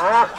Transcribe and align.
Hola, 0.00 0.30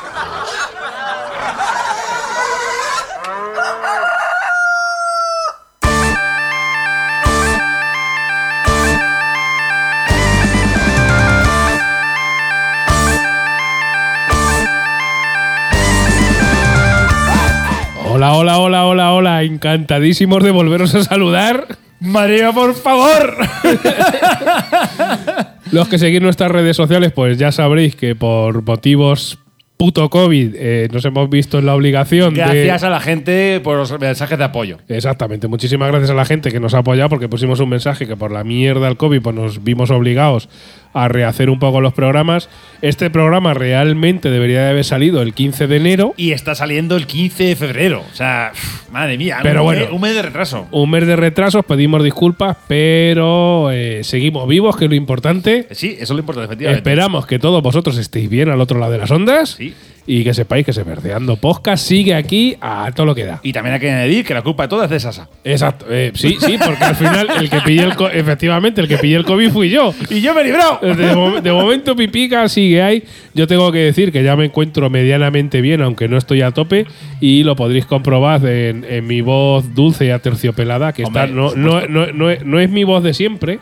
hola, 18.33 18.57
hola, 18.57 18.85
hola, 18.85 19.13
hola. 19.13 19.43
Encantadísimos 19.43 20.43
de 20.43 20.49
volveros 20.49 20.95
a 20.95 21.03
saludar. 21.03 21.67
María, 21.99 22.51
por 22.51 22.73
favor. 22.73 23.37
Los 25.71 25.87
que 25.87 25.99
seguís 25.99 26.19
nuestras 26.19 26.51
redes 26.51 26.75
sociales, 26.75 27.11
pues 27.13 27.37
ya 27.37 27.51
sabréis 27.51 27.95
que 27.95 28.15
por 28.15 28.63
motivos 28.63 29.37
puto 29.81 30.11
COVID 30.11 30.53
eh, 30.55 30.87
nos 30.91 31.03
hemos 31.05 31.27
visto 31.27 31.57
en 31.57 31.65
la 31.65 31.73
obligación 31.73 32.35
de. 32.35 32.41
Gracias 32.41 32.83
a 32.83 32.89
la 32.91 32.99
gente 32.99 33.59
por 33.61 33.77
los 33.77 33.99
mensajes 33.99 34.37
de 34.37 34.43
apoyo. 34.43 34.77
Exactamente, 34.87 35.47
muchísimas 35.47 35.89
gracias 35.89 36.11
a 36.11 36.13
la 36.13 36.23
gente 36.23 36.51
que 36.51 36.59
nos 36.59 36.75
ha 36.75 36.79
apoyado 36.79 37.09
porque 37.09 37.27
pusimos 37.27 37.59
un 37.59 37.69
mensaje 37.69 38.05
que 38.05 38.15
por 38.15 38.31
la 38.31 38.43
mierda 38.43 38.85
del 38.85 38.97
COVID 38.97 39.23
pues 39.23 39.35
nos 39.35 39.63
vimos 39.63 39.89
obligados 39.89 40.49
a 40.93 41.07
rehacer 41.07 41.49
un 41.49 41.59
poco 41.59 41.81
los 41.81 41.93
programas. 41.93 42.49
Este 42.81 43.09
programa 43.09 43.53
realmente 43.53 44.29
debería 44.29 44.63
de 44.63 44.69
haber 44.69 44.83
salido 44.83 45.21
el 45.21 45.33
15 45.33 45.67
de 45.67 45.77
enero. 45.77 46.13
Y 46.17 46.31
está 46.31 46.55
saliendo 46.55 46.95
el 46.95 47.07
15 47.07 47.43
de 47.45 47.55
febrero. 47.55 48.03
O 48.11 48.15
sea, 48.15 48.51
madre 48.91 49.17
mía. 49.17 49.39
Pero 49.43 49.61
un, 49.61 49.65
bueno. 49.65 49.81
mes, 49.81 49.91
un 49.91 50.01
mes 50.01 50.15
de 50.15 50.21
retraso. 50.21 50.67
Un 50.71 50.89
mes 50.89 51.07
de 51.07 51.15
retraso, 51.15 51.59
os 51.59 51.65
pedimos 51.65 52.03
disculpas, 52.03 52.57
pero 52.67 53.69
eh, 53.71 54.03
seguimos 54.03 54.47
vivos, 54.47 54.75
que 54.75 54.85
es 54.85 54.89
lo 54.89 54.95
importante. 54.95 55.67
Sí, 55.71 55.93
eso 55.99 56.03
es 56.03 56.09
lo 56.11 56.19
importante, 56.19 56.45
efectivamente. 56.45 56.79
Esperamos 56.79 57.25
que 57.25 57.39
todos 57.39 57.61
vosotros 57.61 57.97
estéis 57.97 58.29
bien 58.29 58.49
al 58.49 58.59
otro 58.61 58.79
lado 58.79 58.91
de 58.91 58.97
las 58.97 59.11
ondas 59.11 59.51
Sí. 59.51 59.73
Y 60.07 60.23
que 60.23 60.33
sepáis 60.33 60.65
que 60.65 60.73
se 60.73 60.83
Verdeando 60.83 61.35
Podcast 61.37 61.85
sigue 61.87 62.15
aquí 62.15 62.55
a 62.59 62.91
todo 62.95 63.05
lo 63.05 63.15
que 63.15 63.23
da. 63.25 63.39
Y 63.43 63.53
también 63.53 63.75
hay 63.75 63.79
que 63.79 63.91
añadir 63.91 64.25
que 64.25 64.33
la 64.33 64.41
culpa 64.41 64.63
de 64.63 64.69
todo 64.69 64.83
es 64.83 64.89
de 64.89 64.99
Sasa. 64.99 65.29
Exacto, 65.43 65.85
eh, 65.89 66.11
sí, 66.15 66.37
sí, 66.39 66.57
porque 66.63 66.83
al 66.83 66.95
final 66.95 67.27
el 67.39 67.49
que 67.49 67.59
pillé 67.61 67.83
el 67.83 67.93
efectivamente 68.13 68.81
el 68.81 68.87
que 68.87 68.97
pillé 68.97 69.15
el 69.17 69.25
COVID 69.25 69.51
fui 69.51 69.69
yo. 69.69 69.93
¡Y 70.09 70.21
yo 70.21 70.33
me 70.33 70.41
he 70.41 70.43
librado! 70.45 70.79
De, 70.81 71.15
mo- 71.15 71.39
de 71.41 71.51
momento 71.51 71.95
Pipica 71.95 72.49
sigue 72.49 72.81
ahí. 72.81 73.03
Yo 73.33 73.45
tengo 73.47 73.71
que 73.71 73.77
decir 73.79 74.11
que 74.11 74.23
ya 74.23 74.35
me 74.35 74.45
encuentro 74.45 74.89
medianamente 74.89 75.61
bien, 75.61 75.81
aunque 75.81 76.07
no 76.07 76.17
estoy 76.17 76.41
a 76.41 76.51
tope, 76.51 76.85
y 77.19 77.43
lo 77.43 77.55
podréis 77.55 77.85
comprobar 77.85 78.45
en, 78.45 78.83
en 78.89 79.05
mi 79.05 79.21
voz 79.21 79.73
dulce 79.75 80.05
y 80.07 80.09
aterciopelada, 80.09 80.93
que 80.93 81.03
Hombre, 81.03 81.23
está, 81.25 81.35
no, 81.35 81.55
no, 81.55 81.87
no, 81.87 82.07
no 82.43 82.59
es 82.59 82.69
mi 82.69 82.83
voz 82.83 83.03
de 83.03 83.13
siempre. 83.13 83.59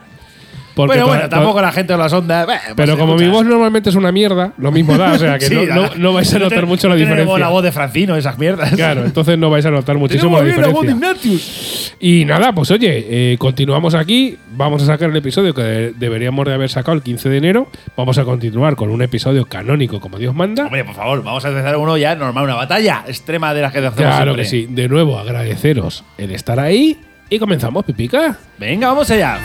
Porque 0.87 0.93
Pero 0.95 1.07
bueno, 1.07 1.27
tampoco 1.29 1.61
la 1.61 1.71
gente 1.71 1.93
de 1.93 1.99
las 1.99 2.13
ondas. 2.13 2.45
pues 2.45 2.59
Pero 2.75 2.97
como 2.97 3.15
mi 3.15 3.27
voz 3.27 3.45
normalmente 3.45 3.89
es 3.89 3.95
una 3.95 4.11
mierda, 4.11 4.53
lo 4.57 4.71
mismo 4.71 4.97
da, 4.97 5.13
o 5.13 5.17
sea 5.17 5.37
que 5.37 5.45
Sí, 5.49 5.55
no, 5.55 5.65
da. 5.65 5.75
no- 5.75 5.89
no 5.97 6.13
vais 6.13 6.33
a 6.33 6.39
No 6.39 6.45
notar 6.45 6.65
mucho 6.65 6.87
la 6.89 6.95
diferencia. 6.95 7.37
la 7.37 7.49
voz 7.49 7.63
de 7.63 7.71
Francino, 7.71 8.15
esas 8.15 8.37
mierdas. 8.37 8.71
Claro, 8.73 9.03
entonces 9.05 9.37
no 9.37 9.49
vais 9.49 9.65
a 9.65 9.71
notar 9.71 9.97
muchísimo 9.99 10.37
la 10.37 10.43
Tenemos 10.43 10.55
bien 10.55 10.61
la 10.61 10.73
voz 10.73 10.81
de 10.87 10.93
diferencia. 10.93 11.29
Ignatius. 11.31 11.95
Y 11.99 12.25
nada, 12.25 12.53
pues 12.53 12.71
oye, 12.71 13.05
eh, 13.33 13.37
continuamos 13.37 13.93
aquí. 13.95 14.37
Vamos 14.55 14.83
a 14.83 14.85
sacar 14.85 15.09
el 15.09 15.15
episodio 15.17 15.53
que 15.53 15.61
de- 15.63 15.91
deberíamos 15.93 16.45
de 16.45 16.53
haber 16.53 16.69
sacado 16.69 16.95
el 16.95 17.03
15 17.03 17.29
de 17.29 17.37
enero. 17.37 17.67
Vamos 17.97 18.17
a 18.17 18.23
continuar 18.23 18.75
con 18.75 18.89
un 18.89 19.01
episodio 19.01 19.45
canónico 19.45 19.99
como 19.99 20.17
Dios 20.17 20.33
manda. 20.33 20.65
Hombre, 20.65 20.83
por 20.85 20.95
favor, 20.95 21.23
vamos 21.23 21.43
a 21.45 21.49
empezar 21.49 21.75
uno 21.77 21.97
ya 21.97 22.15
normal, 22.15 22.45
una 22.45 22.55
batalla 22.55 23.03
extrema 23.07 23.53
de 23.53 23.61
las 23.61 23.71
que 23.71 23.79
hacemos 23.79 23.95
Claro 23.95 24.35
siempre. 24.35 24.43
que 24.43 24.49
sí. 24.49 24.67
De 24.69 24.87
nuevo, 24.87 25.19
agradeceros 25.19 26.03
el 26.17 26.31
estar 26.31 26.59
ahí. 26.59 26.97
Y 27.29 27.37
comenzamos, 27.37 27.85
Pipica. 27.85 28.37
Venga, 28.57 28.87
vamos 28.87 29.09
allá. 29.11 29.37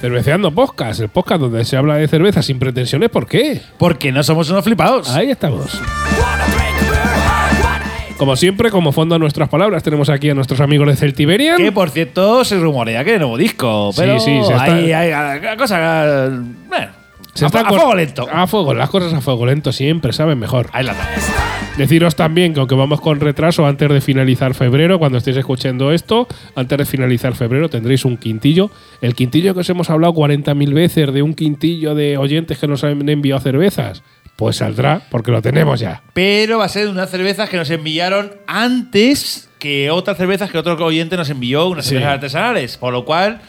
Cerveceando 0.00 0.52
Podcast, 0.52 1.00
el 1.00 1.08
podcast 1.08 1.40
donde 1.40 1.64
se 1.64 1.76
habla 1.76 1.96
de 1.96 2.06
cerveza 2.06 2.40
sin 2.42 2.58
pretensiones. 2.60 3.10
¿Por 3.10 3.26
qué? 3.26 3.60
Porque 3.78 4.12
no 4.12 4.22
somos 4.22 4.48
unos 4.50 4.62
flipados. 4.64 5.10
Ahí 5.10 5.30
estamos. 5.30 5.80
Como 8.16 8.36
siempre, 8.36 8.70
como 8.70 8.92
fondo 8.92 9.14
a 9.16 9.18
nuestras 9.18 9.48
palabras, 9.48 9.82
tenemos 9.82 10.08
aquí 10.08 10.30
a 10.30 10.34
nuestros 10.34 10.60
amigos 10.60 10.86
de 10.88 10.96
Celtiberian. 10.96 11.56
Que 11.56 11.72
por 11.72 11.90
cierto 11.90 12.44
se 12.44 12.58
rumorea 12.58 13.04
que 13.04 13.18
nuevo 13.18 13.36
disco. 13.36 13.90
Sí, 13.92 14.00
Pero 14.00 14.20
sí, 14.20 14.38
se 14.44 14.52
está- 14.52 14.64
hay, 14.74 14.92
hay, 14.92 15.10
hay 15.12 15.56
cosa. 15.56 16.28
Bueno, 16.68 16.88
Se 17.38 17.44
a, 17.44 17.48
está 17.48 17.60
a 17.60 17.64
cor- 17.64 17.78
fuego 17.78 17.94
lento. 17.94 18.26
A 18.30 18.46
fuego, 18.46 18.74
las 18.74 18.90
cosas 18.90 19.12
a 19.14 19.20
fuego 19.20 19.46
lento 19.46 19.72
siempre 19.72 20.12
saben 20.12 20.38
mejor. 20.38 20.68
Ahí 20.72 20.84
la. 20.84 20.94
Deciros 21.76 22.16
también 22.16 22.54
que 22.54 22.58
aunque 22.60 22.74
vamos 22.74 23.00
con 23.00 23.20
retraso 23.20 23.64
antes 23.66 23.88
de 23.88 24.00
finalizar 24.00 24.54
febrero, 24.54 24.98
cuando 24.98 25.18
estéis 25.18 25.36
escuchando 25.36 25.92
esto, 25.92 26.26
antes 26.56 26.76
de 26.78 26.84
finalizar 26.84 27.34
febrero 27.36 27.68
tendréis 27.68 28.04
un 28.04 28.16
quintillo. 28.16 28.70
El 29.00 29.14
quintillo 29.14 29.54
que 29.54 29.60
os 29.60 29.70
hemos 29.70 29.88
hablado 29.88 30.12
40.000 30.14 30.74
veces 30.74 31.12
de 31.12 31.22
un 31.22 31.34
quintillo 31.34 31.94
de 31.94 32.18
oyentes 32.18 32.58
que 32.58 32.66
nos 32.66 32.82
han 32.82 33.08
enviado 33.08 33.40
cervezas, 33.40 34.02
pues 34.34 34.56
saldrá 34.56 35.02
porque 35.10 35.30
lo 35.30 35.40
tenemos 35.40 35.78
ya. 35.78 36.02
Pero 36.14 36.58
va 36.58 36.64
a 36.64 36.68
ser 36.68 36.86
de 36.86 36.90
unas 36.90 37.10
cervezas 37.10 37.48
que 37.48 37.56
nos 37.56 37.70
enviaron 37.70 38.32
antes 38.48 39.48
que 39.60 39.90
otras 39.90 40.16
cervezas 40.16 40.50
que 40.50 40.58
otro 40.58 40.74
oyente 40.84 41.16
nos 41.16 41.30
envió, 41.30 41.66
unas 41.68 41.84
Sí. 41.84 41.90
cervezas 41.90 42.14
artesanales. 42.14 42.76
Por 42.76 42.92
lo 42.92 43.04
cual 43.04 43.40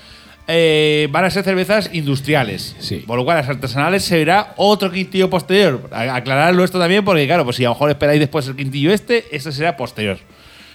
eh, 0.52 1.08
van 1.12 1.26
a 1.26 1.30
ser 1.30 1.44
cervezas 1.44 1.92
industriales. 1.94 2.76
Sí. 2.80 3.04
Por 3.06 3.18
lo 3.20 3.24
cual 3.24 3.38
las 3.38 3.48
artesanales 3.48 4.04
será 4.04 4.54
otro 4.58 4.92
quintillo 4.92 5.30
posterior. 5.30 5.88
A- 5.92 6.16
Aclararlo 6.16 6.64
esto 6.64 6.80
también 6.80 7.06
porque, 7.06 7.28
claro, 7.28 7.44
pues 7.44 7.56
si 7.56 7.64
a 7.66 7.70
lo 7.70 7.76
mejor 7.76 7.92
esperáis 7.92 8.20
después 8.20 8.48
el 8.48 8.56
quintillo 8.56 8.92
este, 8.92 9.26
este 9.32 9.52
será 9.52 9.78
posterior. 9.78 10.18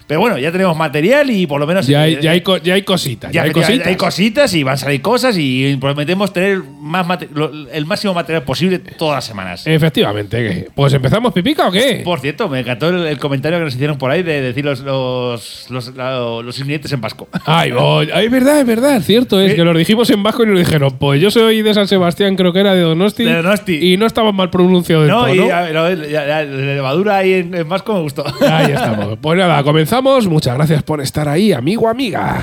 Pero 0.06 0.20
bueno, 0.20 0.36
ya 0.38 0.52
tenemos 0.52 0.76
material 0.76 1.30
y 1.30 1.46
por 1.46 1.58
lo 1.60 1.66
menos. 1.66 1.86
Ya 1.86 2.02
hay, 2.02 2.14
eh, 2.14 2.18
ya 2.20 2.32
hay, 2.32 2.40
co- 2.42 2.58
ya 2.58 2.74
hay 2.74 2.82
cositas. 2.82 3.32
Ya, 3.32 3.40
ya 3.40 3.42
hay 3.44 3.50
cositas. 3.52 3.86
hay 3.86 3.96
cositas 3.96 4.54
y 4.54 4.62
van 4.62 4.74
a 4.74 4.76
salir 4.76 5.00
cosas 5.00 5.34
y 5.38 5.76
prometemos 5.80 6.32
tener 6.32 6.62
más 6.78 7.06
mate- 7.06 7.28
lo- 7.32 7.50
el 7.70 7.86
máximo 7.86 8.12
material 8.12 8.42
posible 8.42 8.78
todas 8.80 9.16
las 9.16 9.24
semanas. 9.24 9.66
Efectivamente. 9.66 10.68
Pues 10.74 10.92
empezamos, 10.92 11.32
Pipica, 11.32 11.68
o 11.68 11.72
qué? 11.72 12.02
Por 12.04 12.20
cierto, 12.20 12.48
me 12.48 12.60
encantó 12.60 12.88
el, 12.90 13.06
el 13.06 13.18
comentario 13.18 13.58
que 13.58 13.64
nos 13.64 13.74
hicieron 13.74 13.96
por 13.96 14.10
ahí 14.10 14.22
de 14.22 14.42
decir 14.42 14.64
los, 14.64 14.80
los, 14.80 15.66
los, 15.70 15.94
la- 15.96 16.18
los 16.42 16.58
ingredientes 16.58 16.92
en 16.92 17.00
vasco. 17.00 17.28
Ay, 17.46 17.72
oh, 17.76 18.00
ay, 18.00 18.26
es 18.26 18.30
verdad, 18.30 18.60
es 18.60 18.66
verdad, 18.66 18.96
es 18.96 19.06
cierto. 19.06 19.40
Es 19.40 19.52
Eh. 19.52 19.56
que 19.56 19.64
lo 19.64 19.72
dijimos 19.72 20.10
en 20.10 20.22
vasco 20.22 20.42
y 20.44 20.46
nos 20.48 20.58
dijeron, 20.58 20.96
pues 20.98 21.20
yo 21.20 21.30
soy 21.30 21.62
de 21.62 21.72
San 21.72 21.88
Sebastián, 21.88 22.36
creo 22.36 22.52
que 22.52 22.60
era 22.60 22.74
de 22.74 22.82
Donosti. 22.82 23.24
De 23.24 23.36
Donosti. 23.36 23.92
Y 23.92 23.96
no 23.96 24.04
estaba 24.06 24.32
mal 24.32 24.50
pronunciado 24.50 25.02
del 25.02 25.10
No, 25.10 25.20
todo, 25.24 25.34
y 25.34 25.38
¿no? 25.38 25.44
lo- 25.72 25.88
la 25.94 26.44
levadura 26.44 27.16
ahí 27.18 27.32
en, 27.34 27.54
en 27.54 27.68
vasco 27.68 27.94
me 27.94 28.00
gustó. 28.00 28.24
Ahí 28.46 28.72
estamos. 28.72 29.18
Pues 29.20 29.38
nada, 29.38 29.62
Muchas 30.02 30.56
gracias 30.56 30.82
por 30.82 31.00
estar 31.00 31.28
ahí, 31.28 31.52
amigo, 31.52 31.88
amiga. 31.88 32.42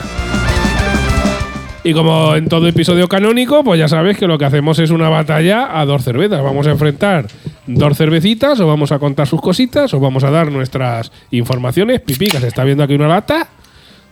Y 1.84 1.94
como 1.94 2.34
en 2.34 2.48
todo 2.48 2.66
episodio 2.66 3.10
canónico, 3.10 3.62
pues 3.62 3.78
ya 3.78 3.90
sabes 3.90 4.18
que 4.18 4.26
lo 4.26 4.38
que 4.38 4.46
hacemos 4.46 4.80
es 4.80 4.90
una 4.90 5.10
batalla 5.10 5.78
a 5.78 5.86
dos 5.86 6.02
cervezas. 6.02 6.42
Vamos 6.42 6.66
a 6.68 6.72
enfrentar 6.72 7.28
dos 7.68 7.98
cervecitas, 7.98 8.58
o 8.62 8.68
vamos 8.68 8.94
a 8.94 9.00
contar 9.00 9.28
sus 9.28 9.42
cositas, 9.42 9.94
o 9.94 10.00
vamos 10.00 10.24
a 10.24 10.32
dar 10.32 10.50
nuestras 10.50 11.12
informaciones. 11.32 12.00
Pipica 12.00 12.40
se 12.40 12.48
está 12.48 12.64
viendo 12.64 12.86
aquí 12.86 12.94
una 12.94 13.10
lata 13.10 13.50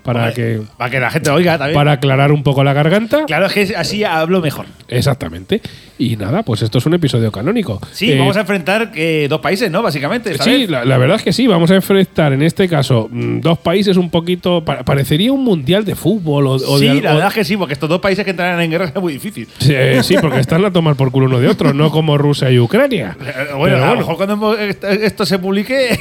para 0.04 0.34
que 0.34 0.62
Para 0.78 0.90
que 0.90 1.00
la 1.00 1.10
gente 1.12 1.30
oiga 1.30 1.58
también. 1.58 1.76
para 1.76 1.94
aclarar 1.94 2.32
un 2.32 2.44
poco 2.44 2.64
la 2.64 2.74
garganta. 2.74 3.26
Claro, 3.26 3.46
es 3.48 3.54
que 3.54 3.76
así 3.76 4.04
hablo 4.04 4.42
mejor. 4.42 4.66
Exactamente. 4.88 5.62
Y 5.98 6.16
nada, 6.16 6.44
pues 6.44 6.62
esto 6.62 6.78
es 6.78 6.86
un 6.86 6.94
episodio 6.94 7.32
canónico. 7.32 7.80
Sí, 7.92 8.12
Eh, 8.14 8.18
vamos 8.18 8.38
a 8.38 8.42
enfrentar 8.42 8.92
que 8.92 9.28
dos 9.30 9.42
países, 9.42 9.70
¿no? 9.70 9.82
Básicamente. 9.82 10.32
esta 10.32 10.44
Sí, 10.46 10.52
vez. 10.62 10.70
la, 10.70 10.86
la 10.86 10.98
verdad 10.98 11.18
es 11.18 11.24
que 11.24 11.34
sí. 11.34 11.46
Vamos 11.46 11.70
a 11.72 11.76
enfrentar 11.76 12.32
en 12.34 12.42
este 12.42 12.70
caso 12.70 13.10
mm, 13.12 13.42
dos 13.42 13.58
países 13.60 13.98
un 13.98 14.10
poquito. 14.10 14.64
pa- 14.64 14.84
parecería 14.84 15.32
un 15.34 15.44
mundial 15.44 15.84
de 15.84 15.96
fútbol 15.96 16.48
o, 16.48 16.52
o 16.54 16.80
sí, 16.80 16.88
de 16.88 17.02
la 17.02 17.14
verdad 17.14 17.28
es 17.28 17.34
que 17.34 17.44
sí, 17.44 17.58
porque 17.58 17.74
estos 17.74 17.90
dos 17.90 18.00
países 18.00 18.24
que 18.24 18.32
entrarán 18.32 18.62
en 18.62 18.72
guerra 18.72 18.86
es 18.86 18.96
muy 18.96 19.14
difícil. 19.14 19.48
Sí, 19.60 19.74
eh, 19.76 20.02
sí, 20.04 20.16
porque 20.22 20.40
están 20.40 20.64
a 20.64 20.72
tomar 20.72 20.96
por 20.96 21.12
culo 21.12 21.26
uno 21.26 21.40
de 21.40 21.48
otro, 21.50 21.74
no 21.74 21.92
como 21.92 22.18
Rusia 22.18 22.50
y 22.50 22.60
Ucrania. 22.60 23.18
Eh, 23.20 23.32
Pero 23.36 23.58
Bueno, 23.58 23.76
a 23.76 23.80
lo 23.80 23.86
bueno, 23.88 23.98
mejor 24.02 24.16
cuando 24.18 24.58
esto- 24.58 25.26
se 25.26 25.38
publique. 25.40 26.00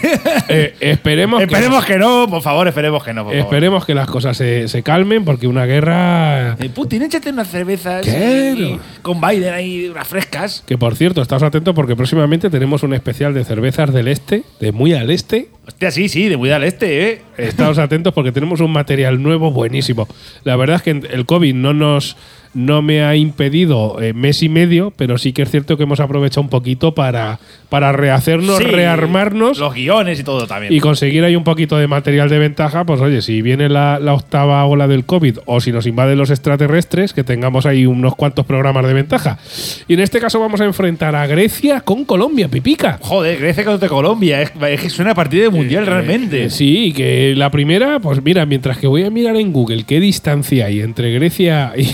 eh, 0.48 0.74
esperemos, 0.80 1.42
esperemos 1.42 1.84
que 1.84 1.98
no, 1.98 2.26
por 2.28 2.42
favor, 2.42 2.68
esperemos 2.68 3.02
que 3.02 3.12
no. 3.12 3.24
Por 3.24 3.32
que, 3.32 3.38
favor. 3.38 3.54
esperemos 3.54 3.84
que 3.88 3.94
las 3.94 4.06
cosas 4.06 4.36
se, 4.36 4.68
se 4.68 4.82
calmen, 4.82 5.24
porque 5.24 5.46
una 5.46 5.64
guerra. 5.64 6.56
Eh, 6.60 6.68
Putin, 6.68 7.00
échate 7.00 7.30
unas 7.30 7.48
cervezas 7.48 8.06
y- 8.06 8.78
con 9.00 9.18
Biden 9.18 9.54
ahí, 9.54 9.88
unas 9.88 10.06
frescas. 10.06 10.62
Que 10.66 10.76
por 10.76 10.94
cierto, 10.94 11.22
estás 11.22 11.42
atentos 11.42 11.74
porque 11.74 11.96
próximamente 11.96 12.50
tenemos 12.50 12.82
un 12.82 12.92
especial 12.92 13.32
de 13.32 13.44
cervezas 13.44 13.90
del 13.94 14.08
este, 14.08 14.42
de 14.60 14.72
muy 14.72 14.92
al 14.92 15.10
este. 15.10 15.48
Hostia, 15.66 15.90
sí, 15.90 16.10
sí, 16.10 16.28
de 16.28 16.36
muy 16.36 16.50
al 16.50 16.64
este, 16.64 17.08
¿eh? 17.12 17.22
Estamos 17.38 17.78
atentos 17.78 18.12
porque 18.12 18.30
tenemos 18.30 18.60
un 18.60 18.72
material 18.72 19.22
nuevo 19.22 19.52
buenísimo. 19.52 20.06
La 20.44 20.56
verdad 20.56 20.76
es 20.76 20.82
que 20.82 20.90
el 20.90 21.24
COVID 21.24 21.54
no 21.54 21.72
nos 21.72 22.16
no 22.58 22.82
me 22.82 23.02
ha 23.04 23.14
impedido 23.16 24.00
eh, 24.02 24.12
mes 24.12 24.42
y 24.42 24.48
medio, 24.48 24.92
pero 24.96 25.16
sí 25.18 25.32
que 25.32 25.42
es 25.42 25.50
cierto 25.50 25.76
que 25.76 25.84
hemos 25.84 26.00
aprovechado 26.00 26.42
un 26.42 26.48
poquito 26.48 26.94
para, 26.94 27.38
para 27.68 27.92
rehacernos, 27.92 28.58
Sí, 28.58 28.64
rearmarnos 28.64 29.58
Los 29.58 29.74
guiones 29.74 30.20
y 30.20 30.24
todo 30.24 30.46
también. 30.46 30.72
y 30.72 30.80
conseguir 30.80 31.22
ahí 31.24 31.36
un 31.36 31.44
poquito 31.44 31.76
de 31.78 31.86
material 31.86 32.28
de 32.28 32.38
ventaja. 32.38 32.84
Pues 32.84 33.00
oye, 33.00 33.22
si 33.22 33.42
viene 33.42 33.68
la, 33.68 33.98
la 33.98 34.14
octava 34.14 34.64
ola 34.64 34.88
del 34.88 35.04
COVID 35.04 35.38
o 35.46 35.60
si 35.60 35.70
nos 35.72 35.86
invaden 35.86 36.18
los 36.18 36.30
extraterrestres, 36.30 37.12
que 37.12 37.24
tengamos 37.24 37.64
ahí 37.66 37.86
unos 37.86 38.14
cuantos 38.16 38.44
programas 38.44 38.86
de 38.86 38.94
ventaja. 38.94 39.38
Y 39.86 39.94
en 39.94 40.00
este 40.00 40.18
caso 40.20 40.40
vamos 40.40 40.60
a 40.60 40.64
enfrentar 40.64 41.14
a 41.14 41.26
Grecia 41.26 41.80
con 41.82 42.04
Colombia, 42.04 42.48
Pipica. 42.48 42.98
Joder, 43.00 43.38
Grecia 43.38 43.64
contra 43.64 43.88
Colombia. 43.88 44.42
Es, 44.42 44.50
es 44.68 44.80
que 44.80 44.86
es 44.88 44.98
una 44.98 45.14
partida 45.14 45.44
de 45.44 45.50
mundial 45.50 45.86
realmente. 45.86 46.44
Eh, 46.44 46.50
sí, 46.50 46.92
que 46.96 47.34
la 47.36 47.50
primera, 47.50 48.00
pues 48.00 48.22
mira, 48.22 48.44
mientras 48.46 48.78
que 48.78 48.86
voy 48.88 49.04
a 49.04 49.10
mirar 49.10 49.36
en 49.36 49.52
Google 49.52 49.84
qué 49.84 50.00
distancia 50.00 50.66
hay 50.66 50.80
entre 50.80 51.12
Grecia 51.12 51.72
y 51.76 51.84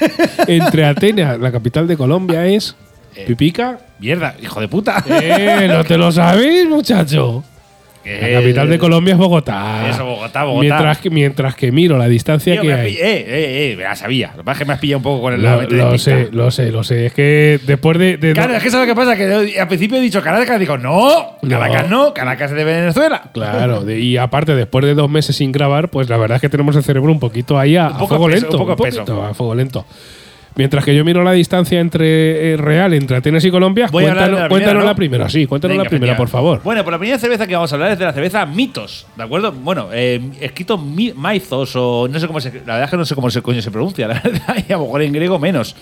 entre 0.46 0.84
Atenas, 0.84 1.38
la 1.38 1.52
capital 1.52 1.86
de 1.86 1.96
Colombia, 1.96 2.46
es 2.46 2.74
Eh, 3.14 3.24
¿Pipica? 3.26 3.78
Mierda, 3.98 4.36
hijo 4.40 4.60
de 4.60 4.68
puta. 4.68 5.02
Eh, 5.08 5.66
¿No 5.68 5.84
te 5.84 5.98
lo 5.98 6.12
sabéis, 6.12 6.68
muchacho? 6.68 7.42
La 8.04 8.40
capital 8.40 8.68
de 8.70 8.78
Colombia 8.78 9.12
es 9.12 9.18
Bogotá. 9.18 9.88
Eso, 9.90 10.04
Bogotá, 10.06 10.44
Bogotá. 10.44 10.60
Mientras 10.62 10.98
que, 10.98 11.10
mientras 11.10 11.54
que 11.54 11.70
miro 11.70 11.98
la 11.98 12.08
distancia 12.08 12.54
Tío, 12.54 12.62
que 12.62 12.72
hay. 12.72 12.94
eh, 12.94 12.98
eh, 13.02 13.72
eh, 13.72 13.74
me 13.76 13.82
la 13.84 13.94
sabía. 13.94 14.32
Lo 14.36 14.42
que 14.44 14.52
que 14.58 14.64
me 14.64 14.72
has 14.72 14.78
pillado 14.78 14.98
un 14.98 15.02
poco 15.02 15.22
con 15.22 15.34
el 15.34 15.42
Lo, 15.42 15.58
mente 15.58 15.74
lo 15.76 15.98
sé, 15.98 16.28
lo 16.32 16.50
sé, 16.50 16.70
lo 16.70 16.82
sé. 16.82 17.06
Es 17.06 17.12
que 17.12 17.60
después 17.66 17.98
de. 17.98 18.16
de- 18.16 18.32
Claro, 18.32 18.54
es 18.54 18.62
que 18.62 18.70
¿sabes 18.70 18.88
lo 18.88 18.94
que 18.94 18.98
pasa? 18.98 19.16
Que 19.16 19.60
al 19.60 19.68
principio 19.68 19.98
he 19.98 20.00
dicho 20.00 20.22
Caracas, 20.22 20.58
digo, 20.58 20.78
no. 20.78 21.36
Caracas 21.48 21.90
no, 21.90 22.14
Caracas 22.14 22.50
es 22.50 22.56
de 22.56 22.64
Venezuela. 22.64 23.22
Claro, 23.32 23.90
y 23.94 24.16
aparte, 24.16 24.54
después 24.54 24.84
de 24.84 24.94
dos 24.94 25.10
meses 25.10 25.36
sin 25.36 25.52
grabar, 25.52 25.88
pues 25.90 26.08
la 26.08 26.16
verdad 26.16 26.36
es 26.36 26.40
que 26.40 26.48
tenemos 26.48 26.74
el 26.76 26.82
cerebro 26.82 27.12
un 27.12 27.20
poquito 27.20 27.58
ahí 27.58 27.76
a, 27.76 27.88
Un 27.88 27.92
a 27.94 27.98
poco 27.98 28.08
fuego 28.08 28.28
espeso, 28.28 28.46
lento. 28.46 28.56
un 28.56 28.62
poco 28.64 28.76
poquito 28.76 29.00
espeso. 29.02 29.24
a 29.24 29.34
fuego 29.34 29.54
lento. 29.54 29.86
Mientras 30.56 30.84
que 30.84 30.94
yo 30.94 31.04
miro 31.04 31.22
la 31.22 31.32
distancia 31.32 31.80
entre 31.80 32.52
eh, 32.52 32.56
real 32.56 32.92
entre 32.92 33.16
Atenas 33.16 33.44
y 33.44 33.50
Colombia, 33.50 33.86
Voy 33.90 34.04
a 34.04 34.10
hablar 34.10 34.24
cuéntanos, 34.26 34.40
la 34.42 34.48
cuéntanos 34.48 34.60
primera, 34.70 34.80
¿no? 34.80 34.84
la 34.90 34.94
primera, 34.94 35.28
sí, 35.28 35.46
cuéntanos 35.46 35.72
Venga, 35.74 35.84
la 35.84 35.88
primera, 35.90 36.12
efectivamente. 36.12 36.18
por 36.18 36.28
favor. 36.28 36.62
Bueno, 36.64 36.82
pues 36.84 36.92
la 36.92 36.98
primera 36.98 37.18
cerveza 37.18 37.46
que 37.46 37.54
vamos 37.54 37.72
a 37.72 37.76
hablar 37.76 37.92
es 37.92 37.98
de 37.98 38.04
la 38.04 38.12
cerveza 38.12 38.44
Mitos, 38.46 39.06
¿de 39.16 39.22
acuerdo? 39.22 39.52
Bueno, 39.52 39.88
eh, 39.92 40.20
escrito 40.40 40.76
mi- 40.76 41.12
Maizos 41.14 41.72
o 41.76 42.08
no 42.08 42.18
sé 42.18 42.26
cómo 42.26 42.40
se. 42.40 42.52
La 42.52 42.60
verdad 42.74 42.84
es 42.84 42.90
que 42.90 42.96
no 42.96 43.04
sé 43.04 43.14
cómo 43.14 43.30
se, 43.30 43.40
coño 43.42 43.62
se 43.62 43.70
pronuncia, 43.70 44.08
la 44.08 44.14
verdad, 44.20 44.56
y 44.68 44.72
a 44.72 44.76
lo 44.76 44.84
mejor 44.84 45.02
en 45.02 45.12
griego 45.12 45.38
menos. 45.38 45.76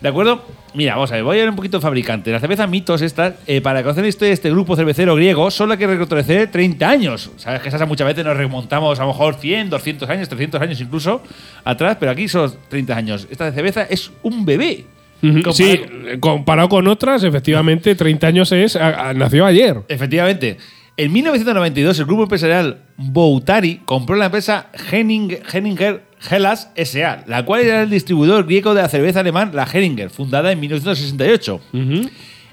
¿De 0.00 0.08
acuerdo? 0.08 0.44
Mira, 0.74 0.94
vamos 0.94 1.10
a 1.10 1.14
ver, 1.16 1.24
voy 1.24 1.38
a 1.38 1.40
ver 1.40 1.48
un 1.50 1.56
poquito 1.56 1.80
fabricante. 1.80 2.30
La 2.30 2.38
cerveza 2.38 2.66
Mitos, 2.68 3.02
esta, 3.02 3.34
eh, 3.46 3.60
para 3.60 3.82
conocer 3.82 4.04
de 4.04 4.30
este 4.32 4.50
grupo 4.50 4.76
cervecero 4.76 5.16
griego, 5.16 5.50
solo 5.50 5.72
hay 5.72 5.78
que 5.78 5.86
retroceder 5.88 6.50
30 6.50 6.88
años. 6.88 7.30
Sabes 7.36 7.62
que 7.62 7.68
esas 7.68 7.86
muchas 7.88 8.06
veces 8.06 8.24
nos 8.24 8.36
remontamos 8.36 8.98
a 9.00 9.02
lo 9.02 9.08
mejor 9.08 9.34
100, 9.34 9.70
200 9.70 10.08
años, 10.08 10.28
300 10.28 10.60
años 10.60 10.80
incluso 10.80 11.22
atrás, 11.64 11.96
pero 11.98 12.12
aquí 12.12 12.28
son 12.28 12.52
30 12.68 12.96
años. 12.96 13.26
Esta 13.30 13.50
cerveza 13.50 13.82
es 13.84 14.12
un 14.22 14.44
bebé. 14.44 14.84
Comparado- 15.20 15.52
Sí, 15.52 15.80
comparado 16.20 16.68
con 16.68 16.86
otras, 16.86 17.24
efectivamente, 17.24 17.96
30 17.96 18.28
años 18.28 18.52
es. 18.52 18.76
a- 18.76 19.08
a- 19.08 19.14
nació 19.14 19.46
ayer. 19.46 19.78
Efectivamente. 19.88 20.58
En 20.96 21.12
1992, 21.12 21.98
el 21.98 22.04
grupo 22.06 22.22
empresarial 22.24 22.82
Boutari 22.96 23.80
compró 23.84 24.14
la 24.16 24.26
empresa 24.26 24.66
Henning- 24.92 25.38
Henninger 25.52 26.02
Hellas 26.30 26.70
S.A., 26.74 27.24
la 27.26 27.44
cual 27.44 27.62
era 27.62 27.82
el 27.82 27.90
distribuidor 27.90 28.44
griego 28.46 28.74
de 28.74 28.82
la 28.82 28.88
cerveza 28.88 29.20
alemán, 29.20 29.50
la 29.54 29.66
Henninger, 29.72 30.10
fundada 30.10 30.50
en 30.52 30.60
1968. 30.60 31.60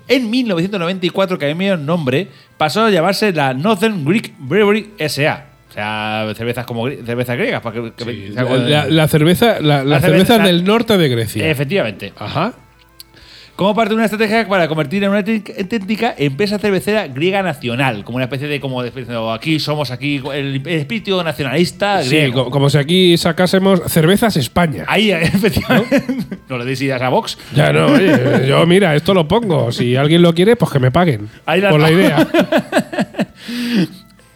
En 0.07 0.29
1994, 0.29 1.39
que 1.39 1.49
cambió 1.49 1.73
el 1.73 1.85
nombre, 1.85 2.27
pasó 2.57 2.83
a 2.85 2.89
llamarse 2.91 3.33
la 3.33 3.53
Northern 3.55 4.05
Greek 4.05 4.33
Brewery 4.37 4.91
S.A. 4.99 5.45
O 5.69 5.73
sea, 5.73 6.31
cervezas 6.37 6.65
como 6.65 6.87
cervezas 6.89 7.35
griegas. 7.37 7.61
Para 7.61 7.81
que, 7.81 7.91
Sí, 8.05 8.29
la, 8.33 8.85
la 8.87 9.07
cerveza, 9.07 9.59
la, 9.59 9.83
la 9.83 9.83
La 9.83 9.99
cerveza 9.99 10.35
cerveza- 10.35 10.43
del 10.45 10.63
norte 10.63 10.97
de 10.97 11.09
Grecia. 11.09 11.49
Efectivamente. 11.49 12.13
Ajá. 12.17 12.53
Como 13.55 13.73
parte 13.73 13.91
de 13.91 13.95
una 13.95 14.03
estrategia 14.03 14.45
para 14.49 14.67
convertir 14.67 15.01
en 15.05 15.11
una 15.11 15.19
auténtica- 15.19 16.13
empresa 16.17 16.59
cervecera 16.59 17.07
griega 17.07 17.41
nacional, 17.41 18.03
como 18.03 18.17
una 18.17 18.25
especie 18.25 18.49
de 18.49 18.59
como 18.59 18.83
de- 18.83 18.91
aquí 19.33 19.61
somos 19.61 19.91
aquí 19.91 20.21
el, 20.33 20.61
espíritu 20.67 21.23
nacionalista 21.23 22.03
Sí, 22.03 22.09
griego. 22.09 22.45
co- 22.45 22.51
como 22.51 22.69
si 22.69 22.77
aquí 22.77 23.17
sacásemos 23.17 23.81
cervezas 23.87 24.35
España. 24.35 24.83
Ahí, 24.87 25.09
efectivamente. 25.11 26.03
¿No, 26.49 26.57
le 26.57 26.65
deis 26.65 26.81
ideas 26.81 27.01
a 27.01 27.07
Vox? 27.07 27.37
Ya 27.55 27.71
no, 27.71 27.85
oye, 27.85 28.45
yo 28.45 28.65
mira, 28.65 28.93
esto 28.93 29.13
lo 29.13 29.25
pongo. 29.25 29.71
Si 29.71 29.95
alguien 29.95 30.21
lo 30.21 30.33
quiere, 30.33 30.57
pues 30.57 30.69
que 30.71 30.79
me 30.79 30.91
paguen. 30.91 31.29
Ahí 31.45 31.61
la- 31.61 31.69
por 31.69 31.79
la 31.79 31.91
idea. 31.91 32.27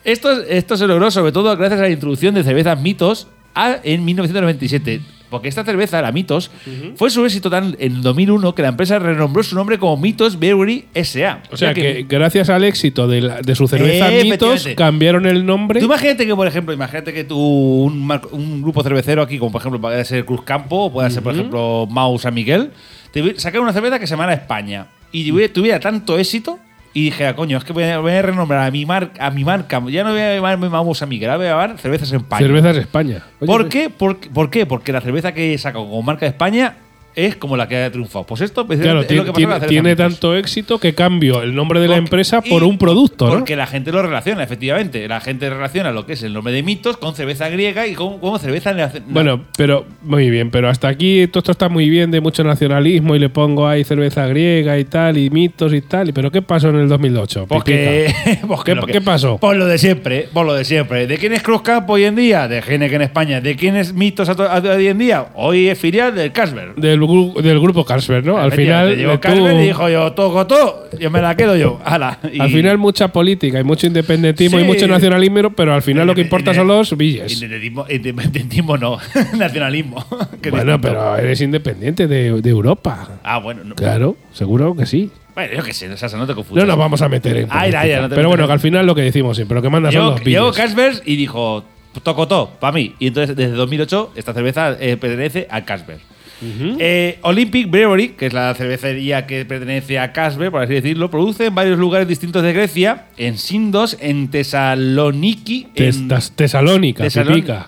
Esto, 0.06 0.32
esto 0.44 0.78
se 0.78 0.88
logró 0.88 1.12
sobre 1.12 1.32
todo 1.32 1.56
gracias 1.58 1.80
a 1.82 1.84
la 1.84 1.90
introducción 1.90 2.34
de 2.34 2.44
cervezas 2.44 2.80
mitos 2.80 3.28
a- 3.54 3.78
en 3.84 4.06
1997. 4.06 5.02
Porque 5.30 5.48
esta 5.48 5.64
cerveza, 5.64 6.02
la 6.02 6.12
Mitos, 6.12 6.50
fue 6.96 7.10
su 7.10 7.24
éxito 7.26 7.50
tan 7.50 7.76
en 7.80 8.02
2001 8.02 8.56
que 8.56 8.62
la 8.64 8.70
empresa 8.70 8.98
renombró 9.00 9.44
su 9.44 9.56
nombre 9.56 9.78
como 9.78 9.96
Mitos 9.98 10.40
Brewery 10.40 10.86
S.A. 10.94 11.44
O 11.52 11.58
sea 11.58 11.74
que 11.74 12.06
gracias 12.10 12.50
al 12.50 12.64
éxito 12.64 13.08
de, 13.08 13.22
la- 13.22 13.42
de 13.42 13.56
su 13.56 13.68
cerveza 13.68 14.08
Mitos, 14.10 14.22
Efectivamente. 14.26 14.76
cambiaron 14.76 15.26
el 15.28 15.46
nombre. 15.46 15.80
Tú 15.80 15.86
imagínate 15.86 16.26
que, 16.26 16.36
por 16.36 16.48
ejemplo, 16.48 16.74
imagínate 16.74 17.14
que 17.14 17.24
tú, 17.24 17.38
un, 17.38 18.62
grupo 18.62 18.82
cervecero 18.84 19.22
aquí, 19.22 19.38
como 19.38 19.52
por 19.52 19.62
ejemplo 19.62 19.80
puede 19.80 20.04
ser 20.06 20.26
Cruz 20.26 20.42
Campo, 20.44 20.86
o 20.86 20.92
puede 20.92 21.10
ser, 21.12 21.22
por 21.22 21.34
ejemplo, 21.34 21.88
Mau 21.90 22.18
San 22.18 22.34
Miguel, 22.34 22.72
te 23.12 23.22
hubiera- 23.22 23.40
sacara 23.40 23.62
una 23.62 23.74
cerveza 23.74 24.00
que 24.00 24.08
se 24.08 24.16
llama 24.18 24.34
España 24.34 24.88
y 25.12 25.32
tuviera 25.50 25.80
tanto 25.80 26.18
éxito 26.18 26.60
y 26.94 27.06
dijera, 27.06 27.36
coño, 27.36 27.58
es 27.58 27.64
que 27.64 27.74
voy 27.74 27.84
a, 27.84 28.00
voy 28.00 28.12
a 28.12 28.22
renombrar 28.22 28.68
a 28.68 28.72
mi, 28.72 28.86
mar- 28.86 29.12
a 29.20 29.30
mi 29.30 29.44
marca, 29.44 29.82
ya 29.90 30.04
no 30.04 30.12
voy 30.12 30.22
a 30.22 30.36
llamarme 30.36 30.70
Mau 30.70 30.94
San 30.96 31.08
Miguel, 31.10 31.30
ahora 31.30 31.38
voy 31.38 31.48
a 31.48 31.50
llamar 31.52 31.78
Cervezas 31.80 32.12
España. 32.12 32.40
Cervezas 32.46 32.78
España. 32.78 33.24
Oye, 33.40 33.48
¿Por 33.48 33.62
pues- 33.62 33.74
qué? 33.74 33.90
¿Por, 33.90 34.18
por 34.32 34.50
qué? 34.50 34.66
Porque 34.66 34.92
la 34.92 35.02
cerveza 35.02 35.32
que 35.34 35.58
saca 35.58 35.78
como 35.80 36.02
marca 36.02 36.26
de 36.26 36.32
España 36.32 36.76
es 37.16 37.36
como 37.36 37.58
la 37.58 37.68
que 37.68 37.76
ha 37.78 37.92
triunfado. 37.92 38.26
Pues 38.26 38.42
esto 38.42 38.66
Claro, 38.66 39.02
es 39.02 39.08
tiene, 39.08 39.24
lo 39.26 39.34
que 39.34 39.68
tiene- 39.68 39.96
tanto 39.96 40.36
éxito 40.36 40.80
que 40.80 40.94
cambio 40.96 41.42
el 41.42 41.54
nombre 41.56 41.80
de 41.80 41.88
la 41.88 41.96
Porque- 41.96 42.06
empresa 42.06 42.42
por 42.42 42.64
un 42.64 42.78
producto, 42.78 43.28
¿no? 43.28 43.34
Porque 43.34 43.56
la 43.56 43.68
gente 43.68 43.92
lo 43.92 44.02
relaciona, 44.02 44.44
efectivamente. 44.44 45.08
La 45.08 45.20
gente 45.20 45.50
relaciona 45.50 45.92
lo 45.92 46.06
que 46.06 46.14
es 46.14 46.24
el 46.24 46.34
nombre 46.34 46.54
de 46.54 46.64
mitos 46.64 46.98
con 46.98 47.16
cerveza 47.16 47.50
griega 47.50 47.88
y 47.88 47.94
con, 47.94 48.20
con 48.20 48.40
cerveza 48.40 48.74
nacional. 48.74 49.10
Bueno, 49.12 49.46
pero 49.58 49.86
muy 50.04 50.30
bien, 50.30 50.50
pero 50.52 50.70
hasta 50.70 50.88
aquí 50.88 51.28
todo 51.28 51.40
esto 51.40 51.52
está 51.52 51.70
muy 51.70 51.90
bien 51.90 52.12
de 52.12 52.22
mucho 52.22 52.44
nacionalismo 52.44 53.16
y 53.16 53.20
le 53.20 53.30
pongo 53.30 53.68
ahí 53.68 53.84
cerveza 53.84 54.26
griega 54.28 54.78
y 54.80 54.86
tal 54.86 55.18
y 55.18 55.30
mitos 55.30 55.74
y 55.74 55.82
tal. 55.82 56.10
y 56.10 56.12
¿Pero 56.14 56.32
qué 56.32 56.42
pasó 56.42 56.70
en 56.70 56.78
el 56.78 56.88
2008? 56.88 57.46
Pues 57.48 57.64
Pipica? 57.64 57.78
que- 57.84 58.40
pues 58.48 58.64
que 58.64 58.74
¿Qué- 58.76 58.80
que- 58.86 58.92
qué 58.94 59.02
pasó? 59.02 59.38
Pues 59.40 59.58
lo 59.58 59.66
de 59.66 59.78
siempre, 59.78 60.30
por 60.34 60.46
lo 60.46 60.54
de 60.54 60.64
siempre. 60.66 61.08
¿De 61.08 61.18
quién 61.18 61.34
es 61.34 61.42
Cruz 61.44 61.62
Campo 61.62 61.94
hoy 61.94 62.06
en 62.06 62.16
día? 62.16 62.48
De 62.48 62.60
Heineken 62.60 62.96
en 62.96 63.02
España. 63.04 63.42
¿De 63.42 63.56
quién 63.56 63.76
es 63.76 63.94
Mitos 63.94 64.30
hoy 64.30 64.88
en 64.88 64.98
día? 64.98 65.28
Hoy 65.36 65.68
es 65.68 65.78
filial 65.80 66.16
del. 66.16 66.32
Del, 66.78 66.99
del 67.42 67.60
grupo 67.60 67.86
Carlsberg, 67.86 68.26
¿no? 68.26 68.38
Al 68.38 68.52
final, 68.52 68.96
Llegó 68.96 69.14
le 69.14 69.20
Carlsberg 69.20 69.60
y 69.62 69.68
dijo 69.68 69.90
yo, 69.90 70.12
toco 70.14 70.46
todo, 70.48 70.88
yo 71.00 71.10
me 71.12 71.22
la 71.22 71.36
quedo 71.36 71.56
yo. 71.56 71.80
Ala. 71.86 72.20
Y- 72.32 72.40
al 72.40 72.50
final 72.50 72.78
mucha 72.78 73.08
política 73.10 73.60
y 73.60 73.64
mucho 73.64 73.88
independentismo 73.88 74.58
Sí. 74.60 74.64
y 74.64 74.68
mucho 74.68 74.88
nacionalismo, 74.88 75.50
pero 75.52 75.74
al 75.74 75.82
final 75.82 76.06
lo 76.08 76.16
que 76.16 76.22
importa 76.22 76.54
son 76.54 76.68
los 76.68 76.96
billes. 76.98 77.32
Independentismo, 77.34 77.86
independentismo 77.90 78.78
no, 78.78 78.98
nacionalismo. 79.38 80.06
Bueno, 80.10 80.74
distinto. 80.74 80.80
pero 80.82 81.18
eres 81.18 81.42
independiente 81.42 82.08
de, 82.08 82.42
de 82.42 82.50
Europa. 82.50 83.20
Ah, 83.24 83.38
bueno. 83.40 83.64
No, 83.64 83.76
Claro, 83.76 84.16
seguro 84.34 84.76
que 84.76 84.86
sí. 84.86 85.10
bueno, 85.36 85.54
yo 85.56 85.64
qué 85.64 85.74
sé, 85.74 85.96
Sasa, 85.98 86.18
no 86.18 86.26
te 86.28 86.34
confundas. 86.36 86.64
No 86.66 86.68
nos 86.72 86.78
vamos 86.78 87.02
a 87.02 87.10
meter 87.10 87.38
en 87.38 87.48
Ay, 87.50 87.72
política. 87.72 87.80
ay, 87.82 87.92
ay, 87.92 88.02
no 88.02 88.10
te 88.10 88.16
Pero 88.16 88.28
bueno, 88.30 88.46
que 88.48 88.54
al 88.54 88.60
final 88.60 88.86
lo 88.86 88.96
que 88.96 89.02
decimos 89.02 89.36
siempre, 89.38 89.56
lo 89.56 89.62
que 89.62 89.70
manda 89.70 89.92
son 89.92 90.02
Llegó, 90.02 90.12
los 90.18 90.26
llegó 90.26 90.46
billes. 90.52 90.58
Carlsberg 90.58 91.02
y 91.06 91.16
dijo, 91.16 91.64
toco 92.04 92.28
todo, 92.28 92.50
para 92.60 92.72
mí. 92.74 92.94
Y 93.00 93.08
entonces, 93.08 93.36
desde 93.36 93.54
2008, 93.54 94.14
esta 94.16 94.34
cerveza 94.34 94.76
eh, 94.80 94.98
pertenece 94.98 95.48
a 95.50 95.64
Carlsberg. 95.66 96.00
Eh, 96.42 97.20
Olympic 97.22 97.70
Brewery, 97.70 98.10
que 98.10 98.28
es 98.28 98.34
la 98.34 98.54
cervecería 98.54 99.26
que 99.28 99.44
pertenece 99.46 100.00
a 100.00 100.14
Carlsberg, 100.14 100.52
por 100.52 100.62
así 100.64 100.74
decirlo, 100.74 101.12
produce 101.12 101.48
en 101.48 101.56
varios 101.56 101.78
lugares 101.78 102.08
distintos 102.08 102.44
de 102.44 102.54
Grecia, 102.54 103.06
en 103.18 103.38
Sindos, 103.38 103.98
en 104.00 104.30
Tesaloniki, 104.30 105.68
en... 105.76 106.08
Tesalónica, 106.36 107.04
Tesalón-. 107.04 107.68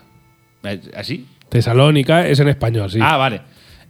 Eh, 0.64 0.82
¿Así? 0.96 1.26
Tesalónica 1.50 2.28
es 2.28 2.40
en 2.40 2.48
español, 2.48 2.90
sí. 2.90 3.00
Ah, 3.02 3.18
vale. 3.18 3.42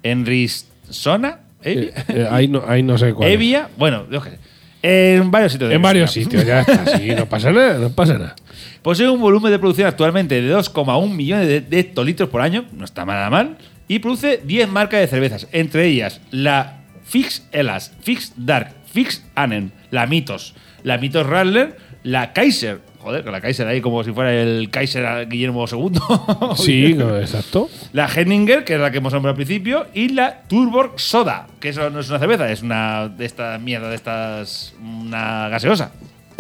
En 0.04 0.26
Rissona, 0.26 1.40
Eh, 1.64 1.74
Evia, 1.74 1.94
eh, 2.08 2.28
ahí, 2.32 2.48
no, 2.48 2.64
ahí 2.68 2.82
no 2.82 2.98
sé 2.98 3.14
cuál. 3.14 3.30
es. 3.30 3.36
Evia, 3.36 3.70
bueno, 3.78 4.06
yo 4.10 4.22
qué 4.22 4.32
sé. 4.32 4.38
En 4.84 5.30
varios 5.30 5.52
sitios. 5.52 5.72
En 5.72 5.82
varios 5.82 6.12
sitios, 6.12 6.44
ya 6.44 6.62
está. 6.62 6.98
Sí, 6.98 7.10
no 7.16 7.28
pasa 7.28 7.52
nada, 7.52 7.78
no 7.78 7.92
pasa 7.92 8.14
nada. 8.14 8.36
Posee 8.82 9.08
un 9.08 9.22
volumen 9.22 9.52
de 9.52 9.60
producción 9.60 9.88
actualmente 9.88 10.42
de 10.42 10.56
2,1 10.56 11.08
millones 11.14 11.48
de, 11.48 11.62
de 11.62 11.80
hectolitros 11.80 12.30
por 12.30 12.42
año, 12.42 12.66
no 12.76 12.84
está 12.84 13.06
nada 13.06 13.30
mal, 13.30 13.58
y 13.92 14.00
produce 14.00 14.40
10 14.46 14.70
marcas 14.70 15.02
de 15.02 15.08
cervezas, 15.08 15.48
entre 15.52 15.86
ellas 15.86 16.22
la 16.32 16.78
Fix 17.04 17.46
Elas, 17.52 17.92
Fix 18.02 18.32
Dark, 18.38 18.74
Fix 18.86 19.22
Anen, 19.36 19.74
la 19.90 20.08
Mitos, 20.08 20.56
la 20.84 20.98
Mitos 20.98 21.28
Radler, 21.28 21.76
la 22.04 22.32
Kaiser, 22.32 22.80
joder, 23.00 23.22
con 23.24 23.34
la 23.34 23.42
Kaiser 23.42 23.68
ahí 23.68 23.82
como 23.82 24.02
si 24.06 24.14
fuera 24.14 24.34
el 24.34 24.70
Kaiser 24.70 25.28
Guillermo 25.28 25.66
II, 25.70 26.00
Sí, 26.56 26.94
no, 26.94 27.20
exacto. 27.20 27.70
la 27.92 28.08
Henninger, 28.08 28.64
que 28.64 28.76
es 28.76 28.80
la 28.80 28.92
que 28.92 29.00
hemos 29.00 29.12
nombrado 29.12 29.32
al 29.32 29.36
principio, 29.36 29.88
y 29.94 30.08
la 30.08 30.44
Turborg 30.44 30.98
Soda, 30.98 31.48
que 31.60 31.68
eso 31.68 31.90
no 31.90 32.00
es 32.00 32.10
una 32.10 32.20
cerveza, 32.20 32.50
es 32.50 32.62
una 32.62 33.10
de 33.10 33.26
esta 33.26 33.58
mierda, 33.58 33.90
de 33.90 33.96
estas, 33.96 34.74
una 34.82 35.50
gaseosa. 35.50 35.92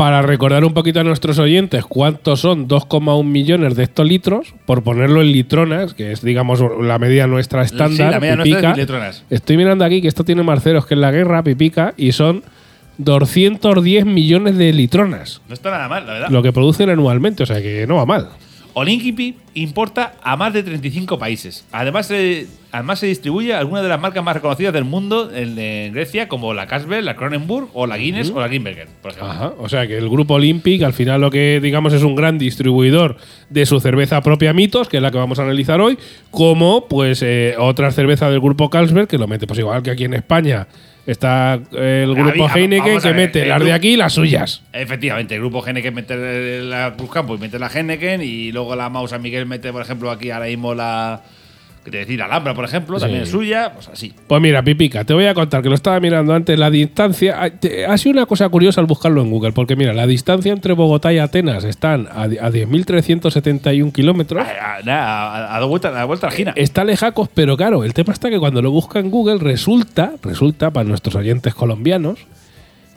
Para 0.01 0.23
recordar 0.23 0.65
un 0.65 0.73
poquito 0.73 0.99
a 0.99 1.03
nuestros 1.03 1.37
oyentes 1.37 1.85
cuántos 1.85 2.39
son 2.39 2.67
2,1 2.67 3.23
millones 3.23 3.75
de 3.75 3.83
hectolitros, 3.83 4.55
por 4.65 4.81
ponerlo 4.81 5.21
en 5.21 5.31
litronas, 5.31 5.93
que 5.93 6.11
es, 6.11 6.23
digamos, 6.23 6.59
la 6.81 6.97
medida 6.97 7.27
nuestra 7.27 7.61
estándar. 7.61 8.07
Sí, 8.07 8.11
la 8.15 8.19
media 8.19 8.35
nuestra 8.35 8.49
es 8.49 8.55
pipica. 8.55 8.69
mil 8.73 8.79
litronas. 8.79 9.23
Estoy 9.29 9.57
mirando 9.57 9.85
aquí 9.85 10.01
que 10.01 10.07
esto 10.07 10.23
tiene 10.23 10.41
marceros, 10.41 10.87
que 10.87 10.95
es 10.95 10.99
la 10.99 11.11
guerra, 11.11 11.43
pipica, 11.43 11.93
y 11.97 12.13
son 12.13 12.41
210 12.97 14.07
millones 14.07 14.57
de 14.57 14.73
litronas, 14.73 15.39
No 15.47 15.53
está 15.53 15.69
nada 15.69 15.87
mal, 15.87 16.07
la 16.07 16.13
verdad. 16.13 16.29
lo 16.31 16.41
que 16.41 16.51
producen 16.51 16.89
anualmente, 16.89 17.43
o 17.43 17.45
sea 17.45 17.61
que 17.61 17.85
no 17.85 17.97
va 17.97 18.07
mal. 18.07 18.29
Olinkipi 18.73 19.35
importa 19.53 20.13
a 20.23 20.35
más 20.37 20.53
de 20.53 20.63
35 20.63 21.19
países. 21.19 21.65
Además, 21.71 22.07
se- 22.07 22.47
además 22.71 22.99
se 22.99 23.07
distribuye 23.07 23.53
a 23.53 23.59
algunas 23.59 23.83
de 23.83 23.89
las 23.89 23.99
marcas 23.99 24.23
más 24.23 24.33
reconocidas 24.35 24.73
del 24.73 24.85
mundo 24.85 25.29
en, 25.33 25.57
en 25.59 25.93
Grecia, 25.93 26.27
como 26.29 26.53
la 26.53 26.67
Carlsberg, 26.67 27.03
la 27.03 27.15
Kronenburg, 27.17 27.67
o 27.73 27.85
la 27.85 27.97
Guinness, 27.97 28.29
o 28.29 28.39
la 28.39 28.47
Grimbergen, 28.47 28.87
por 29.01 29.11
ejemplo. 29.11 29.31
Ajá, 29.31 29.53
o 29.57 29.67
sea 29.67 29.85
que 29.87 29.97
el 29.97 30.09
grupo 30.09 30.35
Olympic 30.35 30.81
al 30.83 30.93
final 30.93 31.19
lo 31.21 31.29
que 31.31 31.59
digamos 31.61 31.91
es 31.93 32.03
un 32.03 32.15
gran 32.15 32.37
distribuidor 32.37 33.17
de 33.49 33.65
su 33.65 33.79
cerveza 33.81 34.21
propia 34.21 34.53
Mitos, 34.53 34.87
que 34.87 34.97
es 34.97 35.03
la 35.03 35.11
que 35.11 35.17
vamos 35.17 35.39
a 35.39 35.43
analizar 35.43 35.81
hoy, 35.81 35.97
como 36.29 36.87
pues 36.87 37.21
eh, 37.23 37.55
otras 37.59 37.93
cervezas 37.95 38.31
del 38.31 38.39
grupo 38.39 38.69
Carlsberg, 38.69 39.07
que 39.07 39.17
lo 39.17 39.27
mete 39.27 39.47
pues 39.47 39.59
igual 39.59 39.83
que 39.83 39.91
aquí 39.91 40.05
en 40.05 40.13
España 40.13 40.67
Está 41.05 41.59
eh, 41.73 42.03
el 42.07 42.13
grupo 42.13 42.43
Había- 42.47 42.53
Heineken 42.53 42.85
vamos 42.89 43.05
a 43.05 43.07
que 43.09 43.13
ver, 43.15 43.27
mete 43.27 43.41
el 43.41 43.49
las 43.49 43.59
de 43.59 43.65
grupo- 43.65 43.75
aquí 43.75 43.93
y 43.93 43.97
las 43.97 44.13
suyas. 44.13 44.61
Efectivamente, 44.71 45.33
el 45.35 45.41
grupo 45.41 45.65
Heineken 45.65 45.93
mete 45.95 46.61
la 46.61 46.93
Cruz 46.95 47.11
Campo 47.11 47.35
y 47.35 47.37
mete 47.39 47.57
la 47.57 47.67
Heineken 47.73 48.21
y 48.21 48.51
luego 48.51 48.75
la 48.75 48.89
Mau 48.89 49.07
San 49.07 49.21
Miguel 49.21 49.45
mete, 49.47 49.71
por 49.71 49.81
ejemplo, 49.81 50.11
aquí 50.11 50.29
ahora 50.29 50.45
mismo 50.45 50.75
la. 50.75 51.21
¿Qué 51.83 51.89
te 51.89 51.97
decir? 51.97 52.19
La 52.19 52.25
Alhambra, 52.25 52.53
por 52.53 52.63
ejemplo, 52.63 52.97
Sí. 52.99 53.01
también 53.05 53.23
es 53.23 53.29
suya, 53.29 53.71
pues 53.73 53.87
así. 53.87 54.13
Pues 54.27 54.39
mira, 54.39 54.61
Pipica, 54.61 55.03
te 55.03 55.15
voy 55.15 55.25
a 55.25 55.33
contar 55.33 55.63
que 55.63 55.69
lo 55.69 55.73
estaba 55.73 55.99
mirando 55.99 56.31
antes, 56.35 56.57
la 56.59 56.69
distancia. 56.69 57.35
ah, 57.41 57.49
Ha 57.89 57.97
sido 57.97 58.13
una 58.13 58.27
cosa 58.27 58.47
curiosa 58.49 58.79
al 58.81 58.85
buscarlo 58.85 59.19
en 59.21 59.31
Google, 59.31 59.51
porque 59.51 59.75
mira, 59.75 59.91
la 59.91 60.05
distancia 60.05 60.53
entre 60.53 60.73
Bogotá 60.73 61.11
y 61.11 61.17
Atenas 61.17 61.63
están 61.63 62.07
a, 62.13 62.27
di- 62.27 62.37
a 62.37 62.51
10.371 62.51 63.91
kilómetros. 63.91 64.45
A, 64.45 64.51
a- 64.51 64.75
a- 64.77 65.55
a 65.55 65.59
dar 65.59 65.67
vuelta, 65.67 65.87
a 65.87 65.91
dar 65.91 66.05
vuelta 66.07 66.27
a 66.27 66.29
la 66.29 66.35
gina. 66.35 66.53
Está 66.55 66.83
lejacos, 66.83 67.29
pero 67.33 67.57
claro, 67.57 67.83
el 67.83 67.93
tema 67.95 68.13
está 68.13 68.29
que 68.29 68.37
cuando 68.39 68.61
lo 68.61 68.69
busca 68.69 68.99
en 68.99 69.09
Google 69.09 69.39
resulta, 69.39 70.11
resulta 70.21 70.71
para 70.71 70.87
nuestros 70.87 71.15
oyentes 71.15 71.55
colombianos, 71.55 72.19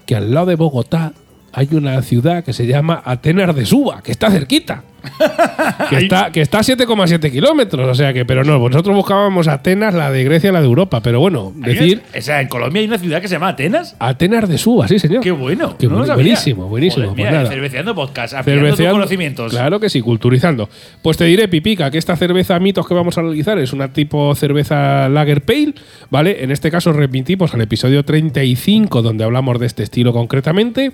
que 0.07 0.15
al 0.17 0.35
lado 0.35 0.47
de 0.47 0.57
Bogotá 0.57 1.13
hay 1.55 1.69
una 1.73 2.01
ciudad 2.03 2.45
que 2.45 2.53
se 2.53 2.67
llama 2.67 3.01
Atenas 3.05 3.55
de 3.55 3.65
Suba, 3.67 4.03
que 4.03 4.13
está 4.13 4.31
cerquita. 4.31 4.83
que, 5.91 5.97
está, 5.99 6.33
que 6.33 6.41
está 6.41 6.61
a 6.61 6.63
7,7 6.63 7.31
kilómetros, 7.31 7.87
o 7.87 7.95
sea 7.95 8.15
que, 8.15 8.25
pero 8.25 8.43
no, 8.43 8.59
nosotros 8.71 8.97
buscábamos 8.97 9.49
Atenas, 9.49 9.93
la 9.93 10.11
de 10.11 10.25
Grecia, 10.25 10.51
la 10.51 10.61
de 10.61 10.67
Europa, 10.67 11.03
pero 11.03 11.21
bueno, 11.21 11.53
decir 11.57 12.01
una- 12.11 12.19
o 12.19 12.23
sea, 12.23 12.41
en 12.41 12.49
Colombia 12.49 12.81
hay 12.81 12.87
una 12.89 12.97
ciudad 12.97 13.21
que 13.21 13.29
se 13.29 13.35
llama 13.35 13.49
Atenas. 13.49 13.97
Atenas 13.99 14.49
de 14.49 14.57
Suba, 14.57 14.89
sí 14.89 14.99
señor. 14.99 15.23
Qué 15.23 15.31
bueno. 15.31 15.77
Qué 15.77 15.89
no 15.89 15.97
lo 15.97 16.05
bu- 16.05 16.07
sabía. 16.07 16.15
buenísimo, 16.25 16.69
buenísimo, 16.69 17.09
Joder, 17.11 17.17
pues 17.23 17.31
mira, 17.33 17.47
cerveceando 17.47 17.95
podcast, 17.95 18.35
Cerveceando- 18.45 18.93
conocimientos. 18.93 19.53
Claro 19.53 19.79
que 19.79 19.91
sí, 19.91 20.01
culturizando. 20.01 20.71
Pues 21.03 21.19
te 21.19 21.25
diré, 21.27 21.49
Pipica, 21.49 21.91
que 21.91 21.99
esta 21.99 22.17
cerveza 22.17 22.59
mitos 22.59 22.89
que 22.89 22.95
vamos 22.95 23.19
a 23.19 23.21
analizar 23.21 23.59
es 23.59 23.75
una 23.75 23.93
tipo 23.93 24.35
cerveza 24.35 25.11
Lager 25.11 25.43
Pale, 25.43 25.75
¿vale? 26.09 26.43
En 26.45 26.51
este 26.51 26.71
caso 26.71 26.95
remitimos 26.95 27.53
al 27.53 27.61
episodio 27.61 28.07
35, 28.07 29.03
donde 29.03 29.23
hablamos 29.25 29.61
de 29.61 29.67
este 29.67 29.83
estilo 29.83 30.15
concretamente. 30.15 30.93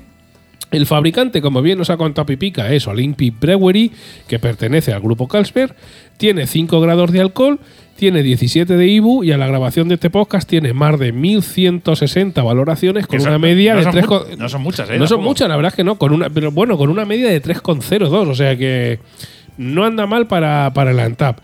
El 0.71 0.87
fabricante, 0.87 1.41
como 1.43 1.63
bien 1.63 1.79
nos 1.79 1.91
ha 1.91 1.97
contado 1.97 2.27
Pipica, 2.27 2.73
es 2.73 2.87
Olympic 2.87 3.35
Brewery, 3.41 3.91
que 4.29 4.39
pertenece 4.39 4.93
al 4.93 5.01
grupo 5.01 5.27
Carlsberg. 5.27 5.75
Tiene 6.17 6.47
5 6.47 6.81
grados 6.81 7.11
de 7.11 7.21
alcohol, 7.21 7.59
tiene 7.97 8.23
17 8.23 8.77
de 8.77 8.87
IBU 8.87 9.25
y 9.25 9.33
a 9.33 9.37
la 9.39 9.47
grabación 9.49 9.89
de 9.89 9.95
este 9.95 10.11
podcast 10.11 10.49
tiene 10.49 10.73
más 10.73 10.99
de 10.99 11.13
1160 11.13 12.43
valoraciones 12.43 13.07
con 13.07 13.21
son- 13.21 13.31
una 13.31 13.39
media 13.39 13.73
no 13.73 13.79
de 13.79 13.85
son 13.85 13.93
3. 13.93 14.07
mu- 14.09 14.21
no 14.39 14.49
son 14.49 14.63
muchas, 14.63 14.91
¿eh? 14.91 14.99
No 14.99 15.07
son 15.07 15.23
muchas, 15.23 15.49
la 15.49 15.57
verdad 15.57 15.71
es 15.73 15.77
que 15.77 15.85
no, 15.85 15.97
con 15.99 16.13
una, 16.13 16.31
pero 16.31 16.51
bueno, 16.53 16.79
con 16.79 16.89
una 16.89 17.05
media 17.05 17.29
de 17.29 17.41
3,02, 17.43 18.29
o 18.29 18.35
sea 18.35 18.57
que 18.57 19.01
no 19.59 19.85
anda 19.85 20.07
mal 20.07 20.27
para, 20.29 20.73
para 20.73 20.93
el 20.93 21.01
ANTAP. 21.01 21.41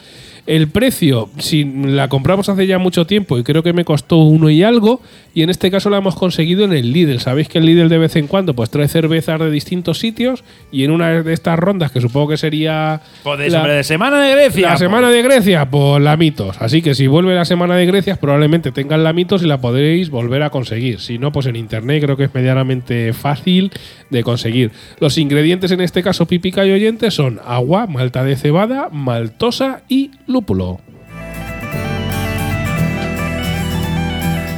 El 0.46 0.68
precio, 0.68 1.28
si 1.38 1.64
la 1.64 2.08
compramos 2.08 2.48
hace 2.48 2.68
ya 2.68 2.78
mucho 2.78 3.04
tiempo 3.04 3.36
y 3.36 3.42
creo 3.42 3.64
que 3.64 3.72
me 3.72 3.84
costó 3.84 4.18
uno 4.18 4.48
y 4.48 4.62
algo, 4.62 5.00
y 5.34 5.42
en 5.42 5.50
este 5.50 5.72
caso 5.72 5.90
la 5.90 5.98
hemos 5.98 6.14
conseguido 6.14 6.64
en 6.64 6.72
el 6.72 6.92
Lidl. 6.92 7.18
Sabéis 7.18 7.48
que 7.48 7.58
el 7.58 7.66
Lidl 7.66 7.88
de 7.88 7.98
vez 7.98 8.14
en 8.14 8.28
cuando 8.28 8.54
pues 8.54 8.70
trae 8.70 8.86
cervezas 8.86 9.40
de 9.40 9.50
distintos 9.50 9.98
sitios 9.98 10.44
y 10.70 10.84
en 10.84 10.92
una 10.92 11.22
de 11.24 11.32
estas 11.32 11.58
rondas, 11.58 11.90
que 11.90 12.00
supongo 12.00 12.28
que 12.28 12.36
sería 12.36 13.00
Joder, 13.24 13.50
la- 13.50 13.66
de 13.66 13.82
Semana 13.82 14.20
de 14.22 14.32
Grecia. 14.34 14.62
la 14.62 14.68
pues. 14.74 14.78
semana 14.80 15.10
de 15.10 15.22
Grecia, 15.22 15.68
pues 15.68 16.00
la 16.00 16.16
mitos. 16.16 16.56
Así 16.60 16.80
que 16.80 16.94
si 16.94 17.08
vuelve 17.08 17.34
la 17.34 17.44
semana 17.44 17.74
de 17.74 17.84
Grecia, 17.86 18.14
probablemente 18.16 18.70
tengan 18.70 19.02
la 19.02 19.12
mitos 19.12 19.42
y 19.42 19.46
la 19.48 19.60
podréis 19.60 20.10
volver 20.10 20.44
a 20.44 20.50
conseguir. 20.50 21.00
Si 21.00 21.18
no, 21.18 21.32
pues 21.32 21.46
en 21.46 21.56
internet 21.56 22.02
creo 22.04 22.16
que 22.16 22.24
es 22.24 22.34
medianamente 22.34 23.12
fácil 23.12 23.72
de 24.10 24.22
conseguir. 24.22 24.70
Los 25.00 25.18
ingredientes 25.18 25.72
en 25.72 25.80
este 25.80 26.04
caso, 26.04 26.26
pipica 26.26 26.64
y 26.64 26.70
oyentes, 26.70 27.14
son 27.14 27.40
agua, 27.44 27.88
malta 27.88 28.22
de 28.22 28.36
cebada, 28.36 28.90
maltosa 28.92 29.82
y 29.88 30.12
lúpulo. 30.28 30.35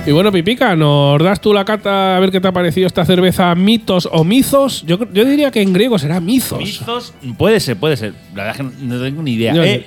Y 0.06 0.10
bueno, 0.12 0.32
Pipica, 0.32 0.74
¿nos 0.74 1.22
das 1.22 1.38
tú 1.38 1.52
la 1.52 1.66
cata 1.66 2.16
a 2.16 2.20
ver 2.20 2.30
qué 2.30 2.40
te 2.40 2.48
ha 2.48 2.52
parecido 2.52 2.86
esta 2.86 3.04
cerveza 3.04 3.54
mitos 3.54 4.08
o 4.10 4.24
mizos? 4.24 4.82
Yo, 4.86 4.98
yo 5.12 5.24
diría 5.26 5.50
que 5.50 5.60
en 5.60 5.74
griego 5.74 5.98
será 5.98 6.18
mizos. 6.18 6.60
Mizos, 6.60 7.12
puede 7.36 7.60
ser, 7.60 7.76
puede 7.76 7.98
ser. 7.98 8.14
La 8.34 8.44
verdad 8.44 8.60
es 8.66 8.70
que 8.78 8.84
no 8.86 9.02
tengo 9.02 9.22
ni 9.22 9.32
idea. 9.34 9.52
Yo- 9.52 9.62
Eh, 9.64 9.84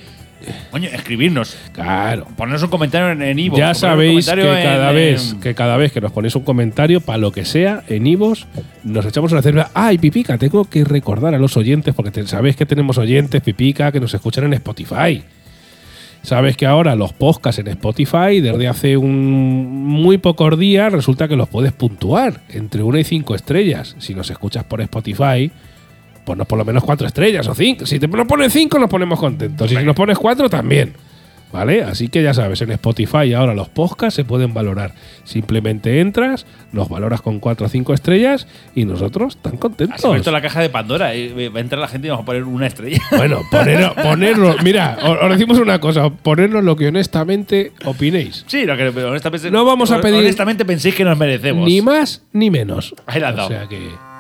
coño, 0.72 0.90
escribirnos. 0.92 1.56
Claro. 1.72 2.28
Ponernos 2.38 2.62
un 2.64 2.70
comentario 2.70 3.12
en, 3.12 3.38
iVoox, 3.40 3.60
Ya 3.60 3.74
sabéis 3.76 4.28
que 4.28 4.36
cada, 4.42 4.90
en- 4.90 4.96
vez, 4.96 5.32
en- 5.34 5.40
que 5.40 5.54
cada 5.56 5.78
vez 5.78 5.92
que 5.92 6.02
nos 6.02 6.12
ponéis 6.12 6.36
un 6.36 6.44
comentario, 6.44 7.02
para 7.02 7.18
lo 7.20 7.32
que 7.32 7.44
sea, 7.46 7.84
en 7.88 8.06
Ivos, 8.08 8.46
nos 8.84 9.06
echamos 9.06 9.32
una 9.32 9.42
cerveza. 9.42 9.70
¡Ay, 9.74 9.98
Pipica! 10.00 10.38
Tengo 10.40 10.66
que 10.66 10.84
recordar 10.84 11.34
a 11.36 11.40
los 11.40 11.58
oyentes, 11.58 11.94
porque 11.96 12.26
sabéis 12.28 12.56
que 12.56 12.66
tenemos 12.68 12.98
oyentes, 13.00 13.42
Pipica, 13.42 13.92
que 13.92 14.00
nos 14.00 14.14
escuchan 14.14 14.46
en 14.46 14.54
Spotify. 14.54 15.24
Sabes 16.24 16.56
que 16.56 16.68
ahora 16.68 16.96
los 16.96 17.14
podcasts 17.14 17.60
en 17.60 17.68
Spotify, 17.68 18.42
desde 18.42 18.68
hace 18.68 18.96
un 18.96 19.86
muy 19.86 20.20
pocos 20.20 20.58
días, 20.58 20.94
resulta 20.94 21.28
que 21.28 21.36
los 21.36 21.50
puedes 21.50 21.72
puntuar 21.72 22.42
entre 22.50 22.84
una 22.84 23.00
y 23.00 23.04
cinco 23.04 23.34
estrellas. 23.34 23.96
Si 23.98 24.14
nos 24.14 24.30
escuchas 24.30 24.64
por 24.64 24.82
Spotify, 24.82 25.52
ponnos 26.24 26.46
por 26.46 26.60
lo 26.60 26.66
menos 26.66 26.84
cuatro 26.84 27.08
estrellas 27.08 27.48
o 27.48 27.56
cinco. 27.56 27.86
Si 27.88 28.00
te 28.00 28.08
nos 28.08 28.28
pones 28.28 28.54
cinco, 28.54 28.78
nos 28.78 28.90
ponemos 28.90 29.20
contentos. 29.20 29.72
Y 29.72 29.76
si 29.76 29.84
nos 29.84 29.96
pones 29.96 30.18
cuatro, 30.18 30.48
también. 30.50 30.94
¿Vale? 31.52 31.84
Así 31.84 32.08
que 32.08 32.24
ya 32.24 32.34
sabes, 32.34 32.62
en 32.62 32.72
Spotify 32.72 33.34
ahora 33.34 33.54
los 33.54 33.68
podcasts 33.68 34.16
se 34.16 34.24
pueden 34.24 34.54
valorar. 34.54 34.94
Simplemente 35.26 36.00
entras, 36.00 36.46
nos 36.72 36.88
valoras 36.88 37.22
con 37.22 37.40
cuatro 37.40 37.66
o 37.66 37.70
cinco 37.70 37.94
estrellas 37.94 38.48
y 38.74 38.86
nosotros 38.86 39.36
tan 39.38 39.56
Has 39.56 39.60
contentos. 39.60 40.06
abierto 40.06 40.32
la 40.32 40.42
caja 40.42 40.62
de 40.62 40.70
Pandora. 40.70 41.14
eh, 41.14 41.50
Va 41.50 41.58
a 41.60 41.62
entrar 41.62 41.80
la 41.82 41.88
gente 41.90 42.08
y 42.08 42.10
vamos 42.10 42.24
a 42.24 42.26
poner 42.26 42.44
una 42.44 42.68
estrella. 42.68 43.00
Bueno, 43.18 43.42
ponernos, 43.52 43.96
ponernos- 43.96 44.64
mira, 44.64 44.98
os, 45.04 45.18
os 45.24 45.30
decimos 45.30 45.60
una 45.60 45.80
cosa, 45.80 46.10
ponernos 46.10 46.64
lo 46.64 46.76
que 46.76 46.88
honestamente 46.88 47.74
opinéis. 47.86 48.46
Sí, 48.48 48.66
lo 48.66 48.76
que 48.78 48.88
honestamente. 48.88 49.52
No 49.52 49.66
vamos 49.66 49.92
a 49.92 50.00
pedir- 50.02 50.20
Honestamente 50.20 50.64
penséis 50.66 50.96
que 50.96 51.04
nos 51.04 51.18
merecemos. 51.18 51.66
Ni 51.68 51.82
más 51.82 52.24
ni 52.32 52.50
menos. 52.50 52.96
Ahí 53.06 53.20
la 53.20 53.30
has 53.30 53.40
O 53.40 53.48
sea 53.50 53.68
que. 53.68 54.11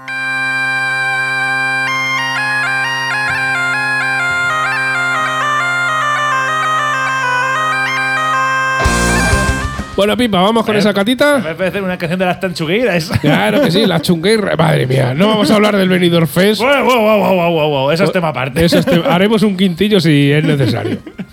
Bueno, 10.01 10.17
Pipa, 10.17 10.41
vamos 10.41 10.65
con 10.65 10.75
esa 10.75 10.95
catita. 10.95 11.37
Me 11.37 11.53
parece 11.53 11.79
una 11.79 11.95
canción 11.95 12.17
de 12.17 12.25
las 12.25 12.39
tanchugueiras. 12.39 13.11
Claro 13.21 13.61
que 13.61 13.69
sí, 13.69 13.85
la 13.85 14.01
chungueira. 14.01 14.55
Madre 14.55 14.87
mía, 14.87 15.13
no 15.13 15.27
vamos 15.27 15.51
a 15.51 15.55
hablar 15.55 15.77
del 15.77 15.89
Benidorm 15.89 16.25
Fest. 16.27 16.59
Wow, 16.59 16.83
wow, 16.83 16.99
wow, 17.01 17.19
wow, 17.35 17.51
wow, 17.51 17.69
wow. 17.69 17.91
Eso 17.91 18.05
es 18.05 18.11
tema 18.11 18.29
aparte. 18.29 18.65
Eso 18.65 18.79
es 18.79 18.85
te- 18.87 18.99
haremos 19.07 19.43
un 19.43 19.55
quintillo 19.55 19.99
si 20.01 20.31
es 20.31 20.43
necesario. 20.43 20.97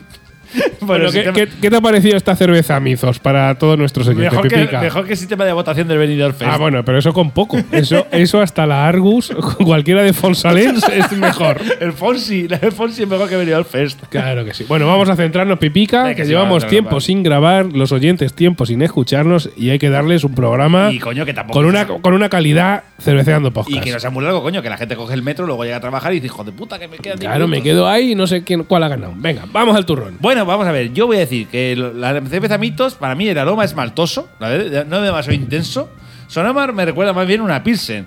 Bueno, 0.89 1.11
¿qué, 1.13 1.23
te- 1.23 1.33
qué- 1.33 1.49
qué 1.61 1.71
te 1.71 1.77
ha 1.77 1.81
parecido 1.81 2.17
esta 2.17 2.35
cerveza 2.37 2.79
Mizos 2.81 3.19
para 3.19 3.55
todos 3.57 3.79
nuestros 3.79 4.09
oyentes? 4.09 4.33
mejor, 4.33 4.49
que, 4.49 4.79
mejor 4.79 5.07
que 5.07 5.17
sistema 5.17 5.45
de 5.45 5.53
votación 5.53 5.87
del 5.89 5.99
Benidorm 5.99 6.35
Fest. 6.35 6.51
Ah, 6.53 6.57
bueno, 6.59 6.85
pero 6.85 6.99
eso 6.99 7.13
con 7.13 7.31
poco. 7.31 7.59
Eso, 7.73 8.07
eso 8.11 8.41
hasta 8.41 8.67
la 8.67 8.87
Argus, 8.89 9.33
cualquiera 9.65 10.03
de 10.03 10.13
Fonsalens 10.13 10.85
es 10.89 11.13
mejor. 11.17 11.61
El 11.81 11.93
Fonsi, 11.93 12.47
el 12.51 12.73
Fonsi 12.73 13.03
es 13.03 13.09
mejor 13.09 13.29
que 13.29 13.37
Benidorm 13.37 13.65
Fest. 13.65 14.01
Claro 14.09 14.45
que 14.45 14.55
sí. 14.55 14.65
Bueno, 14.69 14.87
vamos 14.87 15.09
a 15.09 15.17
centrarnos, 15.17 15.59
Pipica, 15.59 16.15
que 16.15 16.25
llevamos 16.25 16.67
tiempo 16.67 17.01
sin 17.01 17.23
grabar, 17.23 17.67
los 17.67 17.93
oyentes 17.93 18.35
tiempo 18.35 18.67
sin 18.67 18.83
escucharnos 18.83 19.51
y 19.57 19.71
hay 19.71 19.79
que 19.79 19.91
darles 19.91 20.25
un 20.25 20.35
programa 20.35 20.91
Y 20.93 20.99
coño, 20.99 21.25
que 21.25 21.35
tampoco. 21.35 21.59
con 21.59 21.67
una, 21.67 21.87
con 21.87 22.13
una 22.15 22.29
calidad 22.29 22.85
cerveceando 23.01 23.51
podcast. 23.53 23.77
Y 23.77 23.81
que 23.81 23.93
no 23.93 24.01
sea 24.01 24.11
muy 24.11 24.25
largo, 24.25 24.43
coño, 24.43 24.63
que 24.63 24.71
la 24.71 24.77
gente 24.77 24.97
coge 24.97 25.15
el 25.15 25.23
metro, 25.23 25.47
luego 25.47 25.65
llega 25.65 25.77
a 25.77 25.81
trabajar 25.81 26.13
y 26.13 26.17
dice, 26.17 26.27
hijo 26.27 26.45
de 26.45 26.53
puta, 26.53 26.79
que 26.79 26.89
me 26.89 26.97
quedan 26.99 27.19
diez 27.19 27.29
Claro, 27.31 27.47
me 27.47 27.57
minutos". 27.57 27.65
quedo 27.65 27.89
ahí 27.89 28.13
y 28.13 28.15
no 28.15 28.27
sé 28.27 28.43
quién, 28.45 28.65
cuál 28.65 28.83
ha 28.85 28.89
ganado. 28.89 29.13
Venga, 29.17 29.45
vamos 29.53 29.77
al 29.77 29.85
turrón. 29.87 30.17
Bueno, 30.21 30.45
vamos 30.47 30.67
a 30.67 30.73
ver. 30.73 30.78
Yo 30.87 31.07
voy 31.07 31.17
a 31.17 31.21
decir 31.21 31.49
que 31.49 31.77
la 31.77 32.21
cerveza 32.29 32.59
Mitos, 32.59 32.95
para 32.95 33.15
mí 33.15 33.29
el 33.29 33.39
aroma 33.39 33.65
es 33.65 33.75
maltoso, 33.75 34.29
no 34.41 34.47
es 34.49 34.71
demasiado 34.71 35.33
intenso. 35.33 35.91
Sonamar 36.27 36.73
me 36.73 36.85
recuerda 36.85 37.13
más 37.13 37.27
bien 37.27 37.41
una 37.41 37.63
Pilsen. 37.63 38.07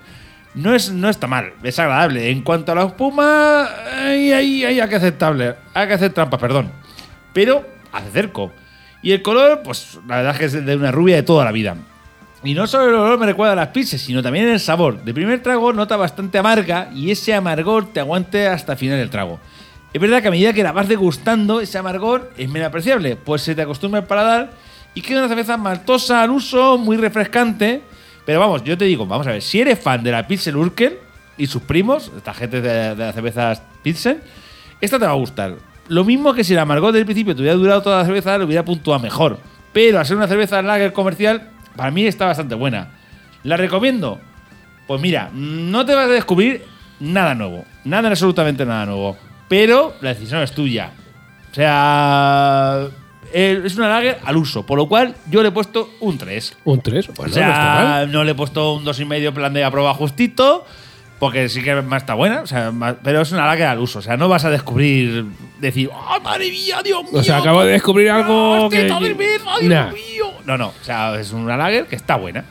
No, 0.54 0.76
es, 0.76 0.92
no 0.92 1.10
está 1.10 1.28
mal, 1.28 1.54
es 1.64 1.80
agradable. 1.80 2.30
En 2.30 2.42
cuanto 2.42 2.72
a 2.72 2.76
la 2.76 2.84
espuma, 2.84 3.70
ahí, 4.06 4.32
ahí 4.34 4.64
hay 4.66 4.90
que 4.90 4.96
aceptable. 4.96 5.56
Hay 5.74 5.88
que 5.88 5.94
hacer 5.94 6.14
trampas, 6.14 6.40
perdón. 6.40 6.72
Pero 7.34 7.66
hace 7.92 8.12
cerco. 8.12 8.52
Y 9.02 9.14
el 9.14 9.22
color, 9.22 9.62
pues 9.64 9.98
la 10.08 10.18
verdad 10.18 10.34
es 10.34 10.40
que 10.40 10.46
es 10.46 10.66
de 10.66 10.76
una 10.76 10.92
rubia 10.92 11.16
de 11.16 11.24
toda 11.24 11.46
la 11.46 11.52
vida. 11.52 11.76
Y 12.44 12.54
no 12.54 12.66
solo 12.68 12.90
el 12.90 12.96
olor 12.96 13.20
me 13.20 13.28
recuerda 13.28 13.54
a 13.54 13.56
las 13.56 13.68
Pilsen, 13.68 14.00
sino 14.00 14.22
también 14.24 14.48
el 14.48 14.60
sabor. 14.60 15.04
De 15.04 15.14
primer 15.14 15.42
trago 15.42 15.74
nota 15.74 15.96
bastante 15.96 16.38
amarga 16.38 16.90
y 16.94 17.12
ese 17.12 17.34
amargor 17.34 17.94
te 17.94 18.00
aguante 18.00 18.48
hasta 18.48 18.76
final 18.76 18.98
del 18.98 19.10
trago. 19.10 19.40
Es 19.94 20.00
verdad 20.00 20.22
que 20.22 20.30
a 20.30 20.32
medida 20.32 20.54
que 20.54 20.64
la 20.64 20.72
vas 20.72 20.88
degustando, 20.88 21.60
ese 21.60 21.78
amargor 21.78 22.32
es 22.38 22.50
menos 22.50 22.70
apreciable, 22.70 23.18
pues 23.18 23.42
se 23.42 23.56
te 23.56 23.62
acostumbra 23.62 24.02
el 24.02 24.08
paladar 24.08 24.52
y 24.94 25.02
queda 25.02 25.20
una 25.20 25.28
cerveza 25.28 25.58
maltosa 25.58 26.24
al 26.24 26.32
uso, 26.32 26.78
muy 26.78 26.98
refrescante. 26.98 27.82
Pero 28.26 28.40
vamos, 28.40 28.64
yo 28.64 28.78
te 28.78 28.86
digo, 28.86 29.06
vamos 29.06 29.28
a 29.28 29.32
ver, 29.32 29.42
si 29.42 29.60
eres 29.60 29.80
fan 29.80 30.04
de 30.04 30.12
la 30.12 30.28
Pilsen 30.28 30.56
Urkel 30.56 30.98
y 31.38 31.48
sus 31.48 31.62
primos, 31.64 32.12
esta 32.16 32.34
gente 32.34 32.62
de, 32.62 32.96
de 32.96 33.06
las 33.06 33.16
cervezas 33.16 33.62
Pilsen, 33.84 34.22
esta 34.80 34.98
te 34.98 35.06
va 35.06 35.12
a 35.12 35.16
gustar. 35.16 35.56
Lo 35.90 36.06
mismo 36.06 36.34
que 36.34 36.44
si 36.44 36.54
el 36.54 36.60
amargor 36.60 36.94
del 36.94 37.04
principio 37.06 37.36
te 37.36 37.42
hubiera 37.42 37.58
durado 37.58 37.82
toda 37.82 38.00
la 38.00 38.06
cerveza, 38.06 38.38
lo 38.38 38.46
hubiera 38.46 38.64
puntuado 38.64 39.02
mejor. 39.02 39.40
Pero 39.74 40.00
al 40.00 40.06
ser 40.06 40.16
una 40.16 40.28
cerveza 40.28 40.62
lager 40.62 40.94
comercial, 40.94 41.50
para 41.76 41.92
mí 41.92 42.06
está 42.06 42.26
bastante 42.26 42.56
buena. 42.56 42.92
¿La 43.44 43.58
recomiendo? 43.58 44.20
Pues 44.88 45.02
mira, 45.02 45.30
no 45.34 45.86
te 45.86 45.96
vas 45.96 46.06
a 46.06 46.12
descubrir 46.12 46.64
nada 47.00 47.34
nuevo. 47.36 47.66
Nada, 47.84 48.10
absolutamente 48.10 48.66
nada 48.66 48.86
nuevo. 48.86 49.18
Pero 49.52 49.96
la 50.00 50.14
decisión 50.14 50.42
es 50.42 50.54
tuya. 50.54 50.92
O 51.52 51.54
sea, 51.54 52.88
eh, 53.34 53.62
es 53.66 53.76
una 53.76 53.90
lager 53.90 54.18
al 54.24 54.38
uso, 54.38 54.66
por 54.66 54.78
lo 54.78 54.88
cual 54.88 55.14
yo 55.30 55.42
le 55.42 55.50
he 55.50 55.52
puesto 55.52 55.90
un 56.00 56.18
3. 56.18 56.56
Un 56.64 56.82
3. 56.82 57.10
O 57.10 57.14
Bueno, 57.14 57.36
no 57.36 57.42
está 57.42 57.58
mal. 57.58 57.86
sea, 57.86 58.06
no 58.08 58.24
le 58.24 58.32
he 58.32 58.36
puesto 58.36 58.74
un 58.76 58.86
2,5 58.86 59.34
plan 59.34 59.54
de 59.54 59.66
aprueba 59.66 59.94
justito, 59.94 60.66
porque 61.20 61.50
sí 61.50 61.62
que 61.62 61.76
más 61.82 62.04
está 62.04 62.14
buena, 62.14 62.44
o 62.44 62.48
sea, 62.48 62.72
más- 62.72 62.96
pero 63.04 63.20
es 63.22 63.32
una 63.34 63.46
lager 63.46 63.66
al 63.68 63.80
uso. 63.80 64.00
O 64.00 64.02
sea, 64.02 64.16
no 64.16 64.30
vas 64.30 64.46
a 64.46 64.50
descubrir, 64.50 65.26
decir, 65.60 65.90
¡oh, 65.94 66.20
madre 66.22 66.50
mía, 66.50 66.82
Dios 66.82 67.04
mío! 67.04 67.20
O 67.20 67.24
sea, 67.24 67.40
acabo 67.40 67.66
de 67.66 67.74
descubrir 67.74 68.10
algo 68.10 68.68
¡Hostia, 68.68 68.80
que- 68.80 68.88
está 68.88 69.00
cerveza, 69.00 69.50
Dios 69.60 69.70
Nah. 69.74 69.92
mío! 69.92 70.32
No, 70.46 70.58
no, 70.58 70.68
o 70.70 70.84
sea, 70.84 71.20
es 71.20 71.34
una 71.34 71.58
lager 71.58 71.88
que 71.88 71.98
está 71.98 72.16
buena. 72.16 72.46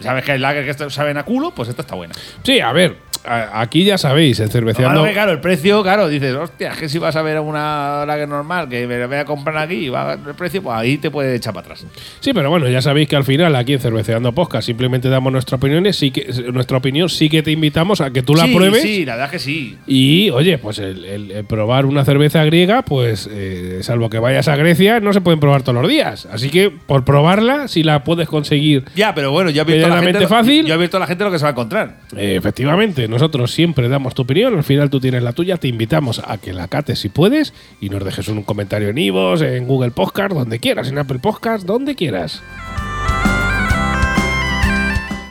¿Sabes 0.00 0.24
que 0.24 0.32
hay 0.32 0.38
lager 0.38 0.64
que 0.74 0.88
saben 0.90 1.18
a 1.18 1.22
culo? 1.22 1.50
Pues 1.50 1.68
esta 1.68 1.82
está 1.82 1.94
buena. 1.94 2.14
Sí, 2.42 2.60
a 2.60 2.72
ver, 2.72 2.96
aquí 3.26 3.84
ya 3.84 3.98
sabéis, 3.98 4.40
en 4.40 4.48
cerveceando. 4.50 5.04
Claro, 5.12 5.32
el 5.32 5.40
precio, 5.40 5.82
claro, 5.82 6.08
dices, 6.08 6.34
hostia, 6.34 6.72
es 6.72 6.78
que 6.78 6.88
si 6.88 6.98
vas 6.98 7.16
a 7.16 7.22
ver 7.22 7.40
una 7.40 8.04
lager 8.06 8.28
normal 8.28 8.68
que 8.68 8.86
me 8.86 8.98
la 8.98 9.06
voy 9.06 9.16
a 9.16 9.24
comprar 9.24 9.56
aquí 9.58 9.74
y 9.74 9.88
va 9.88 10.14
el 10.14 10.34
precio, 10.34 10.62
pues 10.62 10.76
ahí 10.76 10.98
te 10.98 11.10
puede 11.10 11.34
echar 11.34 11.54
para 11.54 11.64
atrás. 11.66 11.86
Sí, 12.20 12.32
pero 12.32 12.50
bueno, 12.50 12.68
ya 12.68 12.82
sabéis 12.82 13.08
que 13.08 13.16
al 13.16 13.24
final 13.24 13.54
aquí 13.56 13.72
en 13.74 13.80
Cerveceando 13.80 14.32
Podcast 14.32 14.66
simplemente 14.66 15.08
damos 15.08 15.32
nuestras 15.32 15.58
opiniones, 15.60 15.96
sí 15.96 16.10
que 16.10 16.26
nuestra 16.52 16.78
opinión 16.78 17.08
sí 17.08 17.28
que 17.28 17.42
te 17.42 17.50
invitamos 17.50 18.00
a 18.00 18.10
que 18.10 18.22
tú 18.22 18.34
la 18.34 18.44
sí, 18.44 18.54
pruebes. 18.54 18.82
Sí, 18.82 19.04
la 19.04 19.12
verdad 19.12 19.26
es 19.26 19.32
que 19.32 19.38
sí. 19.38 19.78
Y 19.86 20.30
oye, 20.30 20.58
pues 20.58 20.78
el, 20.78 21.04
el- 21.04 21.30
el 21.30 21.44
probar 21.44 21.86
una 21.86 22.04
cerveza 22.04 22.44
griega, 22.44 22.82
pues 22.82 23.28
eh, 23.32 23.78
salvo 23.82 24.10
que 24.10 24.18
vayas 24.18 24.48
a 24.48 24.56
Grecia, 24.56 25.00
no 25.00 25.12
se 25.12 25.20
pueden 25.20 25.40
probar 25.40 25.62
todos 25.62 25.80
los 25.80 25.88
días. 25.90 26.26
Así 26.30 26.50
que 26.50 26.70
por 26.70 27.04
probarla, 27.04 27.68
si 27.68 27.82
la 27.82 28.04
puedes 28.04 28.28
conseguir 28.28 28.84
Ya, 28.94 29.14
pero 29.14 29.30
bueno, 29.32 29.50
yo 29.50 29.62
he 29.62 29.64
visto 29.64 29.86
a 29.86 29.88
la 29.88 30.02
gente, 30.02 30.26
fácil. 30.26 30.66
Yo 30.66 30.74
he 30.74 30.78
visto 30.78 30.96
a 30.96 31.00
la 31.00 31.06
gente 31.06 31.24
lo 31.24 31.30
que 31.30 31.38
se 31.38 31.44
va 31.44 31.48
a 31.48 31.52
encontrar. 31.52 31.96
Eh, 32.16 32.36
efectivamente, 32.36 33.08
nosotros 33.14 33.52
siempre 33.52 33.88
damos 33.88 34.12
tu 34.12 34.22
opinión, 34.22 34.56
al 34.56 34.64
final 34.64 34.90
tú 34.90 34.98
tienes 34.98 35.22
la 35.22 35.32
tuya, 35.32 35.56
te 35.56 35.68
invitamos 35.68 36.20
a 36.26 36.36
que 36.38 36.52
la 36.52 36.66
cates 36.66 36.98
si 36.98 37.08
puedes 37.08 37.54
y 37.80 37.88
nos 37.88 38.04
dejes 38.04 38.26
un 38.26 38.42
comentario 38.42 38.88
en 38.88 38.98
Ivos, 38.98 39.40
en 39.40 39.68
Google 39.68 39.92
Podcast, 39.92 40.32
donde 40.32 40.58
quieras, 40.58 40.88
en 40.88 40.98
Apple 40.98 41.20
Podcast, 41.20 41.64
donde 41.64 41.94
quieras. 41.94 42.42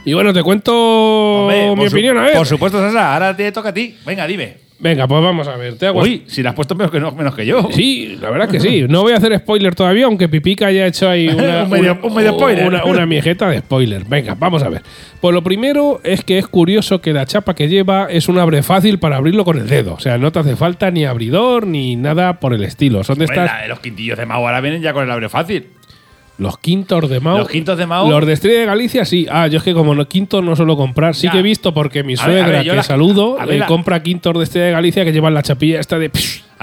Y 0.06 0.14
bueno, 0.14 0.34
te 0.34 0.44
cuento 0.44 0.74
Hombre, 1.48 1.76
mi 1.76 1.88
opinión, 1.88 2.18
a 2.18 2.24
ver. 2.24 2.34
Por 2.36 2.46
supuesto, 2.48 2.80
Sasa, 2.80 3.14
ahora 3.14 3.36
te 3.36 3.52
toca 3.52 3.70
a 3.70 3.74
ti. 3.74 3.96
Venga, 4.06 4.28
dime. 4.28 4.64
Venga, 4.80 5.08
pues 5.08 5.24
vamos 5.24 5.48
a 5.48 5.56
ver. 5.56 5.78
Te 5.78 5.88
hago 5.88 6.02
Uy, 6.02 6.24
si 6.28 6.44
la 6.44 6.50
has 6.50 6.56
puesto 6.58 6.76
menos 6.76 6.92
que, 6.92 7.00
no- 7.00 7.14
menos 7.14 7.34
que 7.36 7.46
yo. 7.46 7.70
Sí, 7.72 8.18
la 8.20 8.30
verdad 8.30 8.50
que 8.50 8.60
sí. 8.60 8.84
No 8.90 9.02
voy 9.02 9.14
a 9.14 9.18
hacer 9.18 9.34
spoiler 9.40 9.74
todavía, 9.76 10.06
aunque 10.08 10.28
Pipica 10.28 10.68
haya 10.68 10.86
hecho 10.86 11.10
ahí 11.10 11.30
una, 11.34 11.64
Un 11.64 11.70
medio- 11.70 11.94
una- 11.94 12.04
un 12.06 12.14
medio 12.14 12.34
spoiler. 12.34 12.68
Una, 12.68 12.84
una 12.84 13.06
mijeta 13.06 13.48
de 13.50 13.60
spoiler. 13.60 14.04
Venga, 14.04 14.36
vamos 14.38 14.62
a 14.62 14.68
ver. 14.68 14.82
Pues 15.22 15.34
lo 15.34 15.42
primero 15.42 16.02
es 16.04 16.26
que 16.26 16.38
es 16.38 16.48
curioso 16.48 17.00
que 17.00 17.14
la 17.14 17.26
chapa 17.26 17.56
que 17.56 17.70
lleva 17.70 18.08
es 18.10 18.28
un 18.28 18.38
abre 18.40 18.62
fácil 18.62 19.00
para 19.00 19.16
abrirlo 19.16 19.46
con 19.46 19.58
el 19.58 19.70
dedo. 19.70 19.94
O 19.94 20.00
sea, 20.02 20.18
no 20.18 20.34
te 20.34 20.40
hace 20.40 20.58
falta 20.58 20.92
ni 20.92 21.06
abridor 21.06 21.66
ni 21.66 21.96
nada 21.96 22.42
por 22.42 22.54
el 22.54 22.66
estilo. 22.66 23.06
Son 23.06 23.18
de 23.18 23.24
Hombre, 23.24 23.38
estas. 23.42 23.56
la 23.56 23.62
de 23.62 23.68
los 23.70 23.80
quintillos 23.80 24.18
de 24.18 24.26
Mau 24.26 24.46
ahora 24.46 24.60
vienen 24.60 24.82
ya 24.82 24.92
con 24.92 25.04
el 25.06 25.12
abre 25.12 25.30
fácil. 25.30 25.68
Los 26.38 26.58
quintos 26.58 27.10
de 27.10 27.20
Mao. 27.20 27.38
Los 27.38 27.48
quintos 27.48 27.78
de 27.78 27.86
Mao. 27.86 28.10
Los 28.10 28.26
de 28.26 28.34
Estrella 28.34 28.62
de 28.62 28.66
Galicia, 28.66 29.06
sí. 29.06 29.28
Ah, 29.30 29.48
yo 29.48 29.60
es 29.60 29.64
que 29.64 29.74
como 29.74 29.94
no 29.94 30.08
quintos 30.08 30.44
no 30.44 30.56
suelo 30.56 30.76
comprar. 30.76 31.14
Sí 31.16 31.28
Ya. 31.28 31.32
que 31.32 31.40
he 31.40 31.42
visto 31.44 31.74
porque 31.74 32.04
mi 32.04 32.14
A 32.14 32.16
ver, 32.16 32.22
a 32.22 32.26
suegra, 32.44 32.58
ver, 32.60 32.70
que 32.72 32.76
la- 32.76 32.84
saludo, 32.84 33.38
eh, 33.48 33.58
la- 33.60 33.66
compra 33.68 34.02
quintos 34.02 34.36
de 34.38 34.44
Estrella 34.44 34.66
de 34.68 34.72
Galicia 34.74 35.06
que 35.06 35.12
llevan 35.14 35.34
la 35.36 35.44
chapilla 35.44 35.80
esta 35.80 36.00
de. 36.00 36.10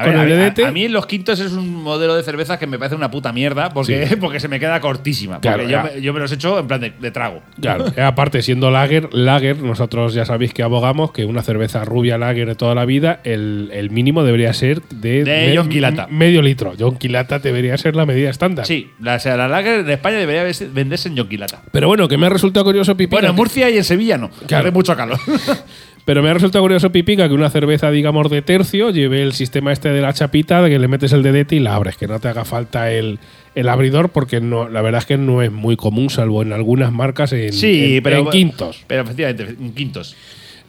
A 0.00 0.04
ver, 0.04 0.54
con 0.54 0.64
a, 0.66 0.72
mí 0.72 0.88
los 0.88 1.06
quintos 1.06 1.40
es 1.40 1.52
un 1.52 1.82
modelo 1.82 2.14
de 2.14 2.22
cerveza 2.22 2.58
que 2.58 2.66
me 2.66 2.78
parece 2.78 2.94
una 2.96 3.10
puta 3.10 3.32
mierda 3.32 3.70
porque, 3.70 4.16
porque 4.20 4.40
se 4.40 4.48
me 4.48 4.58
queda 4.60 4.80
cortísima. 4.80 5.40
Claro, 5.40 5.58
Porque 5.58 5.72
yo, 5.72 5.82
me, 5.82 6.02
yo 6.02 6.12
me 6.12 6.20
los 6.20 6.32
echo 6.32 6.58
en 6.58 6.66
plan 6.66 6.80
de, 6.80 6.90
de 6.90 7.10
trago. 7.10 7.42
Claro, 7.60 7.86
aparte 8.04 8.42
siendo 8.42 8.70
lager, 8.70 9.12
lager, 9.12 9.58
nosotros 9.58 10.14
ya 10.14 10.24
sabéis 10.24 10.54
que 10.54 10.62
abogamos 10.62 11.12
que 11.12 11.24
una 11.24 11.42
cerveza 11.42 11.84
rubia 11.84 12.18
lager 12.18 12.48
de 12.48 12.54
toda 12.54 12.74
la 12.74 12.84
vida, 12.84 13.20
el, 13.24 13.70
el 13.72 13.90
mínimo 13.90 14.24
debería 14.24 14.52
ser 14.52 14.82
de, 14.82 15.24
De 15.24 15.80
Lata. 15.80 16.06
medio 16.10 16.42
litro. 16.42 16.74
Yonki 16.74 17.08
Lata 17.08 17.38
debería 17.38 17.76
ser 17.78 17.96
la 17.96 18.06
medida 18.06 18.30
estándar. 18.30 18.66
Sí, 18.66 18.90
la, 19.00 19.16
o 19.16 19.20
sea, 19.20 19.36
la 19.36 19.48
lager 19.48 19.80
en 19.80 19.90
España 19.90 20.18
debería 20.18 20.44
venderse 20.72 21.08
en 21.08 21.16
yonquilata. 21.16 21.62
Pero 21.72 21.88
bueno, 21.88 22.08
que 22.08 22.16
me 22.16 22.26
ha 22.26 22.30
resultado 22.30 22.64
curioso, 22.64 22.96
Pipica. 22.96 23.16
Bueno, 23.16 23.28
en 23.28 23.36
Murcia 23.36 23.70
y 23.70 23.76
en 23.76 23.84
Sevilla 23.84 24.18
no. 24.18 24.30
Claro. 24.46 24.64
Hace 24.68 24.72
mucho 24.72 24.96
calor. 24.96 25.18
pero 26.04 26.22
me 26.22 26.30
ha 26.30 26.34
resultado 26.34 26.62
curioso, 26.62 26.90
Pipica, 26.92 27.28
que 27.28 27.34
una 27.34 27.50
cerveza, 27.50 27.90
digamos, 27.90 28.30
de 28.30 28.42
tercio 28.42 28.90
lleve 28.90 29.22
el 29.22 29.32
sistema 29.32 29.72
este 29.72 29.90
de 29.90 30.00
la 30.00 30.12
chapita, 30.12 30.62
de 30.62 30.70
que 30.70 30.78
le 30.78 30.88
metes 30.88 31.12
el 31.12 31.22
dedete 31.22 31.56
y 31.56 31.60
la 31.60 31.74
abres, 31.74 31.96
que 31.96 32.06
no 32.06 32.18
te 32.20 32.28
haga 32.28 32.44
falta 32.44 32.90
el, 32.92 33.18
el 33.54 33.68
abridor, 33.68 34.08
porque 34.10 34.40
no, 34.40 34.68
la 34.68 34.82
verdad 34.82 35.00
es 35.00 35.06
que 35.06 35.16
no 35.18 35.42
es 35.42 35.52
muy 35.52 35.76
común, 35.76 36.10
salvo 36.10 36.42
en 36.42 36.52
algunas 36.52 36.92
marcas 36.92 37.32
en, 37.32 37.52
sí, 37.52 37.96
en- 37.96 38.02
pero. 38.02 38.18
en 38.18 38.26
quintos. 38.30 38.84
Pero 38.86 39.02
efectivamente, 39.02 39.44
en 39.60 39.72
quintos. 39.74 40.16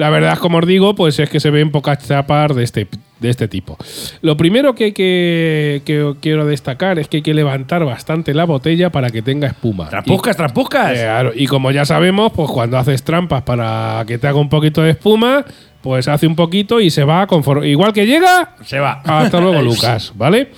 La 0.02 0.10
verdad, 0.10 0.40
como 0.40 0.58
os 0.58 0.66
digo, 0.66 0.96
pues 0.96 1.20
es 1.20 1.30
que 1.30 1.40
se 1.40 1.52
ven 1.52 1.70
pocas 1.70 2.08
chapas 2.08 2.56
de 2.56 2.64
este, 2.64 2.88
de 3.20 3.30
este 3.30 3.48
tipo. 3.48 3.78
Lo 4.24 4.36
primero 4.36 4.74
que, 4.74 4.86
hay 4.86 4.92
que, 4.94 5.84
que 5.86 6.16
quiero 6.20 6.48
destacar 6.48 6.98
es 6.98 7.08
que 7.08 7.18
hay 7.18 7.22
que 7.22 7.36
levantar 7.36 7.86
bastante 7.86 8.34
la 8.34 8.46
botella 8.46 8.90
para 8.90 9.12
que 9.12 9.22
tenga 9.22 9.46
espuma. 9.48 9.90
Trampuscas. 10.36 10.98
eh, 10.98 11.04
claro, 11.04 11.34
y 11.36 11.46
como 11.46 11.70
ya 11.70 11.86
sabemos, 11.86 12.32
pues 12.32 12.50
cuando 12.50 12.80
haces 12.80 13.04
trampas 13.04 13.44
para 13.44 14.04
que 14.08 14.18
te 14.18 14.26
haga 14.26 14.40
un 14.40 14.50
poquito 14.50 14.82
de 14.82 14.90
espuma, 14.90 15.46
pues 15.84 16.08
hace 16.08 16.26
un 16.26 16.36
poquito 16.36 16.82
y 16.82 16.90
se 16.90 17.04
va 17.04 17.28
conforme. 17.28 17.68
Igual 17.68 17.94
que 17.94 18.08
llega, 18.08 18.56
Se 18.66 18.80
va. 18.80 19.04
hasta 19.06 19.40
luego, 19.40 19.62
Lucas, 19.62 20.14
¿vale? 20.16 20.50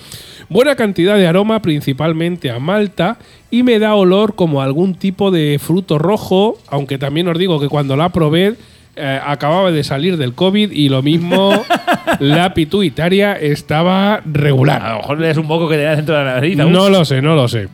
Buena 0.48 0.74
cantidad 0.74 1.18
de 1.18 1.26
aroma, 1.26 1.60
principalmente 1.60 2.50
a 2.50 2.58
malta, 2.58 3.18
y 3.50 3.62
me 3.62 3.78
da 3.78 3.94
olor 3.94 4.36
como 4.36 4.62
a 4.62 4.64
algún 4.64 4.94
tipo 4.94 5.30
de 5.30 5.58
fruto 5.60 5.98
rojo, 5.98 6.56
aunque 6.68 6.96
también 6.96 7.28
os 7.28 7.38
digo 7.38 7.60
que 7.60 7.68
cuando 7.68 7.94
la 7.94 8.08
probé 8.08 8.54
eh, 8.96 9.20
acababa 9.24 9.70
de 9.70 9.84
salir 9.84 10.16
del 10.16 10.34
COVID 10.34 10.70
y 10.70 10.88
lo 10.88 11.02
mismo 11.02 11.52
la 12.20 12.54
pituitaria 12.54 13.34
estaba 13.34 14.14
A 14.16 14.22
regular. 14.24 14.82
lo 14.92 14.96
mejor 14.98 15.20
le 15.20 15.28
das 15.28 15.36
un 15.36 15.48
poco 15.48 15.68
que 15.68 15.76
te 15.76 15.82
da 15.82 15.96
dentro 15.96 16.16
de 16.16 16.24
la 16.24 16.34
nariz. 16.34 16.58
aún. 16.60 16.72
No 16.72 16.88
lo 16.88 17.04
sé, 17.04 17.20
no 17.22 17.34
lo 17.34 17.48
sé. 17.48 17.68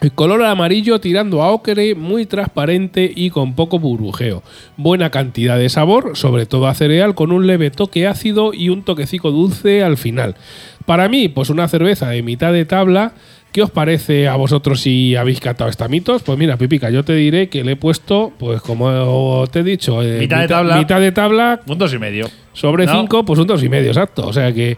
El 0.00 0.12
color 0.12 0.44
amarillo 0.44 1.00
tirando 1.00 1.42
a 1.42 1.50
ocre, 1.50 1.94
muy 1.94 2.26
transparente 2.26 3.10
y 3.14 3.30
con 3.30 3.54
poco 3.54 3.78
burbujeo. 3.78 4.42
Buena 4.76 5.08
cantidad 5.10 5.58
de 5.58 5.70
sabor, 5.70 6.16
sobre 6.18 6.44
todo 6.44 6.66
a 6.66 6.74
cereal, 6.74 7.14
con 7.14 7.32
un 7.32 7.46
leve 7.46 7.70
toque 7.70 8.06
ácido 8.06 8.52
y 8.52 8.68
un 8.68 8.82
toquecico 8.82 9.30
dulce 9.30 9.82
al 9.82 9.96
final. 9.96 10.36
Para 10.84 11.08
mí, 11.08 11.28
pues 11.28 11.48
una 11.48 11.66
cerveza 11.66 12.08
de 12.10 12.22
mitad 12.22 12.52
de 12.52 12.66
tabla. 12.66 13.12
¿Qué 13.56 13.62
os 13.62 13.70
parece 13.70 14.28
a 14.28 14.36
vosotros 14.36 14.82
si 14.82 15.16
habéis 15.16 15.40
catado 15.40 15.70
esta 15.70 15.88
mitos? 15.88 16.22
Pues 16.22 16.38
mira, 16.38 16.58
Pipica, 16.58 16.90
yo 16.90 17.06
te 17.06 17.14
diré 17.14 17.48
que 17.48 17.64
le 17.64 17.72
he 17.72 17.76
puesto, 17.76 18.30
pues 18.38 18.60
como 18.60 19.46
te 19.50 19.60
he 19.60 19.62
dicho, 19.62 20.02
eh, 20.02 20.18
Mitad 20.18 20.42
de 20.42 20.48
tabla. 20.48 20.76
mitad 20.76 21.00
de 21.00 21.10
tabla 21.10 21.60
Un 21.66 21.78
dos 21.78 21.94
y 21.94 21.98
medio. 21.98 22.28
sobre 22.52 22.84
No. 22.84 22.92
5, 23.00 23.24
pues 23.24 23.40
un 23.40 23.46
dos 23.46 23.62
y 23.62 23.70
medio, 23.70 23.88
exacto. 23.88 24.26
O 24.26 24.32
sea 24.34 24.52
que. 24.52 24.76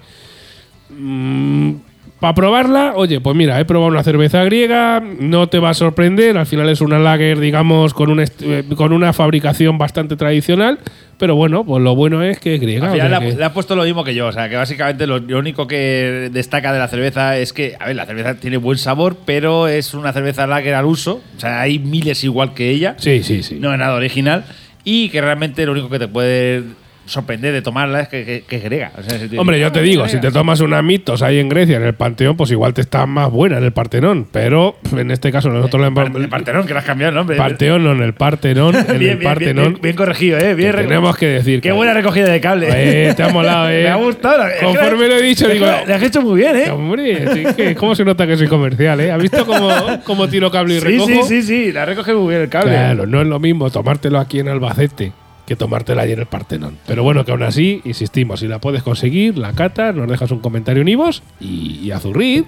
para 2.21 2.35
probarla, 2.35 2.93
oye, 2.95 3.21
pues 3.21 3.35
mira, 3.35 3.59
he 3.59 3.65
probado 3.65 3.91
una 3.91 4.05
cerveza 4.05 4.45
griega, 4.45 5.03
no 5.19 5.49
te 5.49 5.59
va 5.59 5.71
a 5.71 5.75
sorprender, 5.75 6.39
al 6.39 6.47
final 6.47 6.69
es 6.69 6.81
una 6.81 7.01
lager, 7.01 7.41
digamos, 7.41 7.95
con, 7.95 8.11
un 8.11 8.21
eh, 8.21 8.65
con 8.77 8.93
una 8.93 9.13
fabricación 9.13 9.77
bastante 9.77 10.15
tradicional, 10.15 10.79
pero 11.19 11.35
bueno, 11.35 11.65
pues 11.65 11.83
lo 11.83 11.95
bueno 11.95 12.23
es 12.23 12.39
que 12.39 12.55
es 12.55 12.61
griega. 12.61 12.85
Al 12.87 12.91
o 12.91 12.93
final 12.95 13.11
sea 13.11 13.19
le, 13.21 13.27
ha- 13.27 13.31
que- 13.31 13.37
le 13.37 13.45
ha 13.45 13.53
puesto 13.53 13.77
lo 13.77 13.83
mismo 13.85 14.05
que 14.05 14.15
yo. 14.15 14.29
O 14.29 14.33
sea, 14.33 14.49
que 14.49 14.57
básicamente 14.57 15.07
lo, 15.07 15.19
lo 15.19 15.39
único 15.39 15.67
que 15.67 16.31
destaca 16.33 16.73
de 16.73 16.79
la 16.79 16.89
cerveza 16.89 17.37
es 17.37 17.53
que, 17.53 17.77
a 17.79 17.87
ver, 17.87 17.97
la 17.97 18.07
cerveza 18.07 18.35
tiene 18.37 18.57
buen 18.57 18.79
sabor, 18.79 19.17
pero 19.25 19.69
es 19.69 19.95
una 19.95 20.13
cerveza 20.13 20.47
lager 20.47 20.75
al 20.75 20.87
uso. 20.87 21.21
O 21.37 21.41
sea, 21.41 21.61
hay 21.61 21.79
miles 21.79 22.23
igual 22.25 22.55
que 22.55 22.71
ella. 22.71 22.95
Sí, 22.99 23.23
sí, 23.23 23.43
sí. 23.43 23.57
No 23.61 23.73
es 23.73 23.79
nada 23.79 23.95
original. 23.95 24.45
Y 24.85 25.09
que 25.11 25.21
realmente 25.21 25.67
lo 25.67 25.73
único 25.73 25.91
que 25.91 25.99
te 25.99 26.09
puede 26.09 26.63
sorprender 27.09 27.53
de 27.53 27.63
tomarla 27.63 28.01
es 28.03 28.09
que, 28.09 28.25
que- 28.25 28.43
que 28.47 28.57
es 28.57 28.63
griega. 28.65 28.93
O 28.99 29.03
sea, 29.03 29.19
si 29.19 29.29
te- 29.29 29.39
Hombre, 29.39 29.59
yo 29.59 29.73
te 29.73 29.81
"Ah, 29.81 29.83
digo, 29.83 30.05
si 30.07 30.13
te 30.13 30.19
griega". 30.19 30.33
tomas 30.41 30.61
una 30.61 30.81
mitos 30.83 31.23
ahí 31.23 31.39
en 31.39 31.49
Grecia, 31.49 31.77
en 31.79 31.83
el 31.85 31.95
Panteón, 31.95 32.37
pues 32.37 32.51
igual 32.51 32.75
te 32.75 32.81
está 32.83 33.07
más 33.07 33.31
buena 33.31 33.59
en 33.59 33.65
el 33.65 33.73
Partenón. 33.73 34.27
Pero 34.31 34.77
en 34.97 35.11
este 35.11 35.33
caso 35.33 35.49
nosotros 35.51 35.83
le 35.83 35.91
Par- 35.91 36.13
El 36.15 36.29
Partenón, 36.29 36.67
que 36.67 36.73
le 36.75 36.79
has 36.79 36.85
cambiado 36.85 37.09
el 37.11 37.15
nombre. 37.17 37.37
Parteón, 37.37 37.83
no, 37.85 37.93
en 37.93 38.03
el 38.03 38.13
Partenón. 38.15 38.75
En 38.77 38.85
bien, 38.87 38.93
el 38.93 38.99
bien, 38.99 39.19
bien, 39.19 39.33
Partenón. 39.33 39.65
bien, 39.71 39.83
bien 39.83 39.97
corregido, 39.97 40.39
¿eh? 40.39 40.55
Bien 40.55 40.73
tenemos 40.77 41.17
que 41.17 41.27
decir 41.27 41.61
Qué 41.61 41.73
buena 41.73 41.95
recogida 41.95 42.27
de 42.31 42.41
cable. 42.41 42.69
Eh, 42.71 43.15
te 43.15 43.23
ha 43.23 43.29
molado, 43.31 43.69
eh. 43.71 43.83
Me 43.85 43.89
ha 43.89 43.97
gustado. 43.97 44.45
Conforme 44.63 45.09
lo 45.09 45.17
he 45.17 45.23
dicho, 45.23 45.49
digo. 45.49 45.67
Le 45.87 45.95
has 45.95 46.03
hecho 46.03 46.21
muy 46.23 46.41
bien, 46.41 46.57
¿eh? 46.57 46.71
Hombre, 46.71 47.25
sí 47.57 47.75
¿cómo 47.75 47.95
se 47.95 48.05
nota 48.05 48.27
que 48.27 48.37
soy 48.37 48.47
comercial, 48.49 49.01
eh? 49.01 49.11
¿Has 49.11 49.21
visto 49.23 49.47
cómo, 49.47 49.69
cómo 50.05 50.29
tiro 50.29 50.51
cable 50.51 50.77
y 50.77 50.81
Sí, 50.81 50.87
recojo? 50.87 51.09
sí, 51.09 51.23
sí, 51.29 51.43
sí. 51.43 51.73
La 51.73 51.85
recoge 51.87 52.13
muy 52.15 52.29
bien 52.31 52.43
el 52.43 52.49
cable. 52.49 52.73
Claro, 52.73 53.07
no 53.07 53.21
es 53.21 53.27
lo 53.27 53.39
mismo 53.41 53.71
tomártelo 53.71 54.19
aquí 54.19 54.41
en 54.41 54.49
Albacete 54.49 55.13
que 55.49 55.57
tomártela 55.57 56.03
allí 56.03 56.13
en 56.13 56.19
el 56.21 56.27
Partenón. 56.27 56.77
Pero 56.87 57.03
bueno, 57.03 57.25
que 57.25 57.31
aún 57.33 57.43
así, 57.43 57.81
insistimos, 57.85 58.41
si 58.41 58.47
la 58.49 58.61
puedes 58.61 58.83
conseguir, 58.83 59.39
la 59.39 59.55
catas, 59.55 59.95
nos 59.95 60.07
dejas 60.09 60.31
un 60.31 60.41
comentario 60.41 60.83
en 60.83 60.89
Ivos 60.89 61.23
y, 61.41 61.81
y 61.83 61.91
a 61.91 61.99
zurrir. 61.99 62.45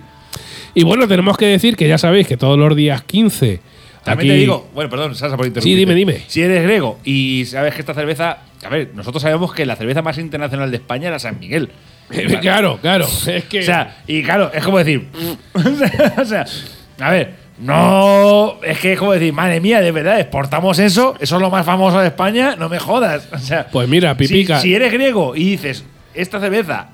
Y 0.74 0.84
bueno, 0.84 1.08
tenemos 1.08 1.36
que 1.38 1.46
decir 1.46 1.76
que 1.76 1.88
ya 1.88 1.96
sabéis 1.98 2.28
que 2.28 2.36
todos 2.36 2.58
los 2.58 2.76
días 2.76 3.02
15. 3.02 3.60
También 4.04 4.18
aquí- 4.18 4.28
te 4.28 4.34
digo, 4.40 4.68
bueno, 4.74 4.88
perdón, 4.90 5.14
Sasa, 5.14 5.36
por 5.36 5.46
interrumpir. 5.46 5.72
Sí, 5.72 5.76
dime, 5.78 5.94
dime. 5.94 6.22
Si 6.26 6.42
eres 6.42 6.62
griego 6.62 6.98
y 7.04 7.44
sabes 7.46 7.74
que 7.74 7.80
esta 7.80 7.94
cerveza. 7.94 8.38
A 8.64 8.68
ver, 8.68 8.90
nosotros 8.94 9.22
sabemos 9.22 9.54
que 9.54 9.64
la 9.64 9.76
cerveza 9.76 10.02
más 10.02 10.18
internacional 10.18 10.70
de 10.70 10.76
España 10.76 11.08
era 11.08 11.18
San 11.18 11.38
Miguel. 11.40 11.70
claro, 12.40 12.78
claro. 12.82 13.06
Es 13.26 13.44
que. 13.44 13.60
O 13.60 13.62
sea, 13.62 14.02
y 14.06 14.22
claro, 14.22 14.50
es 14.52 14.62
como 14.62 14.76
decir. 14.78 15.08
o 15.54 16.24
sea, 16.24 16.44
a 17.00 17.10
ver, 17.10 17.34
no. 17.60 18.56
Es 18.62 18.78
que 18.78 18.94
es 18.94 18.98
como 18.98 19.12
decir, 19.12 19.32
madre 19.32 19.60
mía, 19.60 19.80
de 19.80 19.92
verdad, 19.92 20.18
exportamos 20.20 20.78
eso, 20.78 21.14
eso 21.20 21.36
es 21.36 21.42
lo 21.42 21.50
más 21.50 21.64
famoso 21.66 21.98
de 22.00 22.08
España, 22.08 22.56
no 22.58 22.68
me 22.68 22.78
jodas. 22.78 23.28
O 23.32 23.38
sea, 23.38 23.66
Pues 23.70 23.88
mira, 23.88 24.16
Pipica. 24.16 24.60
Si, 24.60 24.74
eres 24.74 24.92
griego 24.92 25.34
y 25.36 25.44
dices, 25.50 25.84
esta 26.14 26.40
cerveza 26.40 26.88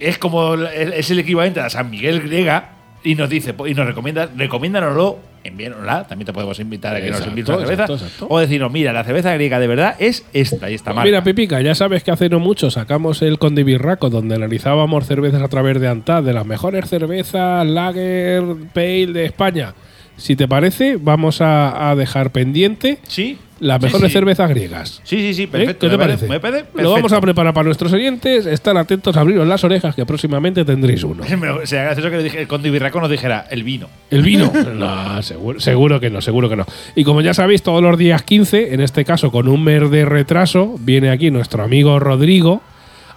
es 0.00 0.18
como 0.18 0.54
el- 0.54 0.92
es 0.92 1.10
el 1.10 1.18
equivalente 1.18 1.60
a 1.60 1.64
la 1.64 1.70
San 1.70 1.90
Miguel 1.90 2.20
griega, 2.22 2.70
y 3.06 3.16
nos 3.16 3.28
dice, 3.28 3.54
y 3.66 3.74
nos 3.74 3.86
recomienda, 3.86 4.30
recomiéndanoslo, 4.34 5.18
envíanosla, 5.44 6.04
también 6.06 6.24
te 6.24 6.32
podemos 6.32 6.58
invitar 6.58 6.96
a 6.96 7.02
que 7.02 7.10
nos 7.10 7.20
envíes 7.26 7.46
la 7.46 7.56
cerveza. 7.58 7.72
exacto, 7.82 7.94
exacto. 7.96 8.26
O 8.30 8.38
decirnos, 8.38 8.72
mira, 8.72 8.94
la 8.94 9.04
cerveza 9.04 9.34
griega 9.34 9.60
de 9.60 9.66
verdad 9.66 9.94
es 9.98 10.24
esta 10.32 10.70
y 10.70 10.74
esta 10.74 10.94
marca. 10.94 11.04
Mira, 11.04 11.22
Pipica, 11.22 11.60
ya 11.60 11.74
sabes 11.74 12.02
que 12.02 12.10
hace 12.10 12.30
no 12.30 12.38
mucho 12.40 12.70
sacamos 12.70 13.20
el 13.20 13.38
Conde 13.38 13.62
Birraco, 13.62 14.08
donde 14.08 14.36
analizábamos 14.36 15.06
cervezas 15.06 15.42
a 15.42 15.48
través 15.48 15.78
de 15.82 15.88
Antad, 15.88 16.22
de 16.22 16.32
las 16.32 16.46
mejores 16.46 16.88
cervezas 16.88 17.66
Lager 17.66 18.42
Pale 18.72 19.08
de 19.08 19.26
España. 19.26 19.74
Si 20.16 20.36
te 20.36 20.46
parece, 20.48 20.96
vamos 21.00 21.40
a, 21.40 21.90
a 21.90 21.96
dejar 21.96 22.30
pendiente 22.30 22.98
sí. 23.08 23.36
las 23.60 23.80
mejores 23.82 24.08
sí. 24.08 24.12
cervezas 24.12 24.48
griegas. 24.48 25.00
Sí, 25.04 25.18
sí, 25.18 25.34
sí, 25.34 25.42
¿Eh? 25.42 25.48
perfecto. 25.48 25.86
¿Qué 25.86 25.90
te 25.90 25.98
parece? 25.98 26.28
Me 26.28 26.38
parece 26.40 26.66
Lo 26.74 26.92
vamos 26.92 27.12
a 27.12 27.20
preparar 27.20 27.52
para 27.52 27.64
nuestros 27.64 27.92
oyentes. 27.92 28.46
Están 28.46 28.76
atentos 28.76 29.16
a 29.16 29.20
abriros 29.20 29.46
las 29.46 29.64
orejas, 29.64 29.94
que 29.94 30.06
próximamente 30.06 30.64
tendréis 30.64 31.02
uno. 31.02 31.24
Me- 31.38 31.66
Sería 31.66 31.84
gracioso 31.84 32.10
que 32.10 32.16
le 32.18 32.22
dije, 32.22 32.40
el 32.40 32.48
conde 32.48 32.70
nos 32.70 33.10
dijera 33.10 33.46
el 33.50 33.64
vino. 33.64 33.88
¿El 34.10 34.22
vino? 34.22 34.52
No, 34.74 35.22
seguro, 35.22 35.60
seguro 35.60 35.98
que 36.00 36.10
no, 36.10 36.20
seguro 36.20 36.48
que 36.48 36.56
no. 36.56 36.66
Y 36.94 37.04
como 37.04 37.20
ya 37.20 37.34
sabéis, 37.34 37.62
todos 37.62 37.82
los 37.82 37.98
días 37.98 38.22
15, 38.22 38.74
en 38.74 38.80
este 38.80 39.04
caso 39.04 39.30
con 39.30 39.48
un 39.48 39.62
mes 39.64 39.90
de 39.90 40.04
retraso, 40.04 40.76
viene 40.80 41.10
aquí 41.10 41.30
nuestro 41.30 41.62
amigo 41.62 41.98
Rodrigo 41.98 42.62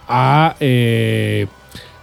a, 0.08 0.56
eh, 0.60 1.46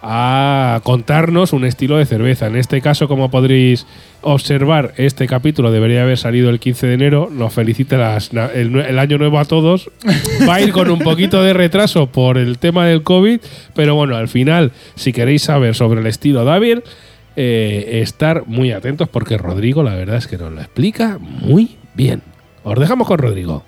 a 0.08 0.82
contarnos 0.84 1.52
un 1.52 1.66
estilo 1.66 1.98
de 1.98 2.06
cerveza. 2.06 2.46
En 2.46 2.56
este 2.56 2.80
caso, 2.80 3.08
como 3.08 3.32
podréis 3.32 3.88
observar, 4.22 4.94
este 4.98 5.26
capítulo 5.26 5.72
debería 5.72 6.04
haber 6.04 6.20
salido 6.20 6.52
el 6.52 6.60
15 6.60 6.86
de 6.86 6.94
enero. 6.94 7.30
Nos 7.32 7.54
felicita 7.54 7.98
las- 7.98 8.32
el, 8.54 8.72
nue- 8.72 8.86
el 8.88 9.00
año 9.00 9.18
nuevo 9.18 9.40
a 9.40 9.46
todos. 9.46 9.90
Va 10.48 10.56
a 10.56 10.62
ir 10.62 10.72
con 10.74 10.92
un 10.92 11.00
poquito 11.00 11.42
de 11.42 11.54
retraso 11.54 12.06
por 12.08 12.38
el 12.38 12.60
tema 12.60 12.86
del 12.86 13.02
COVID, 13.02 13.40
pero 13.74 13.96
bueno, 13.96 14.16
al 14.16 14.28
final, 14.28 14.72
si 14.94 15.12
queréis 15.12 15.42
saber 15.42 15.74
sobre 15.74 16.02
el 16.02 16.08
estilo 16.08 16.46
David, 16.46 16.80
eh, 17.36 18.00
estar 18.04 18.44
muy 18.46 18.72
atentos 18.72 19.10
porque 19.10 19.38
Rodrigo, 19.40 19.82
la 19.82 19.96
verdad 19.96 20.18
es 20.18 20.28
que 20.28 20.38
nos 20.38 20.52
lo 20.54 20.62
explica 20.62 21.18
muy 21.20 21.78
bien. 21.96 22.22
Os 22.64 22.80
dejamos 22.80 23.08
con 23.08 23.18
Rodrigo. 23.18 23.64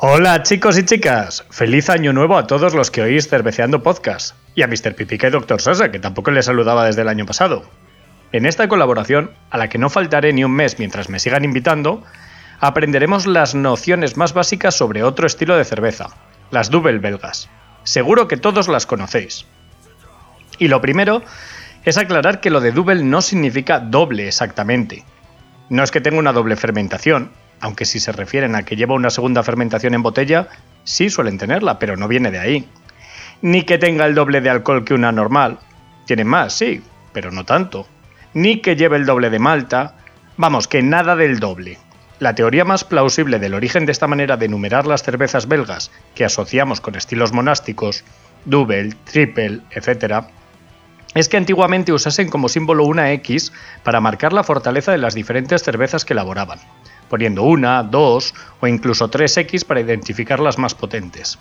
Hola 0.00 0.44
chicos 0.44 0.78
y 0.78 0.84
chicas, 0.84 1.44
feliz 1.50 1.90
año 1.90 2.12
nuevo 2.12 2.38
a 2.38 2.46
todos 2.46 2.72
los 2.72 2.88
que 2.92 3.02
oís 3.02 3.28
Cerveceando 3.28 3.82
Podcast 3.82 4.36
y 4.54 4.62
a 4.62 4.68
Mr. 4.68 4.94
Pipica 4.94 5.26
y 5.26 5.30
Dr. 5.30 5.60
Sosa, 5.60 5.90
que 5.90 5.98
tampoco 5.98 6.30
les 6.30 6.44
saludaba 6.44 6.84
desde 6.84 7.02
el 7.02 7.08
año 7.08 7.26
pasado. 7.26 7.68
En 8.30 8.46
esta 8.46 8.68
colaboración, 8.68 9.32
a 9.50 9.58
la 9.58 9.68
que 9.68 9.78
no 9.78 9.90
faltaré 9.90 10.32
ni 10.32 10.44
un 10.44 10.52
mes 10.52 10.78
mientras 10.78 11.08
me 11.08 11.18
sigan 11.18 11.44
invitando, 11.44 12.04
aprenderemos 12.60 13.26
las 13.26 13.56
nociones 13.56 14.16
más 14.16 14.34
básicas 14.34 14.76
sobre 14.76 15.02
otro 15.02 15.26
estilo 15.26 15.56
de 15.56 15.64
cerveza, 15.64 16.10
las 16.52 16.70
Double 16.70 17.00
belgas. 17.00 17.48
Seguro 17.82 18.28
que 18.28 18.36
todos 18.36 18.68
las 18.68 18.86
conocéis. 18.86 19.46
Y 20.60 20.68
lo 20.68 20.80
primero 20.80 21.22
es 21.84 21.98
aclarar 21.98 22.38
que 22.38 22.50
lo 22.50 22.60
de 22.60 22.70
double 22.70 23.02
no 23.02 23.20
significa 23.20 23.80
doble 23.80 24.28
exactamente. 24.28 25.04
No 25.70 25.82
es 25.82 25.90
que 25.90 26.00
tenga 26.00 26.20
una 26.20 26.32
doble 26.32 26.54
fermentación, 26.54 27.32
aunque 27.60 27.84
si 27.84 28.00
se 28.00 28.12
refieren 28.12 28.54
a 28.54 28.64
que 28.64 28.76
lleva 28.76 28.94
una 28.94 29.10
segunda 29.10 29.42
fermentación 29.42 29.94
en 29.94 30.02
botella, 30.02 30.48
sí 30.84 31.10
suelen 31.10 31.38
tenerla, 31.38 31.78
pero 31.78 31.96
no 31.96 32.08
viene 32.08 32.30
de 32.30 32.38
ahí. 32.38 32.68
Ni 33.42 33.62
que 33.62 33.78
tenga 33.78 34.06
el 34.06 34.14
doble 34.14 34.40
de 34.40 34.50
alcohol 34.50 34.84
que 34.84 34.94
una 34.94 35.12
normal. 35.12 35.58
Tienen 36.06 36.26
más, 36.26 36.52
sí, 36.52 36.82
pero 37.12 37.30
no 37.30 37.44
tanto. 37.44 37.86
Ni 38.34 38.60
que 38.60 38.76
lleve 38.76 38.96
el 38.96 39.06
doble 39.06 39.30
de 39.30 39.38
malta. 39.38 39.94
Vamos, 40.36 40.68
que 40.68 40.82
nada 40.82 41.16
del 41.16 41.38
doble. 41.38 41.78
La 42.18 42.34
teoría 42.34 42.64
más 42.64 42.82
plausible 42.82 43.38
del 43.38 43.54
origen 43.54 43.86
de 43.86 43.92
esta 43.92 44.08
manera 44.08 44.36
de 44.36 44.46
enumerar 44.46 44.86
las 44.86 45.04
cervezas 45.04 45.46
belgas 45.46 45.92
que 46.16 46.24
asociamos 46.24 46.80
con 46.80 46.96
estilos 46.96 47.32
monásticos, 47.32 48.04
double, 48.44 48.94
triple, 49.04 49.60
etc., 49.70 50.24
es 51.14 51.28
que 51.28 51.36
antiguamente 51.36 51.92
usasen 51.92 52.28
como 52.28 52.48
símbolo 52.48 52.84
una 52.84 53.12
X 53.12 53.52
para 53.82 54.00
marcar 54.00 54.32
la 54.32 54.44
fortaleza 54.44 54.92
de 54.92 54.98
las 54.98 55.14
diferentes 55.14 55.62
cervezas 55.62 56.04
que 56.04 56.12
elaboraban, 56.12 56.58
poniendo 57.08 57.42
una, 57.42 57.82
dos 57.82 58.34
o 58.60 58.66
incluso 58.66 59.08
tres 59.08 59.36
X 59.36 59.64
para 59.64 59.80
identificar 59.80 60.40
las 60.40 60.58
más 60.58 60.74
potentes. 60.74 61.38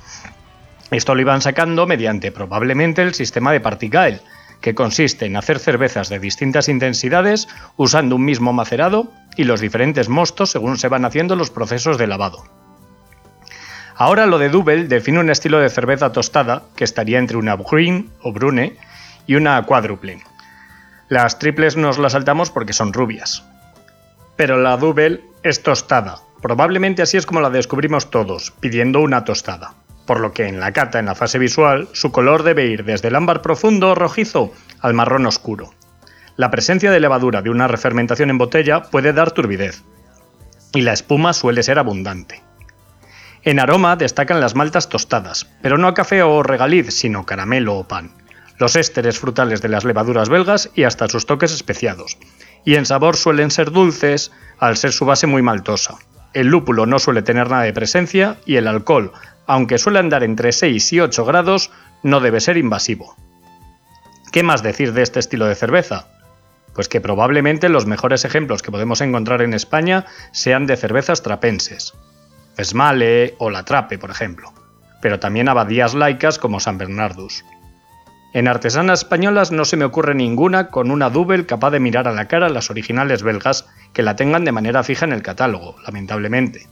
Esto 0.91 1.15
lo 1.15 1.21
iban 1.21 1.41
sacando 1.41 1.85
mediante 1.85 2.31
probablemente 2.31 3.01
el 3.01 3.13
sistema 3.13 3.51
de 3.51 3.59
Partigael, 3.59 4.21
que 4.61 4.73
consiste 4.73 5.25
en 5.25 5.35
hacer 5.35 5.59
cervezas 5.59 6.09
de 6.09 6.19
distintas 6.19 6.69
intensidades 6.69 7.47
usando 7.75 8.15
un 8.15 8.25
mismo 8.25 8.53
macerado 8.53 9.11
y 9.35 9.43
los 9.43 9.61
diferentes 9.61 10.09
mostos 10.09 10.51
según 10.51 10.77
se 10.77 10.87
van 10.87 11.05
haciendo 11.05 11.35
los 11.35 11.51
procesos 11.51 11.97
de 11.97 12.07
lavado. 12.07 12.43
Ahora 13.95 14.27
lo 14.27 14.37
de 14.37 14.49
Double 14.49 14.85
define 14.85 15.19
un 15.19 15.29
estilo 15.29 15.59
de 15.59 15.69
cerveza 15.69 16.11
tostada 16.11 16.63
que 16.75 16.83
estaría 16.83 17.19
entre 17.19 17.37
una 17.37 17.55
Green 17.55 18.11
o 18.21 18.31
Brune 18.31 18.77
y 19.25 19.35
una 19.35 19.61
cuádruple. 19.63 20.21
Las 21.09 21.39
triples 21.39 21.77
nos 21.77 21.97
las 21.97 22.11
saltamos 22.11 22.51
porque 22.51 22.73
son 22.73 22.93
rubias. 22.93 23.43
Pero 24.37 24.57
la 24.61 24.77
Double 24.77 25.23
es 25.43 25.63
tostada. 25.63 26.19
Probablemente 26.41 27.01
así 27.01 27.17
es 27.17 27.25
como 27.25 27.41
la 27.41 27.49
descubrimos 27.49 28.11
todos, 28.11 28.51
pidiendo 28.51 29.01
una 29.01 29.25
tostada. 29.25 29.73
Por 30.05 30.19
lo 30.19 30.31
que 30.31 30.47
en 30.47 30.59
la 30.59 30.71
cata, 30.71 30.99
en 30.99 31.07
la 31.07 31.15
fase 31.15 31.39
visual, 31.39 31.89
su 31.91 32.11
color 32.11 32.43
debe 32.43 32.67
ir 32.67 32.85
desde 32.85 33.07
el 33.07 33.15
ámbar 33.15 33.41
profundo 33.41 33.89
o 33.89 33.95
rojizo 33.95 34.53
al 34.79 34.93
marrón 34.93 35.25
oscuro. 35.25 35.73
La 36.35 36.51
presencia 36.51 36.91
de 36.91 36.99
levadura 36.99 37.41
de 37.41 37.49
una 37.49 37.67
refermentación 37.67 38.29
en 38.29 38.37
botella 38.37 38.83
puede 38.83 39.11
dar 39.11 39.31
turbidez. 39.31 39.83
Y 40.71 40.81
la 40.81 40.93
espuma 40.93 41.33
suele 41.33 41.63
ser 41.63 41.79
abundante. 41.79 42.43
En 43.43 43.59
aroma 43.59 43.95
destacan 43.95 44.39
las 44.39 44.53
maltas 44.53 44.87
tostadas, 44.87 45.47
pero 45.63 45.79
no 45.79 45.87
a 45.87 45.93
café 45.95 46.21
o 46.21 46.43
regaliz, 46.43 46.93
sino 46.93 47.25
caramelo 47.25 47.75
o 47.75 47.87
pan 47.87 48.11
los 48.59 48.75
ésteres 48.75 49.19
frutales 49.19 49.61
de 49.61 49.69
las 49.69 49.83
levaduras 49.83 50.29
belgas 50.29 50.69
y 50.73 50.83
hasta 50.83 51.07
sus 51.07 51.25
toques 51.25 51.53
especiados. 51.53 52.17
Y 52.67 52.75
en 52.75 52.85
sabor 52.85 53.15
suelen 53.15 53.49
ser 53.49 53.71
dulces, 53.71 54.33
al 54.59 54.75
ser 54.75 54.91
su 54.91 55.05
base 55.05 55.25
muy 55.25 55.41
maltosa. 55.41 55.95
El 56.33 56.47
lúpulo 56.47 56.85
no 56.85 56.99
suele 56.99 57.21
tener 57.21 57.49
nada 57.49 57.63
de 57.63 57.71
presencia 57.71 58.39
y 58.45 58.57
el 58.57 58.67
alcohol, 58.67 59.13
aunque 59.45 59.77
suele 59.77 59.99
andar 59.99 60.21
entre 60.21 60.51
6 60.51 60.91
y 60.91 60.99
8 60.99 61.23
grados, 61.23 61.71
no 62.03 62.19
debe 62.19 62.41
ser 62.41 62.57
invasivo. 62.57 63.15
¿Qué 64.33 64.43
más 64.43 64.63
decir 64.63 64.91
de 64.91 65.01
este 65.01 65.21
estilo 65.21 65.45
de 65.45 65.55
cerveza? 65.55 66.09
Pues 66.73 66.89
que 66.89 66.99
probablemente 66.99 67.69
los 67.69 67.85
mejores 67.85 68.25
ejemplos 68.25 68.61
que 68.61 68.71
podemos 68.71 68.99
encontrar 68.99 69.41
en 69.43 69.53
España 69.53 70.05
sean 70.33 70.67
de 70.67 70.75
cervezas 70.75 71.23
trapenses. 71.23 71.93
Esmale 72.57 73.35
o 73.37 73.49
La 73.49 73.63
Trape, 73.63 73.97
por 73.97 74.11
ejemplo. 74.11 74.51
Pero 75.01 75.21
también 75.21 75.47
abadías 75.47 75.93
laicas 75.93 76.37
como 76.37 76.59
San 76.59 76.77
Bernardus. 76.77 77.45
En 78.33 78.47
artesanas 78.47 78.99
españolas 78.99 79.51
no 79.51 79.65
se 79.65 79.77
me 79.77 79.85
ocurre 79.85 80.13
ninguna 80.13 80.67
con 80.67 80.91
una 80.91 81.09
double 81.09 81.45
capaz 81.45 81.71
de 81.71 81.79
mirar 81.79 82.07
a 82.07 82.11
la 82.11 82.27
cara 82.27 82.49
las 82.49 82.69
originales 82.69 83.23
belgas 83.23 83.65
que 83.93 84.03
la 84.03 84.15
tengan 84.15 84.45
de 84.45 84.51
manera 84.51 84.83
fija 84.83 85.05
en 85.05 85.13
el 85.13 85.21
catálogo, 85.21 85.75
lamentablemente. 85.85 86.67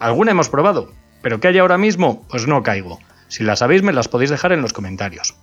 Alguna 0.00 0.32
hemos 0.32 0.48
probado, 0.48 0.92
pero 1.22 1.40
¿qué 1.40 1.48
hay 1.48 1.58
ahora 1.58 1.78
mismo? 1.78 2.26
Pues 2.28 2.46
no 2.46 2.62
caigo. 2.62 2.98
Si 3.28 3.44
las 3.44 3.60
sabéis 3.60 3.82
me 3.82 3.92
las 3.92 4.08
podéis 4.08 4.30
dejar 4.30 4.52
en 4.52 4.62
los 4.62 4.72
comentarios. 4.72 5.36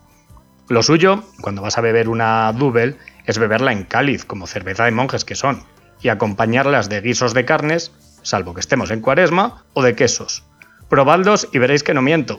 Lo 0.68 0.84
suyo, 0.84 1.24
cuando 1.42 1.62
vas 1.62 1.78
a 1.78 1.82
beber 1.82 2.10
una 2.10 2.52
double, 2.54 2.96
es 3.26 3.38
beberla 3.38 3.72
en 3.72 3.84
cáliz, 3.84 4.26
como 4.26 4.48
cerveza 4.48 4.86
de 4.86 4.92
monjes 4.92 5.26
que 5.26 5.36
son, 5.36 5.64
y 6.02 6.10
acompañarlas 6.10 6.90
de 6.90 7.02
guisos 7.02 7.34
de 7.34 7.46
carnes, 7.46 7.92
salvo 8.22 8.54
que 8.54 8.62
estemos 8.62 8.92
en 8.92 9.02
cuaresma, 9.02 9.64
o 9.74 9.84
de 9.84 9.96
quesos. 9.96 10.44
Probadlos 10.90 11.50
y 11.52 11.58
veréis 11.60 11.84
que 11.84 11.94
no 11.94 12.02
miento. 12.02 12.38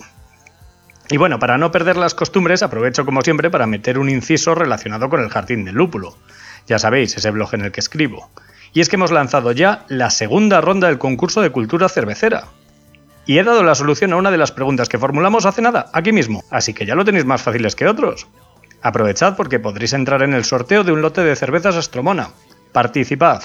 Y 1.10 1.16
bueno, 1.16 1.38
para 1.38 1.58
no 1.58 1.70
perder 1.70 1.96
las 1.96 2.14
costumbres, 2.14 2.62
aprovecho 2.62 3.04
como 3.04 3.22
siempre 3.22 3.50
para 3.50 3.66
meter 3.66 3.98
un 3.98 4.08
inciso 4.08 4.54
relacionado 4.54 5.08
con 5.08 5.20
el 5.20 5.28
jardín 5.28 5.64
del 5.64 5.74
lúpulo. 5.74 6.16
Ya 6.66 6.78
sabéis, 6.78 7.16
ese 7.16 7.30
blog 7.30 7.54
en 7.54 7.62
el 7.62 7.72
que 7.72 7.80
escribo. 7.80 8.30
Y 8.72 8.80
es 8.80 8.88
que 8.88 8.96
hemos 8.96 9.10
lanzado 9.10 9.52
ya 9.52 9.84
la 9.88 10.10
segunda 10.10 10.60
ronda 10.60 10.88
del 10.88 10.98
concurso 10.98 11.42
de 11.42 11.50
cultura 11.50 11.88
cervecera. 11.88 12.44
Y 13.26 13.38
he 13.38 13.44
dado 13.44 13.62
la 13.62 13.74
solución 13.74 14.12
a 14.12 14.16
una 14.16 14.30
de 14.30 14.38
las 14.38 14.52
preguntas 14.52 14.88
que 14.88 14.98
formulamos 14.98 15.46
hace 15.46 15.62
nada, 15.62 15.90
aquí 15.92 16.12
mismo, 16.12 16.44
así 16.50 16.74
que 16.74 16.86
ya 16.86 16.94
lo 16.94 17.04
tenéis 17.04 17.24
más 17.24 17.42
fáciles 17.42 17.76
que 17.76 17.86
otros. 17.86 18.26
Aprovechad 18.80 19.36
porque 19.36 19.60
podréis 19.60 19.92
entrar 19.92 20.22
en 20.22 20.34
el 20.34 20.44
sorteo 20.44 20.82
de 20.82 20.92
un 20.92 21.02
lote 21.02 21.22
de 21.22 21.36
cervezas 21.36 21.76
Astromona. 21.76 22.30
Participad. 22.72 23.42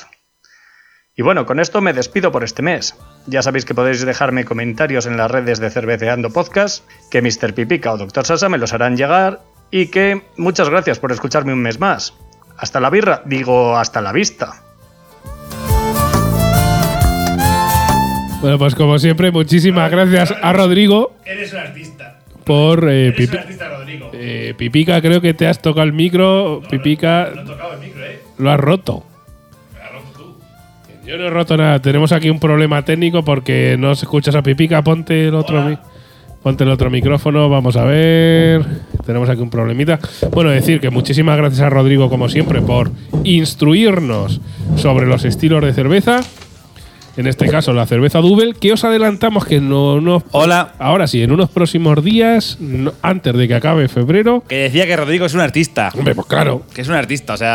Y 1.20 1.24
bueno, 1.24 1.48
con 1.48 1.60
esto 1.60 1.82
me 1.82 1.94
despido 1.94 2.32
por 2.32 2.44
este 2.44 2.62
mes. 2.62 2.96
Ya 3.26 3.42
sabéis 3.42 3.66
que 3.66 3.74
podéis 3.74 4.06
dejarme 4.06 4.46
comentarios 4.46 5.08
en 5.08 5.18
las 5.18 5.32
redes 5.32 5.60
de 5.60 5.72
Cerveceando 5.72 6.30
Podcast, 6.30 6.88
que 7.10 7.24
Mr. 7.24 7.56
Pipica 7.56 7.92
o 7.92 7.98
Dr. 7.98 8.24
Sasa 8.24 8.50
me 8.50 8.60
los 8.60 8.72
harán 8.74 8.98
llegar 8.98 9.42
y 9.72 9.88
que 9.88 10.22
muchas 10.38 10.70
gracias 10.70 11.00
por 11.00 11.12
escucharme 11.12 11.54
un 11.54 11.62
mes 11.64 11.80
más. 11.80 12.14
Hasta 12.56 12.80
la 12.80 12.92
birra, 12.92 13.24
digo, 13.26 13.76
hasta 13.78 14.00
la 14.00 14.12
vista. 14.12 14.62
Bueno, 18.40 18.60
pues 18.60 18.76
como 18.76 19.00
siempre, 19.00 19.32
muchísimas 19.32 19.90
gracias 19.90 20.32
a 20.40 20.54
Rodrigo 20.54 21.14
Eres 21.26 21.52
un 21.54 21.60
artista. 21.60 22.20
por 22.46 22.88
eh, 22.88 23.08
Eres 23.08 23.32
un 23.32 23.38
artista, 23.40 23.70
Rodrigo. 23.70 24.12
eh, 24.14 24.54
Pipica. 24.56 25.02
Creo 25.02 25.20
que 25.20 25.34
te 25.34 25.48
has 25.48 25.60
tocado 25.64 25.84
el 25.84 25.94
micro. 25.94 26.62
Pipica 26.70 27.32
No 27.34 27.42
he 27.42 27.46
tocado 27.46 27.74
el 27.74 27.80
micro, 27.80 28.06
¿eh? 28.06 28.20
lo 28.38 28.52
has 28.52 28.60
roto. 28.60 29.04
Yo 31.08 31.18
no 31.18 31.26
he 31.26 31.30
roto 31.30 31.56
nada. 31.56 31.82
Tenemos 31.82 32.12
aquí 32.12 32.30
un 32.30 32.40
problema 32.40 32.84
técnico 32.84 33.24
porque 33.24 33.78
no 33.80 33.96
se 33.96 34.06
escuchas 34.06 34.36
a 34.36 34.44
Pipica. 34.44 34.84
Ponte 34.84 35.28
el 35.28 35.36
otro. 35.36 35.62
Mi- 35.64 35.78
Ponte 36.44 36.64
el 36.64 36.70
otro 36.70 36.90
micrófono, 36.90 37.50
vamos 37.50 37.76
a 37.76 37.84
ver. 37.84 38.64
Tenemos 39.06 39.28
aquí 39.28 39.42
un 39.42 39.50
problemita. 39.50 40.00
Bueno, 40.32 40.50
decir 40.50 40.80
que 40.80 40.90
muchísimas 40.90 41.36
gracias 41.36 41.62
a 41.62 41.70
Rodrigo, 41.70 42.10
como 42.10 42.30
siempre, 42.30 42.62
por 42.62 42.92
instruirnos 43.24 44.40
sobre 44.76 45.08
los 45.08 45.26
estilos 45.26 45.64
de 45.66 45.74
cerveza. 45.74 46.22
En 47.18 47.28
este 47.28 47.48
caso, 47.48 47.74
la 47.74 47.86
cerveza 47.86 48.20
Double, 48.20 48.54
que 48.54 48.72
os 48.74 48.84
adelantamos 48.84 49.46
que 49.46 49.60
no, 49.60 50.00
no 50.00 50.24
Hola. 50.32 50.74
Ahora 50.80 51.08
sí, 51.08 51.22
en 51.24 51.32
unos 51.32 51.50
próximos 51.50 52.04
días, 52.04 52.58
no- 52.60 52.94
antes 53.02 53.34
de 53.36 53.48
que 53.48 53.56
acabe 53.56 53.88
febrero. 53.88 54.44
Que 54.48 54.56
decía 54.64 54.86
que 54.86 54.96
Rodrigo 54.96 55.26
es 55.26 55.34
un 55.34 55.40
artista. 55.42 55.90
Hombre, 55.98 56.14
pues 56.16 56.28
claro. 56.28 56.62
Que 56.74 56.82
es 56.82 56.88
un 56.88 56.94
artista, 56.94 57.34
o 57.34 57.38
sea, 57.38 57.48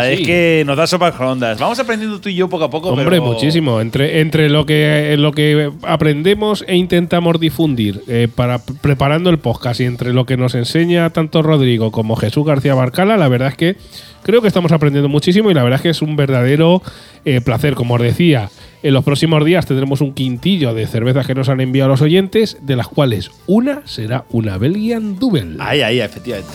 Claro 0.00 0.06
que 0.06 0.12
es 0.14 0.18
sí. 0.20 0.24
que 0.26 0.62
nos 0.66 0.76
da 0.76 0.86
sopas 0.86 1.14
con 1.14 1.26
ondas. 1.26 1.58
Vamos 1.58 1.78
aprendiendo 1.78 2.20
tú 2.20 2.28
y 2.28 2.34
yo 2.34 2.48
poco 2.48 2.64
a 2.64 2.70
poco. 2.70 2.88
Hombre, 2.90 3.04
pero- 3.08 3.22
muchísimo. 3.24 3.80
Entre, 3.80 4.20
entre 4.20 4.48
lo, 4.48 4.64
que, 4.66 5.14
lo 5.18 5.32
que 5.32 5.70
aprendemos 5.82 6.64
e 6.66 6.76
intentamos 6.76 7.38
difundir 7.38 8.02
eh, 8.08 8.28
para 8.34 8.58
preparando 8.58 9.28
el 9.30 9.38
podcast 9.38 9.80
y 9.80 9.84
entre 9.84 10.12
lo 10.14 10.24
que 10.26 10.36
nos 10.36 10.54
enseña 10.54 11.10
tanto 11.10 11.42
Rodrigo 11.42 11.92
como 11.92 12.16
Jesús 12.16 12.46
García 12.46 12.74
Barcala, 12.74 13.16
la 13.16 13.28
verdad 13.28 13.48
es 13.48 13.56
que 13.56 13.76
creo 14.22 14.42
que 14.42 14.48
estamos 14.48 14.72
aprendiendo 14.72 15.08
muchísimo 15.08 15.50
y 15.50 15.54
la 15.54 15.62
verdad 15.62 15.76
es 15.76 15.82
que 15.82 15.90
es 15.90 16.02
un 16.02 16.16
verdadero 16.16 16.82
eh, 17.24 17.40
placer. 17.40 17.74
Como 17.74 17.94
os 17.94 18.02
decía, 18.02 18.50
en 18.82 18.94
los 18.94 19.04
próximos 19.04 19.44
días 19.44 19.66
tendremos 19.66 20.00
un 20.00 20.14
quintillo 20.14 20.74
de 20.74 20.86
cervezas 20.86 21.26
que 21.26 21.34
nos 21.34 21.48
han 21.48 21.60
enviado 21.60 21.90
los 21.90 22.02
oyentes, 22.02 22.58
de 22.62 22.76
las 22.76 22.88
cuales 22.88 23.30
una 23.46 23.82
será 23.86 24.24
una 24.30 24.58
Belgian 24.58 25.18
Double. 25.18 25.56
Ahí, 25.58 25.82
ahí, 25.82 26.00
efectivamente. 26.00 26.52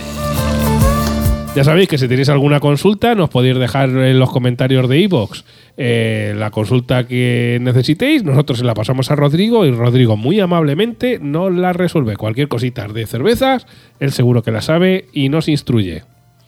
Ya 1.56 1.64
sabéis 1.64 1.88
que 1.88 1.98
si 1.98 2.10
tenéis 2.10 2.28
alguna 2.28 2.60
consulta, 2.60 3.16
nos 3.16 3.30
podéis 3.30 3.58
dejar 3.58 3.88
en 3.90 4.20
los 4.20 4.30
comentarios 4.30 4.90
de 4.90 5.00
iVoox 5.00 5.44
la 5.78 6.52
consulta 6.52 7.08
que 7.08 7.60
necesitéis. 7.62 8.26
Nosotros 8.26 8.60
se 8.60 8.66
la 8.66 8.74
pasamos 8.74 9.10
a 9.10 9.16
Rodrigo 9.16 9.66
y 9.66 9.72
Rodrigo 9.72 10.18
muy 10.18 10.38
amablemente 10.42 11.18
nos 11.22 11.54
la 11.54 11.72
resuelve. 11.72 12.18
Cualquier 12.18 12.50
cosita 12.50 12.90
de 12.90 13.06
cervezas, 13.06 13.68
él 14.02 14.12
seguro 14.12 14.44
que 14.44 14.52
la 14.52 14.62
sabe 14.62 15.06
y 15.14 15.30
nos 15.30 15.48
instruye. 15.48 16.04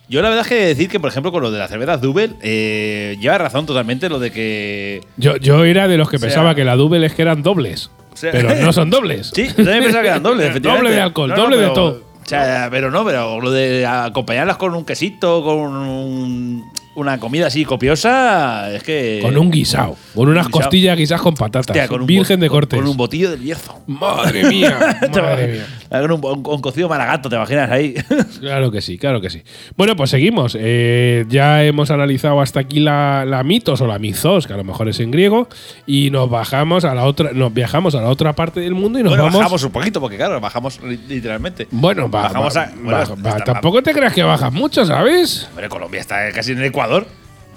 Yo 0.08 0.22
la 0.22 0.28
verdad 0.30 0.44
es 0.44 0.48
que 0.48 0.64
decir 0.66 0.88
que, 0.88 0.98
por 1.00 1.10
ejemplo, 1.10 1.30
con 1.32 1.42
lo 1.42 1.50
de 1.50 1.58
las 1.58 1.68
cervezas 1.70 2.00
Double, 2.00 2.30
eh, 2.40 3.16
lleva 3.20 3.36
razón 3.38 3.66
totalmente 3.66 4.08
lo 4.08 4.18
de 4.18 4.30
que. 4.32 5.02
Yo, 5.18 5.36
yo 5.36 5.64
era 5.64 5.86
de 5.86 5.96
los 5.98 6.08
que 6.08 6.16
O 6.16 6.18
sea- 6.18 6.28
pensaba 6.28 6.54
que 6.54 6.64
la 6.64 6.76
double 6.76 7.04
es 7.06 7.12
que 7.14 7.22
eran 7.22 7.42
dobles, 7.42 7.90
sea- 8.14 8.32
pero 8.32 8.54
no 8.56 8.72
son 8.72 8.88
dobles. 8.90 9.30
Sí, 9.34 9.46
yo 9.48 9.54
también 9.56 9.82
pensaba 9.82 10.02
que 10.02 10.08
eran 10.08 10.22
dobles, 10.22 10.46
efectivamente. 10.48 10.84
Doble 10.88 10.96
de 10.96 11.02
alcohol, 11.02 11.28
No, 11.30 11.36
no, 11.36 11.42
doble 11.42 11.56
de 11.58 11.68
todo. 11.68 12.02
O 12.24 12.28
sea, 12.28 12.68
pero 12.70 12.90
no, 12.90 13.04
pero 13.06 13.40
lo 13.40 13.50
de 13.50 13.86
acompañarlas 13.86 14.56
con 14.58 14.74
un 14.74 14.84
quesito, 14.84 15.42
con 15.42 15.58
un- 15.74 16.64
una 17.00 17.18
comida 17.18 17.46
así 17.46 17.64
copiosa, 17.64 18.72
es 18.74 18.82
que. 18.82 19.20
Con 19.22 19.36
un 19.36 19.50
guisado, 19.50 19.96
con 20.14 20.28
unas 20.28 20.46
guisao. 20.46 20.60
costillas 20.62 20.96
guisadas 20.96 21.22
con 21.22 21.34
patatas, 21.34 21.68
Hostia, 21.70 21.88
con 21.88 22.00
un 22.02 22.06
virgen 22.06 22.40
de 22.40 22.48
cortes. 22.48 22.78
Con 22.78 22.88
un 22.88 22.96
botillo 22.96 23.30
del 23.30 23.40
Bierzo. 23.40 23.80
Madre 23.86 24.44
mía, 24.44 24.78
madre 25.12 25.46
mía. 25.48 25.66
Con 26.02 26.10
un, 26.12 26.24
un- 26.24 26.42
un 26.46 26.60
cocido 26.60 26.88
maragato, 26.88 27.28
¿te 27.28 27.36
imaginas 27.36 27.70
ahí? 27.70 27.94
Claro 28.40 28.70
que 28.70 28.80
sí, 28.80 28.98
claro 28.98 29.20
que 29.20 29.30
sí. 29.30 29.42
Bueno, 29.76 29.96
pues 29.96 30.10
seguimos. 30.10 30.56
Eh, 30.58 31.24
ya 31.28 31.64
hemos 31.64 31.90
analizado 31.90 32.40
hasta 32.40 32.60
aquí 32.60 32.80
la, 32.80 33.24
la 33.26 33.42
mitos 33.42 33.80
o 33.80 33.86
la 33.86 33.98
mizos, 33.98 34.46
que 34.46 34.52
a 34.52 34.56
lo 34.56 34.64
mejor 34.64 34.88
es 34.88 35.00
en 35.00 35.10
griego, 35.10 35.48
y 35.86 36.10
nos 36.10 36.28
bajamos 36.30 36.84
a 36.84 36.94
la 36.94 37.04
otra, 37.04 37.32
nos 37.32 37.52
viajamos 37.52 37.94
a 37.94 38.00
la 38.02 38.08
otra 38.08 38.32
parte 38.34 38.60
del 38.60 38.74
mundo 38.74 38.98
y 38.98 39.02
nos 39.02 39.10
bueno, 39.10 39.24
vamos. 39.24 39.38
bajamos 39.38 39.62
un 39.64 39.70
poquito, 39.72 40.00
porque 40.00 40.16
claro, 40.16 40.40
bajamos 40.40 40.80
li- 40.82 41.00
literalmente. 41.08 41.66
bueno, 41.70 42.08
bajamos 42.08 42.56
a- 42.56 42.70
bueno, 42.82 43.04
tampoco 43.44 43.82
te 43.82 43.92
creas 43.92 44.12
que 44.12 44.22
bajas 44.22 44.52
mucho, 44.52 44.84
¿sabes? 44.84 45.46
Hombre, 45.50 45.68
Colombia 45.68 46.00
está 46.00 46.30
casi 46.32 46.52
en 46.52 46.58
el 46.58 46.64
Ecuador. 46.66 46.87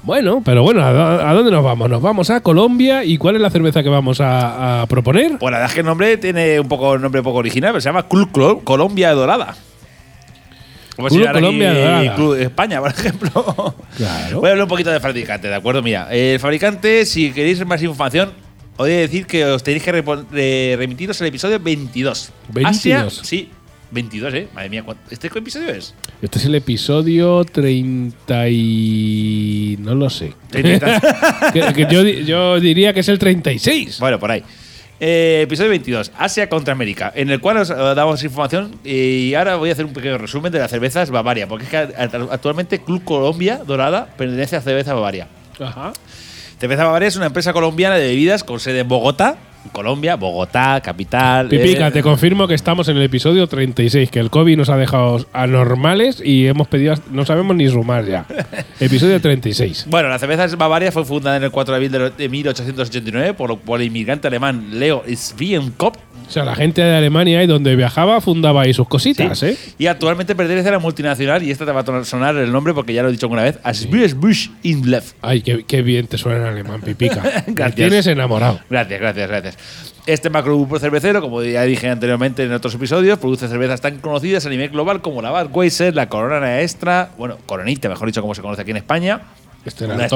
Bueno, 0.03 0.41
pero 0.43 0.63
bueno, 0.63 0.81
¿a, 0.83 0.91
dó- 0.91 1.27
a 1.27 1.33
dónde 1.33 1.51
nos 1.51 1.63
vamos? 1.63 1.87
Nos 1.89 2.01
vamos 2.01 2.29
a 2.31 2.41
Colombia. 2.41 3.03
¿Y 3.03 3.17
cuál 3.19 3.35
es 3.35 3.41
la 3.41 3.49
cerveza 3.51 3.83
que 3.83 3.89
vamos 3.89 4.19
a, 4.19 4.81
a 4.81 4.85
proponer? 4.87 5.37
Pues 5.37 5.51
la 5.51 5.57
verdad 5.59 5.69
es 5.69 5.73
que 5.75 5.79
el 5.81 5.85
nombre 5.85 6.17
tiene 6.17 6.59
un 6.59 6.67
poco 6.67 6.91
un 6.93 7.01
nombre 7.01 7.21
poco 7.21 7.37
original, 7.37 7.71
pero 7.71 7.81
se 7.81 7.89
llama 7.89 8.07
Club 8.07 8.31
Col- 8.31 8.63
Colombia 8.63 9.11
Dorada. 9.13 9.55
Como 10.95 11.07
Club 11.07 11.21
aquí 11.27 11.33
Colombia 11.33 11.73
Dorada. 11.73 12.15
Club 12.15 12.33
España, 12.35 12.79
por 12.81 12.89
ejemplo. 12.91 13.75
Claro. 13.97 14.39
Voy 14.39 14.49
a 14.49 14.51
hablar 14.53 14.63
un 14.63 14.69
poquito 14.69 14.89
del 14.89 15.01
fabricante, 15.01 15.47
¿de 15.47 15.55
acuerdo? 15.55 15.81
Mira, 15.83 16.07
el 16.11 16.39
fabricante, 16.39 17.05
si 17.05 17.31
queréis 17.31 17.63
más 17.65 17.81
información, 17.83 18.29
os 18.73 18.87
voy 18.87 18.91
a 18.93 18.97
decir 18.97 19.27
que 19.27 19.45
os 19.45 19.61
tenéis 19.63 19.83
que 19.83 20.03
eh, 20.33 20.75
remitiros 20.77 21.21
al 21.21 21.27
episodio 21.27 21.59
22. 21.59 22.31
22. 22.49 22.65
Asia- 22.75 23.09
sí, 23.23 23.51
22, 23.91 24.33
¿eh? 24.33 24.47
Madre 24.53 24.69
mía, 24.69 24.83
¿cuánto- 24.83 25.03
¿este 25.11 25.29
qué 25.29 25.39
episodio 25.39 25.69
es? 25.69 25.93
Este 26.21 26.39
es 26.39 26.45
el 26.45 26.55
episodio 26.55 27.43
30 27.45 28.47
y... 28.49 29.75
no 29.79 29.95
lo 29.95 30.09
sé. 30.09 30.33
Que- 30.51 31.73
que 31.75 31.87
yo, 31.89 32.03
di- 32.03 32.25
yo 32.25 32.59
diría 32.59 32.93
que 32.93 33.01
es 33.01 33.09
el 33.09 33.19
36. 33.19 33.99
Bueno, 33.99 34.19
por 34.19 34.31
ahí. 34.31 34.43
Eh, 35.03 35.41
episodio 35.43 35.71
22, 35.71 36.11
Asia 36.17 36.47
contra 36.47 36.73
América, 36.73 37.11
en 37.15 37.31
el 37.31 37.39
cual 37.39 37.57
os 37.57 37.71
eh, 37.71 37.73
damos 37.73 38.23
información 38.23 38.75
y 38.85 39.33
ahora 39.33 39.55
voy 39.55 39.69
a 39.69 39.73
hacer 39.73 39.83
un 39.85 39.93
pequeño 39.93 40.19
resumen 40.19 40.51
de 40.51 40.59
las 40.59 40.69
cervezas 40.69 41.09
Bavaria, 41.09 41.47
porque 41.47 41.63
es 41.65 41.69
que 41.71 41.77
actualmente 41.77 42.79
Club 42.83 43.03
Colombia 43.03 43.61
Dorada 43.65 44.05
pertenece 44.15 44.55
a 44.57 44.61
Cerveza 44.61 44.93
Bavaria. 44.93 45.27
Ajá. 45.59 45.91
Cerveza 46.59 46.83
Bavaria 46.85 47.07
es 47.07 47.15
una 47.15 47.25
empresa 47.25 47.51
colombiana 47.51 47.95
de 47.95 48.09
bebidas 48.09 48.43
con 48.43 48.59
sede 48.59 48.81
en 48.81 48.87
Bogotá, 48.87 49.37
Colombia, 49.71 50.15
Bogotá, 50.15 50.81
capital. 50.81 51.47
Pipica, 51.49 51.87
eh, 51.87 51.91
te 51.91 52.01
confirmo 52.01 52.47
que 52.47 52.53
estamos 52.55 52.87
en 52.87 52.97
el 52.97 53.03
episodio 53.03 53.47
36, 53.47 54.09
que 54.09 54.19
el 54.19 54.29
COVID 54.29 54.57
nos 54.57 54.69
ha 54.69 54.77
dejado 54.77 55.25
anormales 55.33 56.21
y 56.23 56.47
hemos 56.47 56.67
pedido, 56.67 56.95
no 57.11 57.25
sabemos 57.25 57.55
ni 57.55 57.67
sumar 57.69 58.05
ya. 58.05 58.25
episodio 58.79 59.19
36. 59.21 59.85
Bueno, 59.89 60.09
la 60.09 60.19
cerveza 60.19 60.47
Bavaria 60.55 60.91
fue 60.91 61.05
fundada 61.05 61.37
en 61.37 61.43
el 61.43 61.51
4 61.51 61.73
de 61.73 61.75
abril 61.77 61.91
de- 61.91 62.09
de 62.11 62.29
1889 62.29 63.33
por, 63.33 63.57
por 63.59 63.79
el 63.81 63.87
inmigrante 63.87 64.27
alemán 64.27 64.67
Leo 64.71 65.03
Svienkopf. 65.07 65.97
O 66.31 66.33
sea, 66.33 66.45
la 66.45 66.55
gente 66.55 66.81
de 66.81 66.95
Alemania 66.95 67.43
y 67.43 67.47
donde 67.47 67.75
viajaba 67.75 68.21
fundaba 68.21 68.61
ahí 68.61 68.73
sus 68.73 68.87
cositas, 68.87 69.37
Sí. 69.37 69.47
¿eh? 69.47 69.57
Y 69.77 69.87
actualmente 69.87 70.33
pertenece 70.33 70.69
a 70.69 70.71
la 70.71 70.79
multinacional, 70.79 71.43
y 71.43 71.51
esta 71.51 71.65
te 71.65 71.73
va 71.73 71.81
a 71.81 72.05
sonar 72.05 72.37
el 72.37 72.53
nombre 72.53 72.73
porque 72.73 72.93
ya 72.93 73.03
lo 73.03 73.09
he 73.09 73.11
dicho 73.11 73.25
alguna 73.25 73.43
vez, 73.43 73.59
Asbüsbusch 73.63 74.49
Inlev. 74.63 75.03
Ay, 75.21 75.41
qué, 75.41 75.65
qué 75.65 75.81
bien 75.81 76.07
te 76.07 76.17
suena 76.17 76.37
en 76.47 76.53
alemán, 76.53 76.79
Pipica. 76.79 77.21
Me 77.47 77.53
Gracias. 77.53 77.75
tienes 77.75 78.07
enamorado. 78.07 78.61
Gracias, 78.69 78.97
gracias, 79.01 79.27
gracias. 79.29 79.57
Este 80.07 80.29
macrogrupo 80.29 80.79
cervecero, 80.79 81.19
como 81.19 81.43
ya 81.43 81.63
dije 81.63 81.89
anteriormente 81.89 82.43
en 82.45 82.53
otros 82.53 82.73
episodios, 82.75 83.19
produce 83.19 83.49
cervezas 83.49 83.81
tan 83.81 83.97
conocidas 83.99 84.45
a 84.45 84.49
nivel 84.49 84.69
global 84.69 85.01
como 85.01 85.21
la 85.21 85.31
Budweiser, 85.43 85.93
la 85.93 86.07
Corona 86.07 86.61
Extra, 86.61 87.09
bueno, 87.17 87.39
Coronita, 87.45 87.89
mejor 87.89 88.07
dicho, 88.07 88.21
como 88.21 88.33
se 88.33 88.41
conoce 88.41 88.61
aquí 88.61 88.71
en 88.71 88.77
España, 88.77 89.19
Stella 89.67 89.95
la 89.97 90.07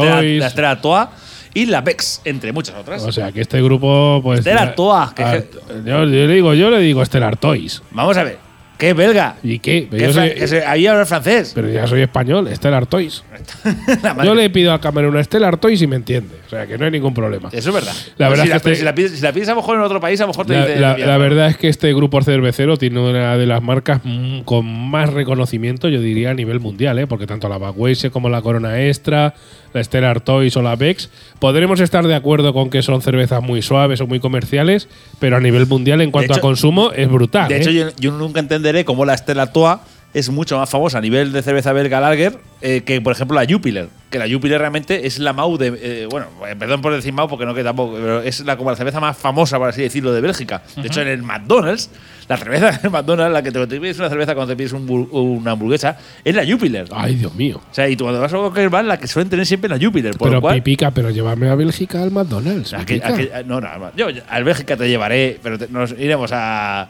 Stella, 0.50 1.10
Y 1.56 1.66
la 1.66 1.82
Bex, 1.82 2.22
entre 2.26 2.52
muchas 2.52 2.76
otras. 2.76 3.04
O 3.04 3.12
sea, 3.12 3.32
que 3.32 3.42
este 3.42 3.60
grupo, 3.64 4.20
pues. 4.22 4.42
Stella 4.42 4.62
Artois, 4.62 5.14
que- 5.14 5.24
Ah, 5.24 5.40
yo, 5.84 5.84
yo 5.84 6.06
le 6.06 6.28
digo, 6.28 6.54
yo 6.54 6.70
le 6.70 6.80
digo 6.80 7.04
Stella 7.04 7.28
Artois. 7.28 7.82
Vamos 7.92 8.16
a 8.18 8.24
ver, 8.24 8.38
¿qué 8.78 8.94
belga? 8.94 9.38
¿Y 9.42 9.60
qué? 9.60 9.88
¿Qué 9.90 10.12
soy- 10.12 10.58
ahí 10.68 10.86
habla 10.86 11.06
francés. 11.06 11.54
pero 11.56 11.70
ya 11.70 11.88
soy 11.88 12.02
español. 12.02 12.50
La 14.04 14.14
madre- 14.14 14.28
Yo 14.28 14.36
le 14.36 14.50
pido 14.50 14.74
al 14.74 14.80
camarero 14.82 15.12
una 15.12 15.24
Stella 15.24 15.48
Artois 15.48 15.82
y 15.82 15.88
me 15.88 15.96
entiende. 15.96 16.36
O 16.46 16.50
sea, 16.50 16.68
que 16.68 16.78
no 16.78 16.84
hay 16.86 16.92
ningún 16.92 17.14
problema. 17.14 17.48
Eso 17.54 17.70
es 17.70 17.74
verdad. 17.76 17.94
La 18.18 18.28
verdad 18.30 18.44
si, 18.44 18.52
es 18.52 18.62
que 18.62 18.68
la, 18.70 18.72
este- 18.72 18.76
si, 18.76 18.84
la 18.84 18.94
pides, 18.96 19.12
si 19.14 19.22
la 19.22 19.32
pides 19.32 19.48
a 19.48 19.52
lo 19.52 19.62
mejor 19.62 19.78
en 19.78 19.82
otro 19.84 20.00
país, 20.02 20.20
a 20.20 20.24
lo 20.24 20.28
mejor 20.28 20.46
te 20.46 20.54
La, 20.54 20.96
dice. 20.96 21.08
la- 21.08 21.18
verdad 21.18 21.48
es 21.48 21.58
que 21.58 21.70
este 21.70 21.94
grupo 21.94 22.22
cervecero 22.22 22.76
tiene 22.78 23.00
una 23.00 23.38
de 23.38 23.46
las 23.46 23.62
marcas 23.64 24.02
con 24.44 24.66
más 24.66 25.12
reconocimiento, 25.14 25.88
yo 25.88 26.02
diría, 26.02 26.32
a 26.32 26.34
nivel 26.34 26.60
mundial, 26.60 27.00
¿eh? 27.00 27.08
porque 27.08 27.26
tanto 27.28 27.48
la 27.48 27.58
Budweiser 27.58 28.12
como 28.12 28.28
la 28.30 28.42
Corona 28.42 28.84
Extra, 28.86 29.34
la 29.76 29.84
Stella 29.84 30.10
Artois 30.10 30.56
o 30.58 30.62
la 30.62 30.76
Bex, 30.76 31.10
podremos 31.40 31.80
estar 31.82 32.08
de 32.08 32.16
acuerdo 32.16 32.54
con 32.54 32.70
que 32.70 32.82
son 32.82 33.02
cervezas 33.02 33.44
muy 33.44 33.62
suaves 33.62 34.00
o 34.02 34.08
muy 34.08 34.20
comerciales, 34.20 34.88
pero 35.20 35.36
a 35.38 35.40
nivel 35.40 35.68
mundial, 35.68 36.02
en 36.02 36.12
cuanto 36.12 36.34
hecho- 36.34 36.40
a 36.40 36.42
consumo, 36.42 36.92
es 36.94 37.10
brutal. 37.10 37.50
De 37.50 37.58
¿eh? 37.58 37.62
hecho, 37.62 37.72
yo, 37.72 37.88
yo 38.00 38.12
nunca 38.12 38.40
entenderé 38.40 38.86
cómo 38.86 39.06
la 39.06 39.16
Stella 39.18 39.44
Artois 39.44 39.78
es 40.16 40.30
mucho 40.30 40.58
más 40.58 40.70
famosa 40.70 40.98
a 40.98 41.02
nivel 41.02 41.32
de 41.34 41.42
cerveza 41.44 41.74
belga 41.74 42.00
Lager 42.00 42.40
eh, 42.62 42.82
que, 42.86 43.02
por 43.02 43.12
ejemplo, 43.14 43.36
la 43.40 43.46
Jupiler. 43.46 43.90
Que 44.10 44.18
la 44.18 44.30
Jupiler 44.30 44.58
realmente 44.60 45.06
es 45.06 45.20
la 45.20 45.34
Mau 45.34 45.58
de. 45.58 45.74
eh, 45.78 46.08
bueno, 46.10 46.28
eh, 46.48 46.56
perdón 46.58 46.82
por 46.82 46.94
decir 46.94 47.12
Mau 47.12 47.28
porque 47.28 47.46
no 47.46 47.54
que 47.54 47.64
tampoco, 47.66 47.96
pero 47.96 48.22
es 48.22 48.40
la, 48.46 48.56
como 48.56 48.72
la 48.72 48.78
cerveza 48.78 49.02
más 49.02 49.18
famosa, 49.18 49.58
por 49.58 49.68
así 49.68 49.82
decirlo, 49.82 50.14
de 50.14 50.22
Bélgica. 50.22 50.64
De 50.78 50.88
hecho, 50.88 51.02
en 51.02 51.10
el 51.10 51.22
McDonald's, 51.22 51.90
la 52.30 52.38
cerveza 52.38 52.72
del 52.82 52.92
McDonald's, 52.92 53.34
la 53.34 53.44
que 53.44 53.52
te, 53.52 53.68
te 53.68 53.80
pides 53.80 54.00
una 54.00 54.08
cerveza 54.08 54.34
cuando 54.36 54.54
te 54.54 54.58
pides 54.58 54.72
un 54.72 54.90
una 55.12 55.52
hamburguesa, 55.52 55.98
es 56.24 56.34
la 56.34 56.46
Jupiler. 56.50 56.88
Ay, 56.94 57.16
Dios 57.16 57.36
mío. 57.36 57.62
O 57.70 57.74
sea, 57.76 57.90
y 57.90 57.98
tú 57.98 58.06
cuando 58.06 58.22
vas 58.22 58.34
a 58.34 58.38
cualquier 58.38 58.70
bar, 58.70 58.86
la 58.86 58.98
que 58.98 59.08
suelen 59.08 59.30
tener 59.30 59.46
siempre 59.46 59.68
es 59.74 59.80
la 59.80 59.86
Jupiler. 59.86 60.16
Por 60.16 60.30
Pero 60.30 60.40
cual, 60.40 60.56
Pipica, 60.56 60.92
pero 60.92 61.10
llévame 61.10 61.50
a 61.50 61.56
Bélgica 61.56 62.02
al 62.02 62.12
McDonald's. 62.12 62.74
a 62.74 62.86
que- 62.86 62.96
Pipica. 63.02 63.14
a 63.14 63.18
que- 63.18 63.44
no, 63.46 63.60
no, 63.60 63.68
yo 63.98 64.08
al 64.30 64.44
Bélgica 64.46 64.78
te 64.78 64.88
llevaré, 64.88 65.40
pero 65.44 65.58
te- 65.58 65.68
nos 65.68 65.92
iremos 65.92 66.32
a. 66.34 66.88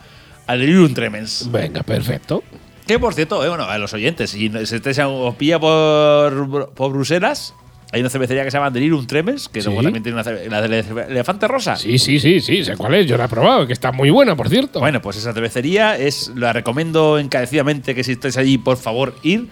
Al 0.47 0.93
Tremens. 0.93 1.49
Venga, 1.51 1.81
perfecto. 1.81 2.43
Que 2.87 2.99
por 2.99 3.13
cierto, 3.13 3.43
eh, 3.43 3.49
bueno, 3.49 3.63
a 3.65 3.77
los 3.77 3.93
oyentes, 3.93 4.29
si 4.31 4.45
estáis- 4.47 4.99
os 4.99 5.35
pilla 5.35 5.59
por, 5.59 6.71
por 6.73 6.91
Bruselas, 6.91 7.53
hay 7.91 8.01
una 8.01 8.09
cervecería 8.09 8.43
que 8.43 8.51
se 8.51 8.57
llama 8.57 8.69
Delirium 8.69 9.07
Tremens, 9.07 9.47
que 9.49 9.61
Sí. 9.61 9.67
luego 9.67 9.81
también 9.83 10.03
tiene 10.03 10.19
una 10.19 10.31
la 10.49 10.61
del 10.61 10.73
elefante 11.09 11.47
rosa. 11.47 11.75
Sí, 11.77 11.97
sí, 11.97 12.19
sí, 12.19 12.39
sí, 12.41 12.63
sé 12.63 12.75
cuál 12.77 12.93
es. 12.95 13.07
Yo 13.07 13.17
la 13.17 13.25
he 13.25 13.29
probado, 13.29 13.65
que 13.65 13.73
está 13.73 13.91
muy 13.91 14.09
buena, 14.09 14.35
por 14.35 14.49
cierto. 14.49 14.79
Bueno, 14.79 15.01
pues 15.01 15.17
esa 15.17 15.33
cervecería 15.33 15.97
es, 15.97 16.31
la 16.35 16.53
recomiendo 16.53 17.17
encarecidamente 17.17 17.95
que 17.95 18.03
si 18.03 18.11
estáis 18.13 18.37
allí, 18.37 18.57
por 18.57 18.77
favor, 18.77 19.15
ir. 19.23 19.47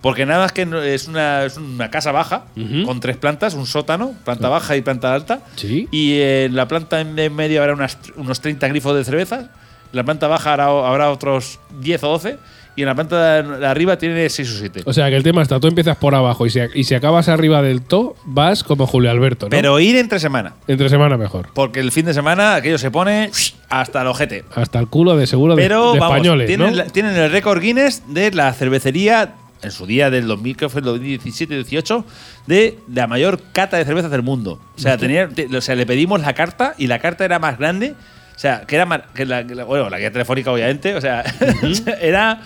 Porque 0.00 0.24
nada 0.26 0.46
es 0.46 0.52
que 0.52 0.62
es 0.94 1.08
una, 1.08 1.44
es 1.44 1.56
una 1.56 1.90
casa 1.90 2.12
baja 2.12 2.44
Ujú. 2.56 2.84
con 2.86 3.00
tres 3.00 3.16
plantas, 3.16 3.54
un 3.54 3.66
sótano, 3.66 4.14
planta 4.24 4.48
baja 4.48 4.76
y 4.76 4.80
planta 4.80 5.12
alta. 5.12 5.40
Sí. 5.56 5.88
Y 5.90 6.20
en 6.20 6.54
la 6.54 6.68
planta 6.68 7.00
en 7.00 7.34
medio 7.34 7.60
habrá 7.60 7.74
unas- 7.74 7.98
unos 8.14 8.40
30 8.40 8.68
grifos 8.68 8.94
de 8.96 9.04
cerveza. 9.04 9.50
en 9.90 9.96
la 9.96 10.04
planta 10.04 10.28
baja 10.28 10.52
habrá, 10.52 10.66
habrá 10.66 11.10
otros 11.10 11.58
10 11.80 12.02
o 12.04 12.08
12 12.10 12.36
y 12.78 12.82
en 12.82 12.86
la 12.86 12.94
planta 12.94 13.42
de 13.42 13.66
arriba 13.66 13.98
tiene 13.98 14.28
6 14.28 14.50
o 14.54 14.58
7. 14.58 14.82
O 14.86 14.92
sea 14.92 15.08
que 15.10 15.16
el 15.16 15.22
tema 15.24 15.42
está, 15.42 15.58
tú 15.58 15.66
empiezas 15.66 15.96
por 15.96 16.14
abajo 16.14 16.46
y 16.46 16.50
si, 16.50 16.60
y 16.74 16.84
si 16.84 16.94
acabas 16.94 17.28
arriba 17.28 17.60
del 17.60 17.82
to, 17.82 18.14
vas 18.24 18.62
como 18.62 18.86
Julio 18.86 19.10
Alberto, 19.10 19.46
¿no? 19.46 19.50
Pero 19.50 19.80
ir 19.80 19.96
entre 19.96 20.20
semana. 20.20 20.54
Entre 20.68 20.88
semana 20.88 21.16
mejor. 21.16 21.48
Porque 21.54 21.80
el 21.80 21.90
fin 21.90 22.06
de 22.06 22.14
semana 22.14 22.54
aquello 22.54 22.78
se 22.78 22.90
pone 22.92 23.30
hasta 23.68 24.02
el 24.02 24.06
ojete. 24.06 24.44
Hasta 24.54 24.78
el 24.78 24.86
culo 24.86 25.16
de 25.16 25.26
seguro 25.26 25.56
de, 25.56 25.62
Pero 25.62 25.92
de 25.94 25.98
vamos, 25.98 26.16
españoles, 26.16 26.46
tienen, 26.46 26.70
¿no? 26.70 26.76
la- 26.76 26.84
tienen 26.86 27.16
el 27.16 27.30
récord 27.32 27.60
Guinness 27.60 28.02
de 28.06 28.30
la 28.30 28.52
cervecería 28.52 29.34
en 29.60 29.72
su 29.72 29.86
día 29.86 30.08
del 30.08 30.28
2000, 30.28 30.56
que 30.56 30.68
fue 30.68 30.80
el 30.82 30.86
2017-18, 30.86 32.04
de 32.46 32.78
la 32.94 33.08
mayor 33.08 33.40
cata 33.52 33.76
de 33.76 33.84
cervezas 33.84 34.10
del 34.12 34.22
mundo. 34.22 34.60
O 34.76 34.80
sea, 34.80 34.96
tenía, 34.98 35.28
te- 35.28 35.46
o 35.56 35.60
sea, 35.60 35.74
le 35.74 35.84
pedimos 35.84 36.20
la 36.20 36.32
carta 36.32 36.74
y 36.78 36.86
la 36.86 37.00
carta 37.00 37.24
era 37.24 37.40
más 37.40 37.58
grande. 37.58 37.94
O 38.36 38.40
sea, 38.40 38.60
que 38.68 38.76
era 38.76 38.86
más. 38.86 39.00
Que 39.14 39.26
la, 39.26 39.44
que 39.44 39.56
la- 39.56 39.64
bueno, 39.64 39.90
la 39.90 39.98
guía 39.98 40.12
telefónica, 40.12 40.52
obviamente. 40.52 40.94
O 40.94 41.00
sea, 41.00 41.24
era. 42.00 42.40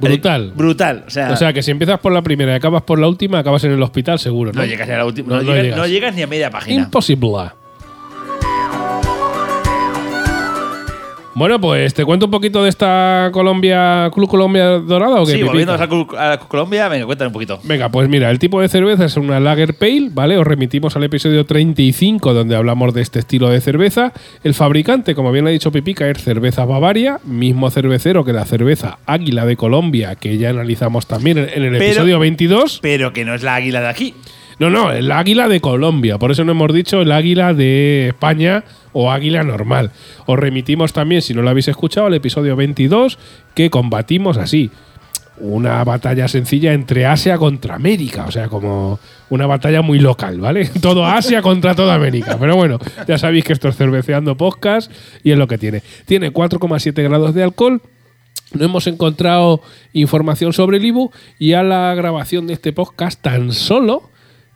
Brutal. 0.00 0.52
Brutal. 0.54 1.04
O 1.06 1.10
sea, 1.10 1.30
O 1.32 1.36
sea 1.36 1.52
que 1.52 1.62
si 1.62 1.70
empiezas 1.70 1.98
por 2.00 2.12
la 2.12 2.22
primera 2.22 2.52
y 2.52 2.54
acabas 2.56 2.82
por 2.82 2.98
la 2.98 3.06
última, 3.08 3.38
acabas 3.40 3.62
en 3.64 3.72
el 3.72 3.82
hospital 3.82 4.18
seguro, 4.18 4.52
¿no? 4.52 4.60
no 4.60 4.66
llegas 4.66 4.88
ni 4.88 4.94
a 4.94 4.98
la 4.98 5.04
última. 5.04 5.28
No, 5.28 5.36
No, 5.36 5.42
no 5.42 5.48
llegas, 5.50 5.62
llegas. 5.64 5.78
no 5.78 5.86
llegas 5.86 6.14
ni 6.14 6.22
a 6.22 6.26
media 6.26 6.50
página. 6.50 6.82
Imposible. 6.82 7.50
Bueno, 11.40 11.58
pues 11.58 11.94
te 11.94 12.04
cuento 12.04 12.26
un 12.26 12.30
poquito 12.30 12.62
de 12.64 12.68
esta 12.68 13.30
Colombia, 13.32 14.10
Club 14.12 14.28
Colombia 14.28 14.78
Dorada 14.78 15.22
o 15.22 15.24
qué? 15.24 15.36
Sí, 15.36 15.42
volviendo 15.42 15.72
a, 15.72 15.88
Col- 15.88 16.06
a 16.18 16.38
Colombia, 16.38 16.86
venga, 16.90 17.06
cuéntame 17.06 17.28
un 17.28 17.32
poquito. 17.32 17.58
Venga, 17.64 17.88
pues 17.88 18.10
mira, 18.10 18.30
el 18.30 18.38
tipo 18.38 18.60
de 18.60 18.68
cerveza 18.68 19.06
es 19.06 19.16
una 19.16 19.40
Lager 19.40 19.72
Pale, 19.72 20.10
¿vale? 20.12 20.36
Os 20.36 20.46
remitimos 20.46 20.96
al 20.96 21.04
episodio 21.04 21.46
35 21.46 22.34
donde 22.34 22.56
hablamos 22.56 22.92
de 22.92 23.00
este 23.00 23.20
estilo 23.20 23.48
de 23.48 23.62
cerveza. 23.62 24.12
El 24.44 24.52
fabricante, 24.52 25.14
como 25.14 25.32
bien 25.32 25.46
ha 25.46 25.50
dicho 25.50 25.72
Pipica, 25.72 26.10
es 26.10 26.22
Cerveza 26.22 26.66
Bavaria, 26.66 27.20
mismo 27.24 27.70
cervecero 27.70 28.22
que 28.22 28.34
la 28.34 28.44
cerveza 28.44 28.98
Águila 29.06 29.46
de 29.46 29.56
Colombia, 29.56 30.16
que 30.16 30.36
ya 30.36 30.50
analizamos 30.50 31.06
también 31.06 31.38
en 31.38 31.48
en 31.48 31.62
el 31.64 31.72
Pero- 31.78 31.84
episodio 31.86 32.18
22. 32.18 32.80
Pero 32.82 33.14
que 33.14 33.24
no 33.24 33.32
es 33.34 33.42
la 33.42 33.54
águila 33.54 33.80
de 33.80 33.88
aquí. 33.88 34.14
No, 34.60 34.68
no, 34.68 34.92
el 34.92 35.10
águila 35.10 35.48
de 35.48 35.62
Colombia. 35.62 36.18
Por 36.18 36.30
eso 36.30 36.44
no 36.44 36.52
hemos 36.52 36.70
dicho 36.74 37.00
el 37.00 37.12
águila 37.12 37.54
de 37.54 38.08
España 38.08 38.62
o 38.92 39.10
águila 39.10 39.42
normal. 39.42 39.90
Os 40.26 40.38
remitimos 40.38 40.92
también, 40.92 41.22
si 41.22 41.32
no 41.32 41.40
lo 41.40 41.48
habéis 41.48 41.68
escuchado, 41.68 42.08
al 42.08 42.12
episodio 42.12 42.56
22 42.56 43.18
que 43.54 43.70
combatimos 43.70 44.36
así. 44.36 44.70
Una 45.38 45.82
batalla 45.84 46.28
sencilla 46.28 46.74
entre 46.74 47.06
Asia 47.06 47.38
contra 47.38 47.76
América. 47.76 48.26
O 48.26 48.30
sea, 48.30 48.48
como 48.48 49.00
una 49.30 49.46
batalla 49.46 49.80
muy 49.80 49.98
local, 49.98 50.38
¿vale? 50.40 50.66
Todo 50.82 51.06
Asia 51.06 51.40
contra 51.40 51.74
toda 51.74 51.94
América. 51.94 52.36
Pero 52.38 52.54
bueno, 52.54 52.78
ya 53.08 53.16
sabéis 53.16 53.44
que 53.44 53.54
esto 53.54 53.68
es 53.68 53.76
cerveceando 53.78 54.36
podcast 54.36 54.92
y 55.24 55.30
es 55.30 55.38
lo 55.38 55.48
que 55.48 55.56
tiene. 55.56 55.82
Tiene 56.04 56.34
4,7 56.34 57.02
grados 57.02 57.32
de 57.32 57.44
alcohol. 57.44 57.80
No 58.52 58.66
hemos 58.66 58.86
encontrado 58.86 59.62
información 59.94 60.52
sobre 60.52 60.76
el 60.76 60.84
Ibu 60.84 61.12
y 61.38 61.54
a 61.54 61.62
la 61.62 61.94
grabación 61.94 62.46
de 62.46 62.52
este 62.52 62.74
podcast 62.74 63.22
tan 63.22 63.52
solo 63.52 64.09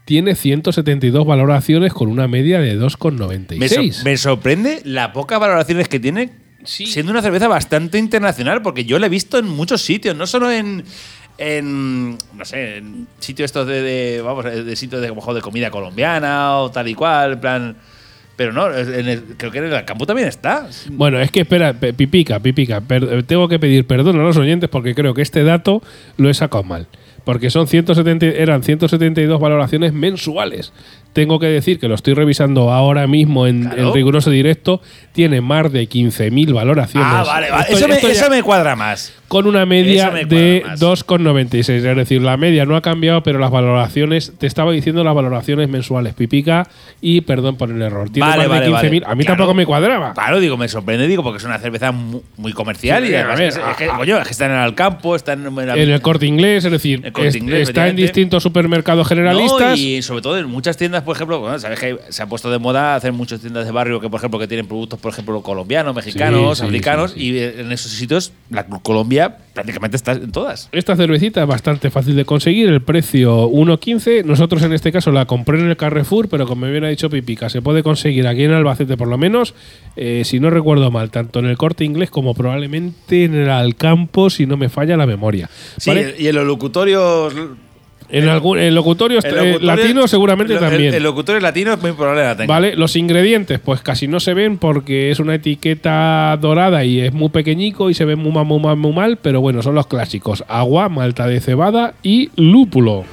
tiene 0.05 0.35
172 0.35 1.27
valoraciones 1.27 1.93
con 1.93 2.09
una 2.09 2.29
media 2.29 2.61
de 2.61 2.75
Me, 2.75 2.81
2,96. 2.87 3.93
sor- 3.93 4.05
me 4.05 4.17
sorprende 4.17 4.81
la 4.85 5.13
pocas 5.13 5.41
valoraciones 5.41 5.89
que 5.89 5.99
tiene, 6.01 6.31
siendo 6.65 7.11
una 7.13 7.23
cerveza 7.23 7.49
bastante 7.49 7.99
internacional, 7.99 8.63
porque 8.63 8.85
yo 8.85 8.99
la 8.99 9.07
he 9.07 9.11
visto 9.11 9.39
en 9.39 9.47
muchos 9.49 9.83
sitios, 9.83 10.17
no 10.17 10.27
solo 10.27 10.51
en. 10.51 10.85
En, 11.37 12.11
no 12.37 12.45
sé, 12.45 12.77
en 12.77 13.09
sitios 13.19 13.47
estos 13.47 13.67
de, 13.67 13.83
de, 13.83 14.23
vamos, 14.23 14.45
de 14.45 14.77
sitios 14.77 15.03
de, 15.03 15.09
de 15.09 15.41
comida 15.41 15.69
colombiana 15.69 16.59
o 16.59 16.71
tal 16.71 16.87
y 16.87 16.95
cual, 16.95 17.33
en 17.33 17.41
plan. 17.41 17.77
Pero 18.37 18.53
no, 18.53 18.73
en 18.75 19.09
el- 19.09 19.23
creo 19.37 19.51
que 19.53 19.59
en 19.59 19.73
el 19.73 19.85
campo 19.85 20.07
también 20.07 20.27
está. 20.29 20.67
Bueno, 20.91 21.21
es 21.21 21.31
que 21.31 21.41
espera, 21.43 21.73
pe- 21.73 21.93
pipica, 21.95 22.41
pipica. 22.41 22.83
tengo 23.27 23.49
que 23.49 23.59
pedir 23.59 23.87
perdón 23.87 24.19
a 24.19 24.23
los 24.25 24.37
oyentes 24.37 24.69
porque 24.69 24.95
creo 24.95 25.15
que 25.15 25.23
este 25.23 25.45
dato 25.45 25.83
lo 26.17 26.29
he 26.29 26.35
sacado 26.35 26.65
mal. 26.65 26.87
Porque 27.25 27.49
son 27.49 27.67
170, 27.67 28.27
eran 28.27 28.63
172 28.63 29.41
valoraciones 29.41 29.93
mensuales. 29.93 30.73
Tengo 31.15 31.39
que 31.39 31.47
decir 31.47 31.79
que 31.79 31.89
lo 31.89 31.95
estoy 31.95 32.13
revisando 32.13 32.71
ahora 32.71 33.07
mismo 33.07 33.47
en, 33.47 33.63
Claro. 33.63 33.89
en 33.89 33.95
riguroso 33.95 34.31
directo. 34.31 34.83
Tiene 35.13 35.41
más 35.41 35.73
de 35.73 35.89
15.000 35.89 36.53
valoraciones. 36.53 37.09
Ah, 37.11 37.25
vale, 37.25 37.51
vale. 37.51 37.63
Esto- 37.63 37.77
eso, 37.79 37.89
me, 38.29 38.39
eso 38.39 38.45
cuadra 38.45 38.75
más. 38.77 39.15
con 39.29 39.47
una 39.47 39.65
media 39.65 40.11
me 40.11 40.25
de 40.27 40.63
más. 40.67 40.81
2,96. 40.81 41.85
Es 41.85 41.97
decir, 41.97 42.21
la 42.21 42.37
media 42.37 42.65
no 42.67 42.77
ha 42.77 42.83
cambiado, 42.83 43.23
pero 43.23 43.39
las 43.39 43.51
valoraciones, 43.51 44.33
te 44.39 44.47
estaba 44.49 44.73
diciendo 44.73 45.03
las 45.05 45.15
valoraciones 45.15 45.69
mensuales, 45.69 46.15
pipica, 46.15 46.69
y 47.01 47.21
perdón 47.23 47.57
por 47.57 47.71
el 47.71 47.81
error. 47.81 48.11
Tiene 48.11 48.29
Vale, 48.29 48.49
más 48.49 48.49
vale, 48.49 48.67
de 48.67 48.73
15.000. 48.73 49.01
vale. 49.03 49.13
A 49.13 49.15
mí 49.15 49.25
Claro. 49.25 49.39
tampoco 49.39 49.55
me 49.55 49.67
cuadraba. 49.67 50.15
Claro, 50.15 50.41
digo, 50.41 50.57
me 50.57 50.67
sorprende, 50.69 51.07
digo, 51.07 51.23
porque 51.23 51.39
es 51.39 51.45
una 51.45 51.59
cerveza 51.59 51.93
mu- 51.93 52.23
muy, 52.37 52.53
comercial 52.53 53.05
Sí, 53.07 53.13
y 53.13 53.15
a 53.15 53.27
ver, 53.27 53.41
es, 53.43 53.57
es 53.57 53.77
que, 53.79 53.85
a- 53.85 53.97
coño, 53.97 54.19
es 54.19 54.25
que 54.25 54.33
está 54.33 54.47
en 54.47 54.53
el 54.53 54.75
campo, 54.75 55.15
está 55.15 55.33
en, 55.35 55.45
la- 55.55 55.77
En 55.77 55.91
el 55.91 56.01
corte 56.01 56.27
inglés, 56.27 56.65
es 56.65 56.73
decir, 56.73 57.03
es- 57.23 57.37
Inglés, 57.37 57.69
está 57.69 57.87
en 57.89 57.95
distintos 57.97 58.43
supermercados 58.43 59.07
generalistas. 59.07 59.71
No, 59.71 59.77
y 59.77 60.03
sobre 60.03 60.23
todo 60.23 60.39
en 60.39 60.47
muchas 60.47 60.77
tiendas, 60.77 61.04
por 61.05 61.15
ejemplo, 61.17 61.41
bueno, 61.41 61.59
sabes 61.59 61.79
que 61.79 61.99
se 62.09 62.23
ha 62.23 62.27
puesto 62.27 62.51
de 62.51 62.59
moda 62.59 62.95
hacer 62.97 63.13
muchas 63.13 63.41
tiendas 63.41 63.65
de 63.67 63.73
barrio 63.73 64.01
que, 64.01 64.09
por 64.09 64.19
ejemplo, 64.19 64.39
que 64.39 64.49
tienen 64.49 64.67
productos, 64.67 64.99
por 64.99 65.13
ejemplo, 65.13 65.41
colombianos, 65.43 65.95
mexicanos, 65.95 66.59
Sí, 66.59 66.63
sí, 66.63 66.69
africanos, 66.69 67.11
sí, 67.13 67.21
sí. 67.21 67.27
y 67.33 67.39
en 67.39 67.73
esos 67.73 67.93
sitios 67.93 68.33
la 68.51 68.65
Club 68.67 68.83
Colombia 68.83 69.37
prácticamente 69.53 69.97
está 69.97 70.13
en 70.13 70.33
todas. 70.33 70.69
Esta 70.73 70.97
cervecita 70.97 71.43
es 71.43 71.47
bastante 71.47 71.91
fácil 71.91 72.17
de 72.17 72.25
conseguir, 72.25 72.69
el 72.69 72.83
precio 72.83 73.49
1,15. 73.49 74.25
Nosotros 74.25 74.63
en 74.63 74.73
este 74.73 74.91
caso 74.93 75.13
la 75.13 75.27
compré 75.27 75.61
en 75.61 75.69
el 75.69 75.77
Carrefour, 75.77 76.29
pero 76.29 76.47
como 76.47 76.67
bien 76.67 76.85
ha 76.85 76.89
dicho 76.89 77.09
Pipica, 77.11 77.49
se 77.49 77.63
puede 77.63 77.83
conseguir 77.83 78.27
aquí 78.27 78.43
en 78.45 78.53
Albacete 78.53 78.97
por 78.97 79.09
lo 79.09 79.19
menos, 79.19 79.55
eh, 79.97 80.23
si 80.25 80.41
no 80.41 80.51
recuerdo 80.51 80.91
mal, 80.91 81.11
tanto 81.11 81.39
en 81.39 81.47
el 81.47 81.57
corte 81.57 81.85
inglés 81.85 82.11
como 82.11 82.35
probablemente 82.35 83.25
en 83.25 83.35
el 83.35 83.51
Alcampo, 83.51 84.31
si 84.31 84.47
no 84.47 84.57
me 84.57 84.69
falla 84.69 84.97
la 84.97 85.07
memoria. 85.07 85.49
Sí, 85.79 85.91
¿Vale? 85.91 86.15
y 86.19 86.27
en 86.29 86.35
los 86.35 86.47
locutorios. 86.47 87.33
En 88.19 88.29
algún 88.29 88.59
el 88.59 88.65
eh, 88.65 88.71
locutorio- 88.71 89.21
latinos 89.61 90.11
seguramente 90.11 90.55
el- 90.55 90.61
también. 90.61 90.89
El, 90.89 90.95
el 90.95 91.03
locutorio 91.03 91.41
latino 91.41 91.73
es 91.73 91.83
muy 91.83 91.93
probable 91.93 92.23
que 92.23 92.27
la 92.29 92.37
tenga. 92.37 92.53
Vale, 92.55 92.77
los 92.77 92.97
ingredientes, 92.97 93.59
pues 93.61 93.81
casi 93.83 94.07
no 94.09 94.21
se 94.21 94.35
ven 94.35 94.59
porque 94.59 95.11
es 95.11 95.19
una 95.21 95.35
etiqueta 95.35 96.37
dorada 96.41 96.85
y 96.85 97.01
es 97.01 97.13
muy 97.13 97.29
pequeñico 97.31 97.91
y 97.91 97.95
se 97.95 98.05
ve 98.05 98.17
muy 98.17 98.33
mal, 98.33 98.45
muy 98.45 98.61
mal, 98.61 98.77
muy 98.77 98.93
mal, 98.93 99.19
pero 99.21 99.41
bueno, 99.41 99.63
son 99.63 99.75
los 99.75 99.87
clásicos: 99.87 100.45
agua, 100.49 100.89
malta 100.89 101.27
de 101.27 101.41
cebada 101.41 101.95
y 102.03 102.31
lúpulo. 102.37 103.05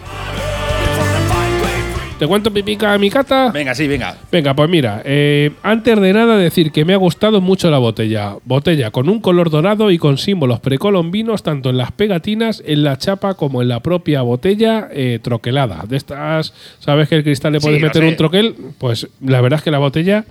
¿Te 2.22 2.28
cuento 2.28 2.54
pipica 2.54 2.96
mi 3.00 3.10
cata? 3.10 3.50
Venga, 3.52 3.74
sí, 3.74 3.88
venga. 3.88 4.16
Venga, 4.32 4.56
pues 4.56 4.70
mira, 4.70 5.02
eh, 5.04 5.54
antes 5.64 6.00
de 6.00 6.14
nada 6.14 6.38
decir 6.38 6.72
que 6.72 6.86
me 6.86 6.94
ha 6.94 6.98
gustado 6.98 7.42
mucho 7.42 7.72
la 7.72 7.80
botella. 7.80 8.36
Botella 8.46 8.92
con 8.92 9.10
un 9.10 9.22
color 9.22 9.50
dorado 9.50 9.90
y 9.90 9.98
con 9.98 10.20
símbolos 10.20 10.60
precolombinos 10.60 11.42
tanto 11.42 11.72
en 11.72 11.78
las 11.78 11.92
pegatinas, 11.92 12.62
en 12.64 12.84
la 12.84 13.00
chapa 13.00 13.34
como 13.34 13.64
en 13.64 13.70
la 13.70 13.80
propia 13.80 14.22
botella 14.22 14.88
eh, 14.92 15.18
troquelada. 15.20 15.84
De 15.88 15.98
estas, 15.98 16.54
¿sabes 16.78 17.10
que 17.10 17.16
el 17.16 17.24
cristal 17.24 17.54
le 17.54 17.60
puedes 17.60 17.82
meter 17.82 18.04
sé. 18.04 18.08
un 18.08 18.16
troquel? 18.16 18.56
Pues 18.78 19.08
la 19.20 19.42
verdad 19.42 19.58
es 19.58 19.64
que 19.64 19.72
la 19.72 19.80
botella, 19.80 20.26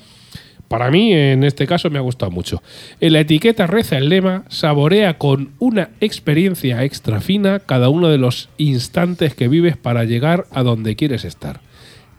para 0.69 0.93
mí 0.93 1.13
en 1.13 1.43
este 1.43 1.67
caso 1.67 1.91
me 1.91 1.99
ha 1.99 2.03
gustado 2.03 2.31
mucho. 2.31 2.63
En 3.01 3.15
la 3.15 3.19
etiqueta 3.19 3.67
reza 3.67 3.99
el 3.99 4.11
lema, 4.11 4.45
saborea 4.47 5.19
con 5.19 5.55
una 5.59 5.91
experiencia 6.01 6.85
extra 6.85 7.21
fina 7.21 7.59
cada 7.59 7.89
uno 7.89 8.11
de 8.11 8.19
los 8.19 8.49
instantes 8.59 9.35
que 9.35 9.49
vives 9.49 9.77
para 9.77 10.05
llegar 10.05 10.47
a 10.53 10.63
donde 10.63 10.95
quieres 10.95 11.25
estar. 11.25 11.69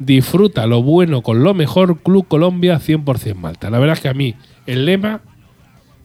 Disfruta 0.03 0.65
lo 0.65 0.81
bueno 0.81 1.21
con 1.21 1.43
lo 1.43 1.53
mejor, 1.53 1.99
Club 1.99 2.27
Colombia 2.27 2.79
100% 2.79 3.35
Malta. 3.35 3.69
La 3.69 3.77
verdad 3.79 3.95
es 3.97 4.01
que 4.01 4.09
a 4.09 4.13
mí 4.13 4.33
el 4.65 4.85
lema 4.85 5.21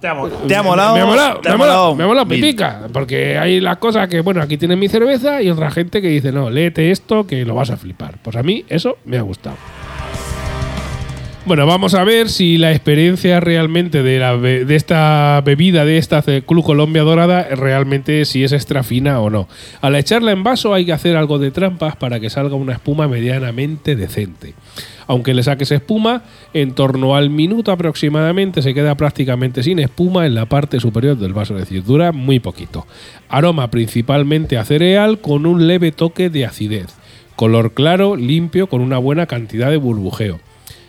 Te 0.00 0.08
ha, 0.08 0.14
mo- 0.14 0.28
te 0.28 0.54
ha 0.54 0.62
molado. 0.62 0.94
me 0.94 1.00
ha 1.00 1.06
molado, 1.06 1.40
te 1.40 1.48
me 1.48 1.54
ha 1.54 1.58
molado, 1.58 1.78
molado 1.78 1.94
me 1.96 2.04
ha 2.04 2.06
molado 2.06 2.28
pipica, 2.28 2.82
porque 2.92 3.38
hay 3.38 3.60
la 3.60 3.76
cosa 3.76 4.06
que, 4.06 4.20
bueno, 4.20 4.42
aquí 4.42 4.58
tienes 4.58 4.76
mi 4.76 4.88
cerveza 4.88 5.40
y 5.40 5.48
otra 5.48 5.70
gente 5.70 6.02
que 6.02 6.08
dice, 6.08 6.30
no, 6.30 6.50
léete 6.50 6.90
esto 6.90 7.26
que 7.26 7.44
lo 7.46 7.54
vas 7.54 7.70
a 7.70 7.76
flipar. 7.78 8.18
Pues 8.22 8.36
a 8.36 8.42
mí 8.42 8.64
eso 8.68 8.98
me 9.06 9.16
ha 9.16 9.22
gustado. 9.22 9.56
Bueno, 11.46 11.64
vamos 11.64 11.94
a 11.94 12.02
ver 12.02 12.28
si 12.28 12.58
la 12.58 12.72
experiencia 12.72 13.38
realmente 13.38 14.02
de, 14.02 14.18
la 14.18 14.36
de 14.36 14.74
esta 14.74 15.40
bebida, 15.44 15.84
de 15.84 15.96
esta 15.96 16.20
Club 16.20 16.64
Colombia 16.64 17.04
Dorada, 17.04 17.44
realmente 17.54 18.24
si 18.24 18.42
es 18.42 18.50
extra 18.50 18.82
fina 18.82 19.20
o 19.20 19.30
no. 19.30 19.46
Al 19.80 19.94
echarla 19.94 20.32
en 20.32 20.42
vaso 20.42 20.74
hay 20.74 20.84
que 20.84 20.92
hacer 20.92 21.16
algo 21.16 21.38
de 21.38 21.52
trampas 21.52 21.94
para 21.94 22.18
que 22.18 22.30
salga 22.30 22.56
una 22.56 22.72
espuma 22.72 23.06
medianamente 23.06 23.94
decente. 23.94 24.54
Aunque 25.06 25.34
le 25.34 25.44
saques 25.44 25.70
espuma, 25.70 26.24
en 26.52 26.72
torno 26.74 27.14
al 27.14 27.30
minuto 27.30 27.70
aproximadamente 27.70 28.60
se 28.60 28.74
queda 28.74 28.96
prácticamente 28.96 29.62
sin 29.62 29.78
espuma 29.78 30.26
en 30.26 30.34
la 30.34 30.46
parte 30.46 30.80
superior 30.80 31.16
del 31.16 31.32
vaso, 31.32 31.54
es 31.54 31.60
decir, 31.60 31.84
dura 31.84 32.10
muy 32.10 32.40
poquito. 32.40 32.88
Aroma 33.28 33.70
principalmente 33.70 34.58
a 34.58 34.64
cereal 34.64 35.20
con 35.20 35.46
un 35.46 35.68
leve 35.68 35.92
toque 35.92 36.28
de 36.28 36.44
acidez. 36.44 36.88
Color 37.36 37.72
claro, 37.72 38.16
limpio, 38.16 38.66
con 38.66 38.80
una 38.80 38.98
buena 38.98 39.26
cantidad 39.26 39.70
de 39.70 39.76
burbujeo. 39.76 40.40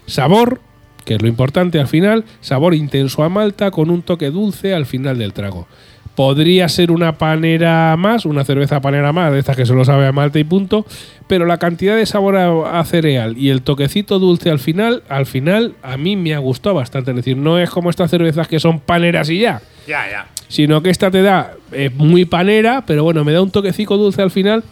Sabor, 0.08 0.60
que 1.06 1.16
es 1.16 1.22
lo 1.22 1.28
importante 1.28 1.80
al 1.80 1.88
final, 1.88 2.26
sabor 2.42 2.74
intenso 2.74 3.24
a 3.24 3.30
malta 3.30 3.72
con 3.72 3.90
un 3.92 4.02
toque 4.02 4.32
dulce 4.32 4.74
al 4.74 4.86
final 4.86 5.18
del 5.20 5.34
trago. 5.34 5.68
Podría 6.16 6.68
ser 6.68 6.90
una 6.92 7.20
panera 7.20 7.96
más, 7.96 8.26
una 8.26 8.44
cerveza 8.44 8.82
panera 8.82 9.14
más, 9.14 9.32
de 9.32 9.38
estas 9.38 9.56
que 9.56 9.68
solo 9.68 9.86
sabe 9.86 10.08
a 10.08 10.12
malte 10.12 10.40
y 10.40 10.44
punto, 10.44 10.84
pero 11.28 11.46
la 11.46 11.60
cantidad 11.60 11.96
de 11.96 12.08
sabor 12.08 12.36
a, 12.38 12.80
a 12.80 12.84
cereal 12.86 13.38
y 13.38 13.50
el 13.52 13.62
toquecito 13.62 14.18
dulce 14.18 14.50
al 14.50 14.58
final, 14.58 15.04
al 15.10 15.28
final 15.28 15.76
a 15.84 15.96
mí 15.96 16.16
me 16.16 16.34
ha 16.34 16.40
gustado 16.40 16.74
bastante. 16.76 17.12
Es 17.12 17.18
decir, 17.18 17.38
no 17.38 17.60
es 17.60 17.70
como 17.70 17.92
estas 17.92 18.10
cervezas 18.10 18.48
que 18.48 18.60
son 18.60 18.80
paneras 18.80 19.30
y 19.30 19.38
ya, 19.38 19.62
Ya, 19.88 20.10
ya. 20.10 20.26
sino 20.48 20.82
que 20.82 20.90
esta 20.90 21.12
te 21.12 21.22
da 21.22 21.54
eh, 21.72 21.92
muy 21.96 22.26
panera, 22.26 22.84
pero 22.88 23.04
bueno, 23.04 23.24
me 23.24 23.32
da 23.32 23.44
un 23.44 23.52
toquecito 23.52 23.96
dulce 23.98 24.24
al 24.24 24.32
final. 24.32 24.64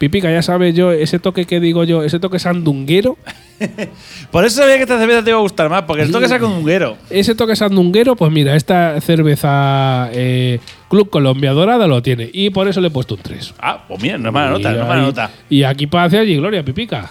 Pipica, 0.00 0.32
ya 0.32 0.40
sabes 0.40 0.74
yo, 0.74 0.92
ese 0.92 1.18
toque 1.18 1.44
que 1.44 1.60
digo 1.60 1.84
yo, 1.84 2.02
ese 2.02 2.18
toque 2.18 2.38
sandunguero, 2.38 3.18
Por 4.30 4.44
eso 4.44 4.62
sabía 4.62 4.76
que 4.76 4.82
esta 4.82 4.98
cerveza 4.98 5.22
te 5.22 5.30
iba 5.30 5.38
a 5.38 5.42
gustar 5.42 5.68
más, 5.68 5.82
porque 5.82 6.02
el 6.02 6.10
toque 6.10 6.24
es 6.24 6.32
un 6.32 6.44
hunguero. 6.52 6.96
ese 7.10 7.34
toque 7.34 7.56
sandunguero, 7.56 8.16
pues 8.16 8.32
mira, 8.32 8.56
esta 8.56 8.98
cerveza 9.00 10.08
eh, 10.12 10.60
Club 10.88 11.10
Colombia 11.10 11.52
Dorada 11.52 11.86
lo 11.86 12.02
tiene. 12.02 12.30
Y 12.32 12.48
por 12.50 12.68
eso 12.68 12.80
le 12.80 12.88
he 12.88 12.90
puesto 12.90 13.14
un 13.14 13.20
3. 13.20 13.54
Ah, 13.58 13.84
pues 13.86 14.02
mira, 14.02 14.16
no 14.18 14.28
es 14.28 14.32
mala 14.32 14.50
nota, 14.50 14.72
no 14.72 14.82
es 14.82 14.88
mala 14.88 15.02
nota. 15.02 15.30
Y 15.48 15.62
aquí 15.64 15.86
paz 15.86 16.14
allí, 16.14 16.36
Gloria, 16.36 16.64
Pipica. 16.64 17.10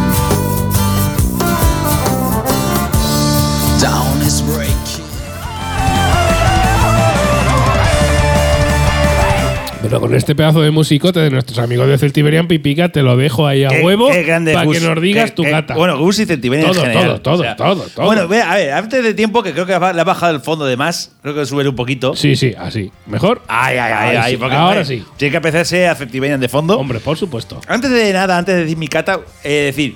Pero 9.91 9.99
con 9.99 10.15
este 10.15 10.35
pedazo 10.35 10.61
de 10.61 10.71
musicote 10.71 11.19
de 11.19 11.29
nuestros 11.29 11.59
amigos 11.59 11.85
de 11.85 11.97
Celtiberian 11.97 12.47
Pipica, 12.47 12.87
te 12.93 13.01
lo 13.01 13.17
dejo 13.17 13.45
ahí 13.45 13.65
a 13.65 13.67
Qué- 13.67 13.81
huevo 13.81 14.07
qué 14.09 14.23
grande 14.23 14.53
para 14.53 14.65
que 14.71 14.79
nos 14.79 15.01
digas 15.01 15.31
Qué- 15.31 15.35
tu 15.35 15.43
cata. 15.43 15.75
Bueno, 15.75 15.99
Gus 15.99 16.17
y 16.19 16.25
Centibenia 16.25 16.65
en 16.67 16.71
Todo, 16.71 16.81
general. 16.81 17.19
todo, 17.21 17.41
todo, 17.43 17.55
todo, 17.57 17.83
todo. 17.93 18.05
Bueno, 18.05 18.21
a 18.21 18.55
ver, 18.55 18.71
antes 18.71 19.03
de 19.03 19.13
tiempo, 19.13 19.43
que 19.43 19.51
creo 19.51 19.65
que 19.65 19.73
le 19.73 19.75
ha 20.01 20.03
bajado 20.05 20.33
el 20.33 20.39
fondo 20.39 20.63
de 20.65 20.77
más, 20.77 21.11
creo 21.21 21.35
que 21.35 21.45
subiré 21.45 21.67
un 21.67 21.75
poquito. 21.75 22.15
Sí, 22.15 22.37
sí, 22.37 22.53
así. 22.57 22.89
¿Mejor? 23.05 23.41
Ay, 23.49 23.77
ay, 23.79 23.91
ay, 23.93 24.15
ay. 24.15 24.37
sí. 24.37 24.43
Ahora 24.49 24.85
sí. 24.85 25.03
Tiene 25.17 25.31
que 25.31 25.37
empezarse 25.37 25.85
a 25.85 25.93
Centibenia 25.95 26.37
de 26.37 26.47
fondo. 26.47 26.79
Hombre, 26.79 27.01
por 27.01 27.17
supuesto. 27.17 27.59
Antes 27.67 27.91
de 27.91 28.13
nada, 28.13 28.37
antes 28.37 28.55
de 28.55 28.61
decir 28.61 28.77
mi 28.77 28.87
cata, 28.87 29.19
eh, 29.43 29.73
decir, 29.75 29.95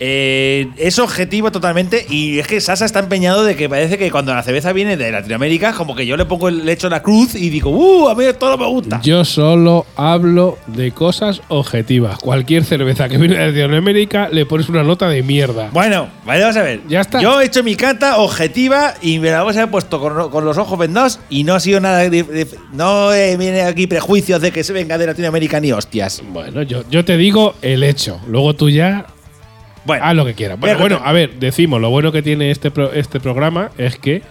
eh, 0.00 0.68
es 0.76 0.98
objetivo 0.98 1.50
totalmente 1.50 2.06
y 2.08 2.38
es 2.38 2.46
que 2.46 2.60
Sasa 2.60 2.84
está 2.84 3.00
empeñado 3.00 3.44
de 3.44 3.56
que 3.56 3.68
parece 3.68 3.98
que 3.98 4.10
cuando 4.10 4.34
la 4.34 4.42
cerveza 4.42 4.72
viene 4.72 4.96
de 4.96 5.10
Latinoamérica, 5.10 5.72
como 5.72 5.94
que 5.96 6.06
yo 6.06 6.16
le 6.16 6.24
pongo 6.24 6.48
el 6.48 6.64
le 6.64 6.72
echo 6.72 6.88
la 6.88 7.02
cruz 7.02 7.34
y 7.34 7.50
digo, 7.50 7.70
uh, 7.70 8.08
a 8.08 8.14
mí 8.14 8.24
todo 8.38 8.56
me 8.58 8.66
gusta. 8.66 9.00
Yo 9.02 9.24
solo 9.24 9.86
hablo 9.96 10.58
de 10.66 10.92
cosas 10.92 11.40
objetivas. 11.48 12.18
Cualquier 12.18 12.64
cerveza 12.64 13.08
que 13.08 13.18
viene 13.18 13.36
de 13.36 13.46
Latinoamérica 13.66 14.28
le 14.30 14.46
pones 14.46 14.68
una 14.68 14.82
nota 14.82 15.08
de 15.08 15.22
mierda. 15.22 15.70
Bueno, 15.72 16.08
vale, 16.24 16.40
vamos 16.42 16.56
a 16.56 16.62
ver. 16.62 16.80
Ya 16.88 17.00
está. 17.00 17.20
Yo 17.20 17.40
he 17.40 17.46
hecho 17.46 17.62
mi 17.64 17.74
cata 17.76 18.18
objetiva 18.18 18.94
y 19.02 19.18
me 19.18 19.30
la 19.30 19.38
vamos 19.38 19.56
a 19.56 19.60
haber 19.60 19.70
puesto 19.70 20.00
con, 20.00 20.30
con 20.30 20.44
los 20.44 20.58
ojos 20.58 20.78
vendados 20.78 21.20
y 21.30 21.44
no 21.44 21.54
ha 21.54 21.60
sido 21.60 21.80
nada. 21.80 21.98
de- 22.08 22.22
de- 22.22 22.46
no 22.72 23.12
eh, 23.12 23.36
viene 23.36 23.62
aquí 23.62 23.86
prejuicios 23.86 24.40
de 24.40 24.50
que 24.52 24.62
se 24.64 24.72
venga 24.72 24.98
de 24.98 25.06
Latinoamérica 25.06 25.60
ni 25.60 25.72
hostias. 25.72 26.22
Bueno, 26.32 26.62
yo, 26.62 26.82
yo 26.90 27.04
te 27.04 27.16
digo 27.16 27.54
el 27.62 27.82
hecho. 27.82 28.20
Luego 28.28 28.54
tú 28.54 28.68
ya 28.70 29.06
Bueno, 29.88 30.04
haz 30.04 30.14
lo 30.14 30.24
que 30.24 30.34
quieras. 30.34 30.60
Bueno, 30.60 30.78
bueno, 30.78 31.00
a 31.04 31.10
ver, 31.12 31.32
decimos, 31.40 31.80
lo 31.80 31.90
bueno 31.90 32.12
que 32.12 32.22
tiene 32.22 32.50
este, 32.52 32.70
pro- 32.70 32.92
este 32.92 33.18
programa 33.18 33.70
es 33.78 33.96
que 33.98 34.22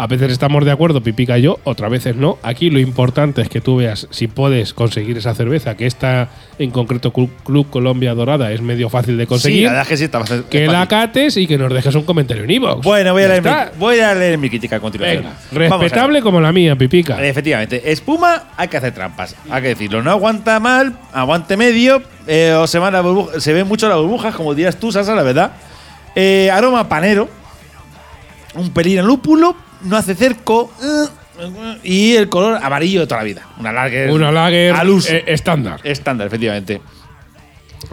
a 0.00 0.06
veces 0.06 0.30
estamos 0.30 0.64
de 0.64 0.70
acuerdo, 0.70 1.02
Pipica 1.02 1.36
y 1.38 1.42
yo, 1.42 1.58
otras 1.64 1.90
veces 1.90 2.14
no. 2.14 2.38
Aquí 2.44 2.70
lo 2.70 2.78
importante 2.78 3.42
es 3.42 3.48
que 3.48 3.60
tú 3.60 3.76
veas 3.76 4.06
si 4.10 4.28
puedes 4.28 4.72
conseguir 4.72 5.18
esa 5.18 5.34
cerveza, 5.34 5.76
que 5.76 5.86
esta 5.86 6.28
en 6.60 6.70
concreto 6.70 7.12
Club, 7.12 7.30
Club 7.44 7.68
Colombia 7.68 8.14
Dorada 8.14 8.52
es 8.52 8.62
medio 8.62 8.88
fácil 8.90 9.16
de 9.16 9.24
Sí, 9.24 9.28
conseguir. 9.28 9.62
la 9.64 9.70
verdad 9.70 9.82
es 9.82 9.88
que 9.88 9.96
sí, 9.96 10.04
está 10.04 10.18
bastante- 10.20 10.48
que 10.48 10.66
la 10.66 10.72
fácil. 10.72 10.88
cates 10.88 11.36
y 11.36 11.46
que 11.48 11.58
nos 11.58 11.72
dejes 11.72 11.94
un 11.96 12.04
comentario 12.04 12.44
en 12.44 12.50
iVoox. 12.50 12.82
Bueno, 12.84 13.12
voy 13.12 13.24
a, 13.24 13.28
leer 13.28 13.42
mi, 13.42 13.48
está. 13.48 13.72
voy 13.76 13.98
a 13.98 14.14
leer 14.14 14.38
mi 14.38 14.48
crítica 14.48 14.76
a 14.76 14.80
continuación. 14.80 15.24
Venga, 15.24 15.36
a 15.76 15.78
respetable 15.78 16.22
como 16.22 16.40
la 16.40 16.52
mía, 16.52 16.76
Pipica. 16.76 17.20
Efectivamente, 17.26 17.90
espuma 17.90 18.44
hay 18.56 18.68
que 18.68 18.76
hacer 18.76 18.94
trampas, 18.94 19.34
hay 19.50 19.62
que 19.62 19.68
decirlo. 19.68 20.02
No 20.02 20.12
aguanta 20.12 20.60
mal, 20.60 20.96
aguante 21.12 21.56
medio, 21.56 22.02
eh, 22.28 22.52
o 22.56 22.66
se, 22.68 22.78
van 22.78 22.92
las 22.92 23.04
burbujas- 23.04 23.40
se 23.40 23.52
ven 23.52 23.66
mucho 23.66 23.88
las 23.88 23.98
burbujas, 23.98 24.32
como 24.34 24.54
dirías 24.54 24.76
tú, 24.76 24.92
Sasa, 24.92 25.14
la 25.16 25.24
verdad. 25.24 25.52
Eh, 26.14 26.50
aroma 26.52 26.88
panero, 26.88 27.28
un 28.54 28.70
pelín 28.70 28.98
a 29.00 29.02
lúpulo, 29.02 29.54
no 29.82 29.96
hace 29.96 30.14
cerco, 30.14 30.70
y 31.82 32.16
el 32.16 32.28
color 32.28 32.58
amarillo 32.62 33.00
de 33.00 33.06
toda 33.06 33.20
la 33.20 33.24
vida. 33.24 33.42
Una 33.58 33.72
lager. 33.72 34.10
Una 34.10 34.32
lager 34.32 34.74
al 34.74 34.88
uso. 34.90 35.12
eh, 35.12 35.24
estándar. 35.26 35.80
Estándar, 35.84 36.26
efectivamente. 36.26 36.80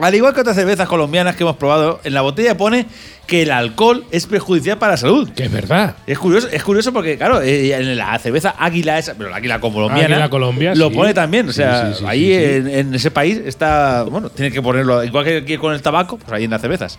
Al 0.02 0.16
igual 0.16 0.34
que 0.34 0.42
otras 0.42 0.56
cervezas 0.56 0.88
colombianas 0.90 1.36
que 1.36 1.44
hemos 1.44 1.58
probado, 1.58 2.02
en 2.04 2.14
la 2.16 2.22
botella 2.22 2.58
pone 2.58 2.88
que 3.28 3.44
el 3.44 3.52
alcohol 3.52 4.04
es 4.12 4.26
perjudicial 4.26 4.80
para 4.80 4.94
la 4.94 4.98
salud. 4.98 5.30
Que 5.32 5.44
es 5.44 5.52
verdad. 5.52 5.96
Es 6.08 6.18
curioso, 6.18 6.48
es 6.52 6.64
curioso 6.64 6.92
porque, 6.92 7.18
claro, 7.18 7.40
eh, 7.42 7.72
en 7.72 7.96
la 7.96 8.18
cerveza 8.18 8.56
águila 8.58 8.98
esa, 8.98 9.14
pero 9.14 9.30
la 9.30 9.36
águila 9.38 9.60
colombiana, 9.60 10.16
Águila 10.16 10.30
Colombia, 10.30 10.74
lo 10.76 10.90
sí. 10.90 10.96
pone 10.96 11.14
también. 11.14 11.48
O 11.50 11.52
Sí, 11.52 11.58
sea, 11.58 11.94
sí, 11.94 12.00
sí, 12.00 12.06
ahí. 12.08 12.34
En, 12.34 12.68
en 12.68 12.96
ese 12.96 13.12
país 13.12 13.40
está, 13.46 14.04
bueno, 14.10 14.30
tiene 14.32 14.52
que 14.52 14.62
ponerlo, 14.62 15.04
igual 15.04 15.24
que 15.46 15.58
con 15.60 15.72
el 15.74 15.82
tabaco, 15.84 16.18
pues 16.18 16.32
ahí 16.34 16.46
en 16.46 16.52
las 16.52 16.62
cervezas. 16.62 16.98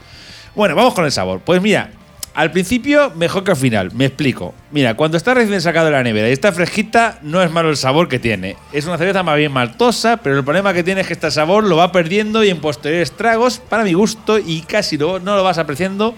Bueno, 0.55 0.77
vamos 0.77 0.95
con 0.95 1.05
el 1.05 1.13
sabor. 1.13 1.41
Pues 1.45 1.61
mira, 1.61 1.91
al 2.37 2.53
principio 2.53 3.11
mejor 3.17 3.43
que 3.45 3.51
al 3.51 3.57
final. 3.57 3.91
Me 3.95 4.05
explico. 4.05 4.55
Mira, 4.71 4.95
cuando 4.95 5.17
está 5.17 5.35
recién 5.35 5.61
sacado 5.61 5.87
de 5.87 5.93
la 5.93 6.03
nevera 6.03 6.29
y 6.29 6.33
está 6.33 6.53
fresquita, 6.53 7.19
no 7.23 7.43
es 7.43 7.51
malo 7.51 7.71
el 7.71 7.77
sabor 7.77 8.09
que 8.09 8.19
tiene. 8.19 8.57
Es 8.73 8.85
una 8.87 8.99
cerveza 8.99 9.23
más 9.23 9.37
bien 9.37 9.51
maltosa, 9.53 10.19
pero 10.19 10.37
el 10.39 10.45
problema 10.45 10.73
que 10.75 10.85
tiene 10.85 11.01
es 11.01 11.07
que 11.07 11.15
este 11.15 11.31
sabor 11.31 11.65
lo 11.65 11.77
va 11.77 11.91
perdiendo 11.93 12.45
y 12.45 12.51
en 12.51 12.61
posteriores 12.61 13.13
tragos, 13.13 13.59
para 13.59 13.83
mi 13.85 13.95
gusto, 13.95 14.39
y 14.39 14.61
casi 14.61 14.97
lo- 14.99 15.19
no 15.19 15.35
lo 15.35 15.43
vas 15.43 15.59
apreciando. 15.59 16.15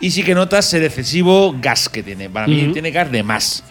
Y 0.00 0.10
sí 0.10 0.24
que 0.24 0.34
notas 0.34 0.74
el 0.74 0.84
excesivo 0.84 1.54
gas 1.60 1.88
que 1.88 2.02
tiene. 2.02 2.28
Para 2.28 2.48
mí 2.48 2.70
tiene 2.72 2.90
gas 2.90 3.12
de 3.12 3.22
más. 3.22 3.62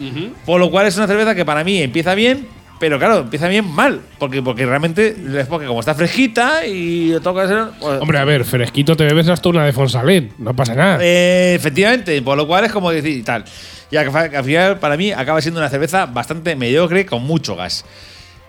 Por 0.45 0.59
lo 0.61 0.71
cual 0.71 0.87
es 0.87 0.95
una 0.95 1.05
cerveza 1.07 1.35
que 1.35 1.43
para 1.43 1.63
mí 1.65 1.81
empieza 1.81 2.15
bien, 2.15 2.47
pero 2.81 2.97
claro, 2.97 3.19
empieza 3.19 3.47
bien 3.47 3.65
mal. 3.65 4.01
Porque, 4.17 4.41
porque 4.41 4.65
realmente 4.65 5.15
es 5.37 5.45
porque 5.45 5.67
como 5.67 5.81
está 5.81 5.93
fresquita 5.93 6.65
y 6.65 7.13
toca 7.21 7.47
ser. 7.47 7.65
pues, 7.79 8.01
Hombre, 8.01 8.17
a 8.17 8.25
ver, 8.25 8.43
fresquito 8.43 8.97
te 8.97 9.03
bebes 9.03 9.29
hasta 9.29 9.49
una 9.49 9.63
de 9.63 9.71
Fonsalén. 9.71 10.33
No 10.39 10.55
pasa 10.55 10.73
nada. 10.73 10.97
eh, 10.99 11.53
efectivamente, 11.55 12.19
por 12.23 12.35
lo 12.35 12.47
cual 12.47 12.65
es 12.65 12.71
como 12.71 12.89
decir 12.89 13.15
y 13.15 13.21
tal. 13.21 13.45
Que 13.91 13.99
al 13.99 14.43
final, 14.43 14.79
para 14.79 14.97
mí, 14.97 15.11
acaba 15.11 15.41
siendo 15.41 15.59
una 15.59 15.69
cerveza 15.69 16.07
bastante 16.07 16.55
mediocre 16.55 17.05
con 17.05 17.23
mucho 17.23 17.55
gas. 17.55 17.85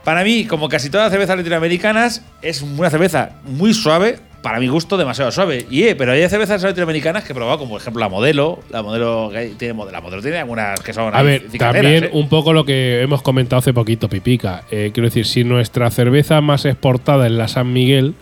Para 0.02 0.24
mí, 0.24 0.46
como 0.46 0.70
casi 0.70 0.88
todas 0.88 1.04
las 1.04 1.12
cervezas 1.12 1.36
latinoamericanas, 1.36 2.22
es 2.40 2.62
una 2.62 2.88
cerveza 2.88 3.32
muy 3.44 3.74
suave, 3.74 4.18
para 4.42 4.58
mi 4.60 4.66
gusto 4.68 4.96
demasiado 4.96 5.30
suave. 5.30 5.66
Y 5.70 5.84
eh, 5.84 5.94
pero 5.94 6.12
hay 6.12 6.28
cervezas 6.28 6.62
latinoamericanas 6.62 7.24
que 7.24 7.32
he 7.32 7.34
probado, 7.34 7.58
como 7.58 7.70
por 7.70 7.80
ejemplo 7.80 8.00
la 8.00 8.08
modelo. 8.08 8.58
La 8.70 8.82
modelo 8.82 9.28
que 9.30 9.38
hay- 9.38 9.50
tiene, 9.50 9.74
la 9.90 10.00
modelo 10.00 10.20
tiene 10.20 10.38
algunas 10.38 10.80
que 10.80 10.92
son 10.92 11.14
A 11.14 11.22
ver, 11.22 11.44
también 11.58 12.04
¿eh? 12.04 12.10
un 12.12 12.28
poco 12.28 12.52
lo 12.52 12.64
que 12.64 13.00
hemos 13.02 13.22
comentado 13.22 13.60
hace 13.60 13.72
poquito, 13.72 14.08
Pipica. 14.08 14.64
Eh, 14.70 14.90
quiero 14.92 15.06
decir, 15.08 15.26
si 15.26 15.44
nuestra 15.44 15.90
cerveza 15.90 16.40
más 16.40 16.64
exportada 16.64 17.26
es 17.26 17.32
la 17.32 17.46
San 17.48 17.72
Miguel, 17.72 18.14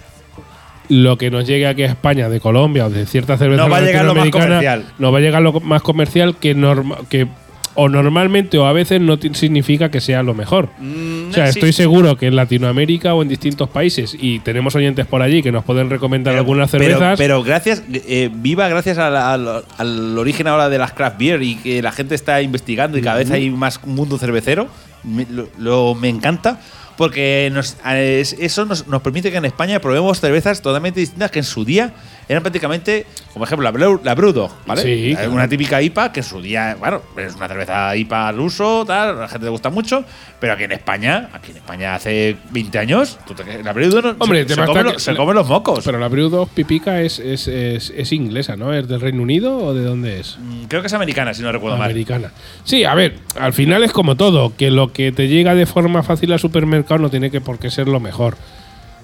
lo 0.88 1.16
que 1.18 1.30
nos 1.30 1.46
llegue 1.46 1.66
aquí 1.66 1.84
a 1.84 1.86
España 1.86 2.28
de 2.28 2.40
Colombia 2.40 2.86
o 2.86 2.90
de 2.90 3.06
cierta 3.06 3.36
cerveza 3.38 3.62
No 3.62 3.70
va 3.70 3.78
a 3.78 3.80
llegar 3.80 4.04
lo 4.04 4.14
más 4.14 4.28
comercial. 4.30 4.84
No 4.98 5.12
va 5.12 5.18
a 5.18 5.20
llegar 5.20 5.40
lo 5.42 5.52
más 5.60 5.82
comercial 5.82 6.36
que, 6.36 6.54
norma- 6.54 6.98
que 7.08 7.28
o 7.76 7.88
normalmente 7.88 8.58
o 8.58 8.66
a 8.66 8.72
veces 8.72 9.00
no 9.00 9.16
significa 9.32 9.90
que 9.92 10.00
sea 10.00 10.24
lo 10.24 10.34
mejor. 10.34 10.68
Mm, 10.78 11.19
o 11.30 11.34
sea, 11.34 11.48
estoy 11.48 11.72
seguro 11.72 12.16
que 12.16 12.26
en 12.26 12.36
Latinoamérica 12.36 13.14
o 13.14 13.22
en 13.22 13.28
distintos 13.28 13.68
países, 13.68 14.16
y 14.18 14.40
tenemos 14.40 14.74
oyentes 14.74 15.06
por 15.06 15.22
allí 15.22 15.42
que 15.42 15.52
nos 15.52 15.64
pueden 15.64 15.88
recomendar 15.90 16.34
algunas 16.36 16.70
pero- 16.70 16.84
cervezas. 16.84 17.18
Pero, 17.18 17.42
gracias, 17.42 17.82
eh, 17.92 18.30
viva 18.32 18.68
gracias 18.68 18.98
a 18.98 19.10
la- 19.10 19.32
al, 19.32 19.64
al 19.78 20.18
origen 20.18 20.46
ahora 20.46 20.68
de 20.68 20.78
las 20.78 20.92
craft 20.92 21.18
beer 21.18 21.42
y 21.42 21.56
que 21.56 21.82
la 21.82 21.92
gente 21.92 22.14
está 22.14 22.42
investigando 22.42 22.98
y 22.98 23.02
cada 23.02 23.16
vez 23.18 23.30
hay 23.30 23.50
más 23.50 23.84
mundo 23.86 24.18
cervecero. 24.18 24.68
Me, 25.04 25.26
lo, 25.30 25.48
lo- 25.58 25.94
me 25.94 26.08
encanta 26.08 26.60
porque 26.96 27.50
nos, 27.54 27.76
eh, 27.86 28.18
es- 28.20 28.34
eso 28.38 28.66
nos, 28.66 28.86
nos 28.86 29.00
permite 29.00 29.30
que 29.30 29.38
en 29.38 29.46
España 29.46 29.80
probemos 29.80 30.20
cervezas 30.20 30.60
totalmente 30.60 31.00
distintas 31.00 31.30
que 31.30 31.38
en 31.38 31.44
su 31.46 31.64
día 31.64 31.94
eran 32.30 32.42
prácticamente, 32.42 33.06
como 33.32 33.44
ejemplo, 33.44 33.64
la, 33.64 33.72
Blue- 33.72 34.00
la 34.04 34.14
Brewdog, 34.14 34.50
¿vale? 34.66 34.82
Sí, 34.82 35.14
claro. 35.16 35.32
Una 35.32 35.48
típica 35.48 35.82
IPA 35.82 36.12
que 36.12 36.20
en 36.20 36.24
su 36.24 36.40
día, 36.40 36.76
bueno, 36.78 37.02
es 37.16 37.34
una 37.34 37.48
cerveza 37.48 37.96
IPA 37.96 38.28
al 38.28 38.38
uso, 38.40 38.84
tal, 38.86 39.08
a 39.10 39.12
la 39.22 39.28
gente 39.28 39.44
le 39.46 39.50
gusta 39.50 39.68
mucho, 39.68 40.04
pero 40.38 40.52
aquí 40.52 40.62
en 40.64 40.72
España, 40.72 41.28
aquí 41.32 41.50
en 41.50 41.56
España 41.56 41.94
hace 41.96 42.36
20 42.52 42.78
años, 42.78 43.18
tú 43.26 43.34
te- 43.34 43.62
la 43.64 43.72
Brewdog 43.72 44.04
no- 44.04 44.16
Hombre, 44.20 44.44
se, 44.46 44.54
se 44.54 44.64
come, 44.64 44.82
lo- 44.84 44.98
se 44.98 45.16
come 45.16 45.34
los 45.34 45.48
mocos. 45.48 45.84
Pero 45.84 45.98
la 45.98 46.06
Brewdog 46.08 46.48
Pipica 46.50 47.00
es, 47.00 47.18
es, 47.18 47.48
es, 47.48 47.92
es 47.96 48.12
inglesa, 48.12 48.54
¿no? 48.56 48.72
¿Es 48.72 48.86
del 48.86 49.00
Reino 49.00 49.22
Unido 49.22 49.56
o 49.58 49.74
de 49.74 49.82
dónde 49.82 50.20
es? 50.20 50.38
Mm, 50.40 50.64
Creo 50.68 50.82
que 50.82 50.86
es 50.86 50.94
americana, 50.94 51.34
si 51.34 51.42
no 51.42 51.50
recuerdo 51.50 51.76
mal. 51.76 51.90
Americana. 51.90 52.30
Sí, 52.62 52.84
a 52.84 52.94
ver, 52.94 53.16
al 53.40 53.52
final 53.52 53.82
es 53.82 53.92
como 53.92 54.16
todo, 54.16 54.56
que 54.56 54.70
lo 54.70 54.92
que 54.92 55.10
te 55.10 55.26
llega 55.26 55.56
de 55.56 55.66
forma 55.66 56.04
fácil 56.04 56.32
al 56.32 56.38
supermercado 56.38 57.00
no 57.00 57.10
tiene 57.10 57.30
que 57.32 57.40
por 57.40 57.58
qué 57.58 57.70
ser 57.70 57.88
lo 57.88 57.98
mejor. 57.98 58.36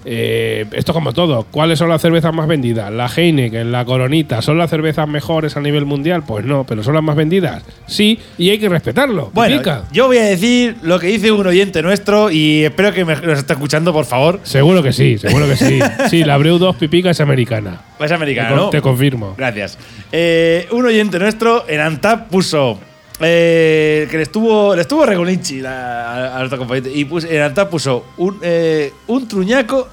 Eh, 0.09 0.65
esto 0.71 0.93
como 0.93 1.11
todo. 1.11 1.43
¿Cuáles 1.51 1.77
son 1.79 1.89
las 1.89 2.01
cervezas 2.01 2.33
más 2.33 2.47
vendidas? 2.47 2.89
La 2.93 3.07
Heineken, 3.07 3.73
la 3.73 3.83
Coronita. 3.83 4.41
¿Son 4.41 4.57
las 4.57 4.69
cervezas 4.69 5.05
mejores 5.05 5.57
a 5.57 5.59
nivel 5.59 5.85
mundial? 5.85 6.23
Pues 6.25 6.45
no, 6.45 6.63
pero 6.65 6.81
¿son 6.81 6.93
las 6.93 7.03
más 7.03 7.17
vendidas? 7.17 7.61
Sí, 7.87 8.17
y 8.37 8.49
hay 8.49 8.57
que 8.57 8.69
respetarlo. 8.69 9.31
Bueno, 9.33 9.55
Pipica. 9.55 9.83
yo 9.91 10.07
voy 10.07 10.19
a 10.19 10.23
decir 10.23 10.77
lo 10.81 10.97
que 10.97 11.07
dice 11.07 11.29
un 11.33 11.45
oyente 11.45 11.81
nuestro 11.81 12.31
y 12.31 12.63
espero 12.63 12.93
que 12.93 13.03
me, 13.03 13.15
nos 13.17 13.37
esté 13.39 13.51
escuchando, 13.51 13.91
por 13.91 14.05
favor. 14.05 14.39
Seguro 14.43 14.81
que 14.81 14.93
sí, 14.93 15.17
seguro 15.17 15.45
que 15.45 15.57
sí. 15.57 15.79
Sí, 16.09 16.23
la 16.23 16.37
Breu 16.37 16.57
2 16.57 16.77
Pipica 16.77 17.09
es 17.09 17.19
americana. 17.19 17.81
Es 17.99 18.11
americano, 18.13 18.47
Te 18.47 18.53
con- 18.55 18.63
¿no? 18.63 18.69
te 18.69 18.81
confirmo. 18.81 19.35
Gracias. 19.37 19.77
Eh, 20.13 20.67
un 20.71 20.85
oyente 20.85 21.19
nuestro 21.19 21.65
en 21.67 21.81
Antap 21.81 22.29
puso. 22.29 22.79
eh, 23.19 24.07
que 24.11 24.17
le 24.17 24.23
estuvo, 24.23 24.75
le 24.75 24.81
estuvo 24.83 25.05
Regolinchi 25.05 25.59
la- 25.59 26.11
a, 26.11 26.35
a 26.35 26.39
nuestro 26.39 26.59
compañero. 26.59 26.89
Y 26.93 27.03
puso, 27.05 27.27
en 27.27 27.41
Antap 27.41 27.69
puso 27.69 28.05
un, 28.17 28.37
eh, 28.43 28.93
un 29.07 29.27
truñaco 29.27 29.87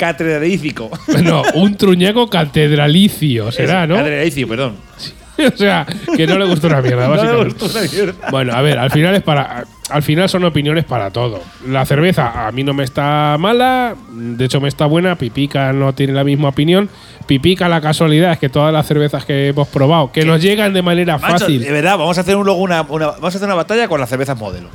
catedralífico. 0.00 0.90
No, 1.22 1.42
un 1.54 1.76
truñaco 1.76 2.28
catedralicio 2.28 3.52
será, 3.52 3.86
¿no? 3.86 3.96
Catedralicio, 3.96 4.48
perdón. 4.48 4.74
o 5.54 5.56
sea, 5.56 5.86
que 6.16 6.26
no 6.26 6.38
le 6.38 6.46
gustó 6.46 6.66
una 6.66 6.80
mierda, 6.82 7.06
No 7.08 7.14
le 7.14 7.20
básicamente. 7.22 7.54
gustó 7.64 7.78
una 7.78 7.88
mierda. 7.90 8.30
Bueno, 8.30 8.52
a 8.54 8.62
ver, 8.62 8.78
al 8.78 8.90
final 8.90 9.14
es 9.14 9.22
para. 9.22 9.64
Al 9.90 10.02
final 10.04 10.28
son 10.28 10.44
opiniones 10.44 10.84
para 10.84 11.10
todo. 11.10 11.42
La 11.66 11.84
cerveza 11.84 12.46
a 12.46 12.52
mí 12.52 12.62
no 12.62 12.72
me 12.72 12.84
está 12.84 13.36
mala, 13.40 13.96
de 14.12 14.44
hecho 14.44 14.60
me 14.60 14.68
está 14.68 14.86
buena. 14.86 15.16
Pipica 15.16 15.72
no 15.72 15.92
tiene 15.94 16.12
la 16.12 16.22
misma 16.22 16.48
opinión. 16.50 16.88
Pipica, 17.26 17.68
la 17.68 17.80
casualidad 17.80 18.32
es 18.32 18.38
que 18.38 18.48
todas 18.48 18.72
las 18.72 18.86
cervezas 18.86 19.24
que 19.24 19.48
hemos 19.48 19.66
probado, 19.68 20.12
que 20.12 20.24
nos 20.24 20.40
llegan 20.40 20.72
de 20.74 20.82
manera 20.82 21.18
Macho, 21.18 21.38
fácil. 21.40 21.60
de 21.62 21.72
verdad, 21.72 21.98
vamos 21.98 22.16
a 22.18 22.20
hacer 22.20 22.36
un, 22.36 22.44
luego 22.46 22.60
una, 22.60 22.82
una- 22.82 23.08
vamos 23.08 23.34
a 23.34 23.36
hacer 23.38 23.44
una 23.46 23.56
batalla 23.56 23.88
con 23.88 23.98
las 24.00 24.08
cervezas 24.08 24.38
modelo. 24.38 24.68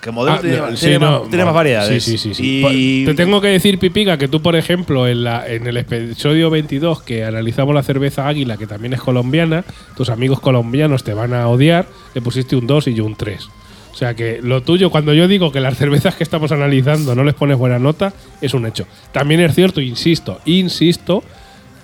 Que 0.00 0.10
modelo 0.10 0.36
Ah, 0.36 0.40
tiene, 0.40 0.56
no, 0.58 0.62
más- 0.70 0.78
sí, 0.78 0.86
tiene 0.86 0.98
no, 0.98 1.10
más, 1.20 1.22
tiene 1.28 1.38
no, 1.38 1.44
más 1.46 1.54
variedades. 1.54 2.04
Sí, 2.04 2.18
sí, 2.18 2.32
sí. 2.32 2.34
sí. 2.34 2.62
Y 2.70 3.04
Te 3.04 3.14
tengo 3.14 3.40
que 3.40 3.48
decir, 3.48 3.78
Pipica, 3.78 4.16
que 4.18 4.28
tú, 4.28 4.40
por 4.42 4.54
ejemplo, 4.56 5.08
en, 5.08 5.24
la, 5.24 5.46
en 5.46 5.66
el 5.66 5.76
episodio 5.76 6.50
22 6.50 7.02
que 7.02 7.24
analizamos 7.24 7.74
la 7.74 7.82
cerveza 7.82 8.28
Águila, 8.28 8.56
que 8.56 8.66
también 8.66 8.92
es 8.94 9.00
colombiana, 9.00 9.64
tus 9.96 10.08
amigos 10.10 10.40
colombianos 10.40 11.04
te 11.04 11.14
van 11.14 11.34
a 11.34 11.48
odiar, 11.48 11.86
le 12.14 12.20
pusiste 12.22 12.54
un 12.56 12.66
2 12.66 12.88
y 12.88 12.94
yo 12.94 13.04
un 13.04 13.16
3. 13.16 13.48
O 13.92 13.96
sea 13.98 14.14
que 14.14 14.38
lo 14.40 14.62
tuyo, 14.62 14.90
cuando 14.90 15.12
yo 15.12 15.26
digo 15.26 15.50
que 15.50 15.58
las 15.60 15.76
cervezas 15.76 16.14
que 16.14 16.22
estamos 16.22 16.52
analizando 16.52 17.16
no 17.16 17.24
les 17.24 17.34
pones 17.34 17.58
buena 17.58 17.80
nota, 17.80 18.12
es 18.40 18.54
un 18.54 18.64
hecho. 18.66 18.86
También 19.10 19.40
es 19.40 19.54
cierto, 19.56 19.80
insisto, 19.80 20.38
insisto, 20.44 21.24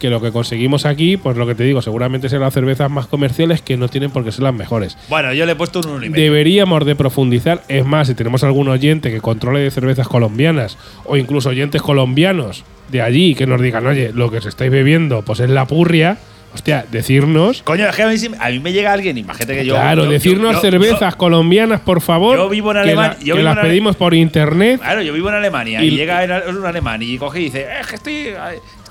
que 0.04 0.10
lo 0.10 0.20
que 0.20 0.32
conseguimos 0.32 0.84
aquí, 0.84 1.16
pues 1.16 1.34
lo 1.38 1.46
que 1.46 1.54
te 1.54 1.64
digo, 1.64 1.80
seguramente 1.80 2.28
serán 2.28 2.42
las 2.42 2.52
cervezas 2.52 2.90
más 2.90 3.06
comerciales 3.06 3.62
que 3.62 3.78
no 3.78 3.88
tienen 3.88 4.10
por 4.10 4.22
qué 4.22 4.32
ser 4.32 4.42
las 4.42 4.52
mejores. 4.52 4.98
Bueno, 5.08 5.32
yo 5.32 5.46
le 5.46 5.52
he 5.52 5.56
puesto 5.56 5.78
un 5.80 6.02
1,5. 6.02 6.10
Deberíamos 6.12 6.84
de 6.84 6.94
profundizar. 6.94 7.62
Es 7.68 7.86
más, 7.86 8.08
si 8.08 8.14
tenemos 8.14 8.44
algún 8.44 8.68
oyente 8.68 9.10
que 9.10 9.22
controle 9.22 9.60
de 9.60 9.70
cervezas 9.70 10.06
colombianas 10.06 10.76
o 11.06 11.16
incluso 11.16 11.48
oyentes 11.48 11.80
colombianos 11.80 12.64
de 12.90 13.00
allí 13.00 13.34
que 13.34 13.46
nos 13.46 13.62
digan, 13.62 13.86
oye, 13.86 14.10
lo 14.14 14.30
que 14.30 14.36
os 14.38 14.46
estáis 14.46 14.70
bebiendo 14.70 15.22
pues 15.22 15.40
es 15.40 15.48
la 15.48 15.64
purria, 15.66 16.18
hostia, 16.52 16.84
decirnos. 16.92 17.62
Coño, 17.62 17.88
es 17.88 17.96
que 17.96 18.02
a 18.02 18.08
mí, 18.08 18.14
a 18.38 18.50
mí 18.50 18.58
me 18.60 18.72
llega 18.74 18.92
alguien, 18.92 19.16
imagínate 19.16 19.56
que 19.56 19.64
yo. 19.64 19.74
claro, 19.74 20.04
yo- 20.04 20.10
decirnos 20.10 20.50
yo- 20.52 20.58
yo- 20.58 20.60
cervezas 20.60 21.16
colombianas, 21.16 21.80
por 21.80 22.02
favor. 22.02 22.36
yo 22.36 22.48
vivo 22.50 22.70
en 22.72 22.74
que 22.76 22.80
Alemania- 22.90 23.16
la- 23.24 23.34
que 23.36 23.42
las 23.42 23.58
pedimos 23.58 23.96
por 23.96 24.12
internet. 24.12 24.80
Claro, 24.82 25.00
yo 25.00 25.14
vivo 25.14 25.30
en 25.30 25.36
Alemania 25.36 25.82
Y- 25.82 25.86
y, 25.88 25.90
llega 25.96 26.42
un 26.50 26.66
alemán 26.66 27.00
y 27.02 27.16
coge 27.16 27.40
y 27.40 27.44
dice, 27.44 27.62
"Eh, 27.62 27.80
es 27.80 27.86
que 27.86 27.94
estoy, 27.96 28.26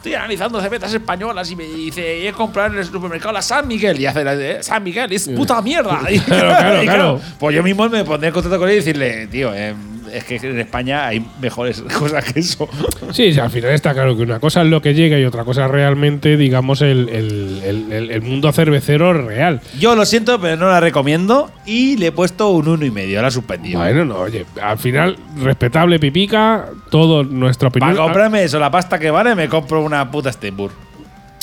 estoy 0.04 0.16
analizando 0.16 0.60
cervezas 0.60 0.94
españolas 0.94 1.50
y 1.50 1.56
me 1.56 1.64
dice, 1.64 2.28
he 2.28 2.34
comprado 2.34 2.74
en 2.74 2.80
el 2.80 2.86
supermercado 2.86 3.32
la 3.32 3.42
San 3.42 3.66
Miguel 3.66 3.98
y 4.02 4.06
hace 4.06 4.22
la 4.22 4.36
de 4.36 4.52
"Eh, 4.58 4.58
San 4.64 4.84
Miguel, 4.84 5.10
es 5.14 5.30
puta 5.30 5.62
mierda. 5.62 6.02
Y- 6.12 6.20
Claro, 6.20 6.50
claro, 6.50 6.84
y 6.84 6.86
claro. 6.86 7.22
Pues 7.40 7.56
yo 7.56 7.64
mismo 7.64 7.88
me 7.88 8.04
pondré 8.04 8.28
en 8.28 8.34
contacto 8.34 8.60
con 8.60 8.68
él 8.68 8.74
y 8.74 8.78
decirle, 8.80 9.28
tío, 9.28 9.54
eh, 9.56 9.74
es 10.12 10.24
que 10.24 10.36
en 10.38 10.60
España 10.60 11.08
hay 11.08 11.26
mejores 11.42 11.82
cosas 12.00 12.24
que 12.32 12.40
eso. 12.40 12.68
Sí, 13.12 13.32
sí, 13.34 13.40
al 13.40 13.50
final 13.52 13.72
está 13.72 13.94
claro 13.94 14.16
que 14.18 14.24
una 14.24 14.40
cosa 14.40 14.62
es 14.62 14.68
lo 14.68 14.82
que 14.82 14.94
llega 14.94 15.20
y 15.20 15.26
otra 15.26 15.44
cosa 15.46 15.66
es 15.66 15.72
realmente, 15.72 16.38
digamos, 16.38 16.82
el, 16.82 17.10
el- 17.10 17.62
el- 17.64 17.92
el- 17.94 18.12
el 18.12 18.22
mundo 18.22 18.52
cervecero 18.52 19.14
real. 19.14 19.62
Yo 19.80 19.96
lo 19.96 20.06
siento, 20.06 20.40
pero 20.42 20.58
no 20.58 20.68
la 20.70 20.80
recomiendo 20.80 21.52
y 21.66 21.98
le 21.98 22.08
he 22.08 22.12
puesto 22.12 22.50
un 22.50 22.68
uno 22.68 22.86
y 22.86 22.92
medio, 22.92 23.22
la 23.22 23.28
he 23.28 23.32
suspendido. 23.32 23.80
Bueno, 23.80 24.06
no, 24.06 24.18
oye, 24.18 24.46
al 24.62 24.78
final, 24.78 25.18
respetable 25.42 26.00
pipica, 26.00 26.66
todo 26.90 27.24
nuestra 27.24 27.70
opinión. 27.70 27.92
Para 27.94 28.04
comprarme 28.04 28.44
eso, 28.44 28.60
la 28.60 28.72
pasta 28.72 28.98
que 29.00 29.12
vale, 29.12 29.36
me 29.36 29.48
compro 29.50 29.82
una 29.84 30.10
puta 30.10 30.32
Steinburg. 30.32 30.74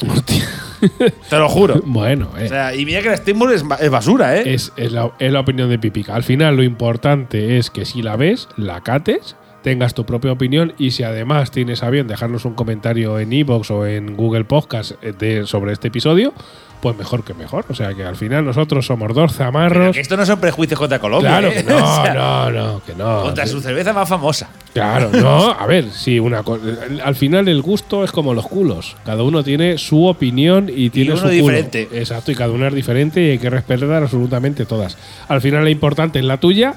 Hostia. 0.09 0.45
Te 1.31 1.37
lo 1.39 1.49
juro. 1.49 1.81
Bueno, 1.85 2.31
eh, 2.39 2.45
O 2.47 2.49
sea, 2.49 2.75
y 2.75 2.85
mira 2.85 3.03
que 3.03 3.09
la 3.11 3.17
Steinburg 3.17 3.53
es, 3.53 3.67
ba- 3.67 3.77
es 3.77 3.91
basura, 3.91 4.37
¿eh? 4.37 4.55
es, 4.55 4.73
es 4.77 4.93
la, 4.93 5.13
es 5.19 5.33
la 5.33 5.41
opinión 5.41 5.69
de 5.69 5.79
Pipica. 5.79 6.15
Al 6.15 6.23
final, 6.23 6.57
lo 6.57 6.63
importante 6.63 7.59
es 7.59 7.71
que 7.71 7.85
si 7.85 8.03
la 8.03 8.17
ves, 8.17 8.49
la 8.57 8.81
cates, 8.83 9.37
tengas 9.63 9.93
tu 9.95 10.07
propia 10.07 10.33
opinión 10.33 10.73
y 10.79 10.93
si 10.93 11.03
además 11.03 11.51
tienes 11.51 11.83
a 11.83 11.91
bien 11.91 12.07
dejarnos 12.07 12.45
un 12.47 12.55
comentario 12.55 13.19
en 13.19 13.33
iVoox 13.33 13.71
o 13.71 13.87
en 13.87 14.17
Google 14.17 14.45
Podcast 14.45 14.93
eh, 15.03 15.13
de, 15.19 15.47
sobre 15.47 15.73
este 15.73 15.89
episodio, 15.89 16.33
pues 16.81 16.97
mejor 16.97 17.25
que 17.25 17.35
mejor. 17.35 17.65
O 17.69 17.75
sea 17.75 17.95
que 17.95 18.05
al 18.05 18.17
final 18.17 18.45
nosotros 18.45 18.87
somos 18.87 19.15
dos 19.15 19.35
zamarros. 19.35 19.97
esto 19.97 20.17
no 20.17 20.27
son 20.27 20.41
prejuicios 20.41 20.79
contra 20.79 20.99
Colombia. 20.99 21.31
Claro 21.31 21.49
¿eh? 21.49 21.55
que 21.55 21.63
no, 21.65 21.77
O 22.01 22.05
sea, 22.05 22.15
no, 22.15 22.51
no, 22.51 22.83
que 22.85 22.95
no. 22.95 23.23
Contra 23.23 23.47
su 23.47 23.61
cerveza 23.61 23.93
más 23.93 24.09
famosa. 24.09 24.49
Claro, 24.73 25.11
no, 25.13 25.51
a 25.51 25.67
ver, 25.67 25.91
sí, 25.91 26.19
una 26.19 26.43
cosa. 26.43 26.63
Al 27.05 27.15
final 27.15 27.49
el 27.49 27.63
gusto 27.63 28.05
es 28.05 28.13
como 28.13 28.35
los 28.35 28.47
culos. 28.47 28.97
Cada 29.05 29.23
uno 29.23 29.43
tiene 29.43 29.79
su 29.79 30.07
opinión 30.07 30.71
y 30.75 30.91
tiene 30.91 31.13
uno 31.13 31.21
su 31.21 31.27
culo. 31.29 31.35
diferente. 31.35 31.89
Exacto, 31.93 32.33
y 32.33 32.35
cada 32.35 32.53
una 32.53 32.69
es 32.69 32.75
diferente 32.75 33.23
y 33.23 33.31
hay 33.31 33.39
que 33.39 33.51
respetar 33.51 34.03
absolutamente 34.03 34.65
todas. 34.67 34.97
Al 35.29 35.41
final 35.41 35.65
lo 35.65 35.71
importante 35.71 36.19
es 36.19 36.25
la 36.25 36.39
tuya. 36.39 36.75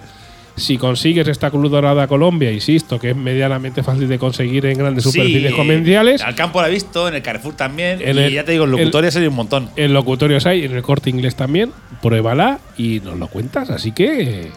Si 0.56 0.78
consigues 0.78 1.28
esta 1.28 1.50
Cruz 1.50 1.72
Dorada 1.72 2.06
Colombia, 2.08 2.52
insisto, 2.52 3.00
que 3.00 3.10
es 3.10 3.16
medianamente 3.16 3.82
fácil 3.82 4.08
de 4.08 4.20
conseguir 4.20 4.68
en 4.68 4.78
grandes 4.78 5.04
superficies 5.04 5.54
comerciales, 5.56 6.22
Al 6.22 6.36
campo 6.36 6.62
la 6.62 6.68
he 6.68 6.72
visto, 6.72 7.08
en 7.08 7.16
el 7.16 7.24
Carrefour 7.24 7.56
también. 7.56 8.00
En 8.04 8.16
y 8.18 8.22
el- 8.22 8.34
ya 8.34 8.44
te 8.46 8.52
digo, 8.52 8.66
en 8.66 8.70
el- 8.74 8.78
locutorias 8.78 9.16
hay 9.16 9.26
un 9.26 9.34
montón. 9.36 9.70
en 9.76 9.94
locutorios 9.94 10.46
hay, 10.46 10.64
en 10.66 10.74
el 10.74 10.84
corte 10.84 11.10
inglés 11.10 11.36
también, 11.36 11.72
pruébala 12.04 12.60
y 12.78 13.00
nos 13.04 13.18
lo 13.18 13.28
cuentas. 13.30 13.72
Así 13.72 13.92
que. 13.94 14.52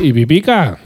Y 0.00 0.12
Pipica. 0.12 0.78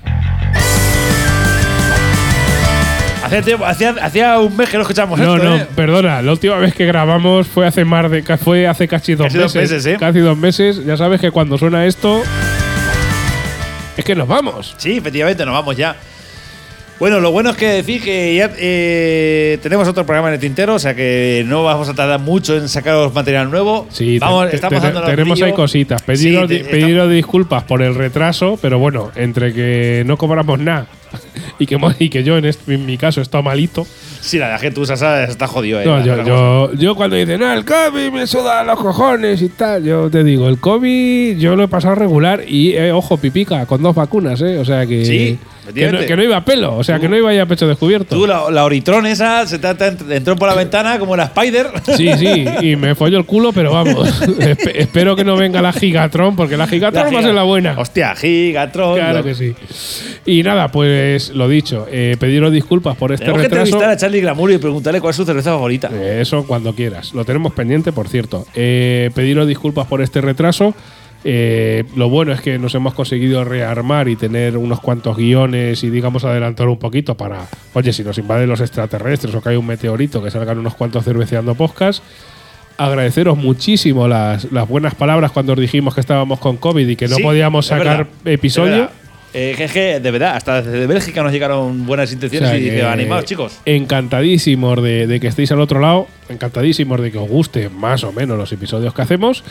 Hacía, 3.32 3.42
tiempo- 3.42 3.64
hacía, 3.64 3.94
hacía 4.02 4.38
un 4.40 4.54
mes 4.56 4.68
que 4.68 4.76
no 4.76 4.82
escuchamos 4.82 5.18
No, 5.18 5.36
esto, 5.36 5.48
no, 5.48 5.56
¿eh? 5.56 5.66
perdona. 5.74 6.20
La 6.20 6.32
última 6.32 6.56
vez 6.56 6.74
que 6.74 6.84
grabamos 6.84 7.46
fue 7.46 7.66
hace 7.66 7.82
más 7.84 8.10
de 8.10 8.22
ca- 8.22 8.36
fue 8.36 8.66
hace 8.66 8.86
casi 8.86 9.14
dos 9.14 9.26
Casi 9.28 9.38
dos 9.38 9.54
meses. 9.54 9.70
meses, 9.70 9.86
¿eh? 9.94 9.96
Casi 9.98 10.18
dos 10.18 10.36
meses. 10.36 10.84
Ya 10.84 10.96
sabes 10.98 11.18
que 11.20 11.30
cuando 11.30 11.56
suena 11.56 11.86
esto 11.86 12.22
es 13.96 14.04
que 14.04 14.14
nos 14.14 14.28
vamos. 14.28 14.74
Sí, 14.76 14.98
efectivamente, 14.98 15.44
nos 15.46 15.54
vamos 15.54 15.76
ya. 15.76 15.96
Bueno, 17.02 17.18
lo 17.18 17.32
bueno 17.32 17.50
es 17.50 17.56
que 17.56 17.66
decir 17.66 18.00
que 18.00 18.36
ya 18.36 18.48
eh, 18.58 19.58
tenemos 19.60 19.88
otro 19.88 20.06
programa 20.06 20.28
en 20.28 20.34
el 20.34 20.40
tintero, 20.40 20.74
o 20.76 20.78
sea 20.78 20.94
que 20.94 21.42
no 21.48 21.64
vamos 21.64 21.88
a 21.88 21.94
tardar 21.94 22.20
mucho 22.20 22.56
en 22.56 22.68
sacaros 22.68 23.12
material 23.12 23.50
nuevo. 23.50 23.88
Sí, 23.90 24.20
vamos, 24.20 24.48
te- 24.50 24.54
estamos 24.54 24.80
te- 24.80 24.86
dando 24.92 25.02
tenemos 25.02 25.42
ahí 25.42 25.52
cositas. 25.52 26.00
Pediros, 26.02 26.48
Sí, 26.48 26.58
di- 26.58 26.62
te- 26.62 26.70
pediros 26.70 27.10
disculpas 27.10 27.64
por 27.64 27.82
el 27.82 27.96
retraso, 27.96 28.56
pero 28.62 28.78
bueno, 28.78 29.10
entre 29.16 29.52
que 29.52 30.04
no 30.06 30.16
cobramos 30.16 30.60
nada 30.60 30.86
y 31.58 31.66
que, 31.66 31.76
y 31.98 32.08
que 32.08 32.22
yo 32.22 32.38
en, 32.38 32.44
este- 32.44 32.72
en 32.72 32.86
mi 32.86 32.96
caso 32.96 33.18
he 33.18 33.24
estado 33.24 33.42
malito. 33.42 33.84
Sí, 34.20 34.38
la 34.38 34.46
verdad 34.46 34.64
es 34.64 34.70
que 34.70 34.74
tú, 34.76 34.86
Sasa, 34.86 35.24
está 35.24 35.48
jodido, 35.48 35.80
¿eh? 35.80 35.84
No, 35.84 36.04
yo, 36.24 36.72
yo 36.74 36.94
cuando 36.94 37.16
dicen, 37.16 37.40
no, 37.40 37.52
el 37.52 37.64
COVID 37.64 38.12
me 38.12 38.28
suda 38.28 38.62
los 38.62 38.78
cojones 38.78 39.42
y 39.42 39.48
tal, 39.48 39.82
yo 39.82 40.08
te 40.08 40.22
digo, 40.22 40.48
el 40.48 40.58
COVID 40.60 41.36
yo 41.36 41.56
lo 41.56 41.64
he 41.64 41.68
pasado 41.68 41.96
regular 41.96 42.44
y, 42.46 42.74
eh, 42.76 42.92
ojo, 42.92 43.16
pipica, 43.16 43.66
con 43.66 43.82
dos 43.82 43.96
vacunas, 43.96 44.40
¿eh? 44.40 44.56
O 44.58 44.64
sea 44.64 44.86
que, 44.86 45.04
Sí, 45.04 45.38
que, 45.74 45.92
no, 45.92 45.98
que 46.00 46.24
iba 46.24 46.36
a 46.36 46.44
pelo, 46.44 46.76
o 46.76 46.84
sea 46.84 46.98
que 46.98 47.08
no 47.08 47.16
iba 47.16 47.32
ya 47.32 47.42
a 47.42 47.46
pecho 47.46 47.66
descubierto. 47.66 48.16
Tú, 48.16 48.26
la, 48.26 48.50
la 48.50 48.64
Oritrón 48.64 49.06
esa, 49.06 49.46
se 49.46 49.58
te, 49.58 49.74
te 49.74 50.16
entró 50.16 50.36
por 50.36 50.48
la 50.48 50.54
ventana 50.54 50.98
como 50.98 51.16
la 51.16 51.24
Spider. 51.24 51.68
Sí, 51.96 52.08
sí, 52.18 52.44
y 52.60 52.76
me 52.76 52.94
follo 52.94 53.18
el 53.18 53.24
culo, 53.24 53.52
pero 53.52 53.72
vamos, 53.72 54.08
espe- 54.38 54.72
espero 54.74 55.14
que 55.16 55.24
no 55.24 55.36
venga 55.36 55.62
la 55.62 55.72
Gigatron, 55.72 56.34
porque 56.36 56.56
la 56.56 56.66
Gigatron 56.66 57.14
va 57.14 57.18
a 57.20 57.22
ser 57.22 57.34
la 57.34 57.42
buena. 57.44 57.74
Hostia, 57.78 58.14
Gigatron. 58.16 58.96
Claro 58.96 59.22
que 59.22 59.34
sí. 59.34 59.54
Y 60.24 60.42
nada, 60.42 60.68
pues 60.68 61.30
lo 61.30 61.48
dicho, 61.48 61.86
eh, 61.90 62.16
pediros 62.18 62.52
disculpas 62.52 62.96
por 62.96 63.12
este 63.12 63.24
Tenemos 63.24 63.42
que 63.42 63.48
retraso. 63.48 63.64
entrevistar 63.76 63.90
a 63.90 63.96
Charlie 63.96 64.20
Glamour 64.20 64.52
y 64.52 64.58
preguntarle 64.58 65.00
cuál 65.00 65.10
es 65.10 65.16
su 65.16 65.24
cerveza 65.24 65.50
favorita. 65.50 65.90
Eh, 65.92 66.18
Eso 66.20 66.44
cuando 66.46 66.74
quieras. 66.74 67.12
Lo 67.14 67.24
tenemos 67.24 67.52
pendiente, 67.52 67.92
por 67.92 68.08
cierto. 68.08 68.46
Eh, 68.54 69.10
pediros 69.14 69.46
disculpas 69.48 69.86
por 69.86 70.00
este 70.02 70.20
retraso. 70.20 70.74
Eh, 71.24 71.84
lo 71.94 72.08
bueno 72.08 72.32
es 72.32 72.40
que 72.40 72.58
nos 72.58 72.74
hemos 72.74 72.94
conseguido 72.94 73.44
rearmar 73.44 74.08
y 74.08 74.16
tener 74.16 74.56
unos 74.56 74.80
cuantos 74.80 75.16
guiones 75.16 75.84
y 75.84 75.90
digamos 75.90 76.24
adelantar 76.24 76.68
un 76.68 76.78
poquito 76.78 77.16
para, 77.16 77.46
oye, 77.74 77.92
si 77.92 78.02
nos 78.02 78.18
invaden 78.18 78.48
los 78.48 78.60
extraterrestres 78.60 79.34
o 79.34 79.40
cae 79.40 79.56
un 79.56 79.66
meteorito, 79.66 80.22
que 80.22 80.30
salgan 80.30 80.58
unos 80.58 80.74
cuantos 80.74 81.04
cerveceando 81.04 81.54
podcast. 81.54 82.02
Agradeceros 82.76 83.36
muchísimo 83.36 84.08
las, 84.08 84.50
las 84.50 84.66
buenas 84.68 84.94
palabras 84.94 85.30
cuando 85.30 85.52
os 85.52 85.58
dijimos 85.60 85.94
que 85.94 86.00
estábamos 86.00 86.40
con 86.40 86.56
COVID 86.56 86.88
y 86.88 86.96
que 86.96 87.06
no 87.06 87.16
Sí, 87.16 87.22
podíamos 87.22 87.66
sacar 87.66 88.08
episodio. 88.24 88.88
Eh, 89.34 89.54
que, 89.72 89.98
de 90.00 90.10
verdad, 90.10 90.36
hasta 90.36 90.60
desde 90.60 90.86
Bélgica 90.86 91.22
nos 91.22 91.32
llegaron 91.32 91.86
buenas 91.86 92.12
intenciones 92.12 92.50
O 92.50 92.52
sea 92.52 92.60
y 92.60 92.68
que 92.68 92.82
animados, 92.82 93.24
chicos. 93.24 93.58
Encantadísimos 93.64 94.82
de, 94.82 95.06
de 95.06 95.20
que 95.20 95.28
estéis 95.28 95.50
al 95.52 95.60
otro 95.60 95.80
lado, 95.80 96.06
encantadísimos 96.28 97.00
de 97.00 97.10
que 97.10 97.18
os 97.18 97.28
guste 97.28 97.68
más 97.70 98.04
o 98.04 98.12
menos 98.12 98.36
los 98.36 98.52
episodios 98.52 98.92
que 98.92 99.02
hacemos. 99.02 99.42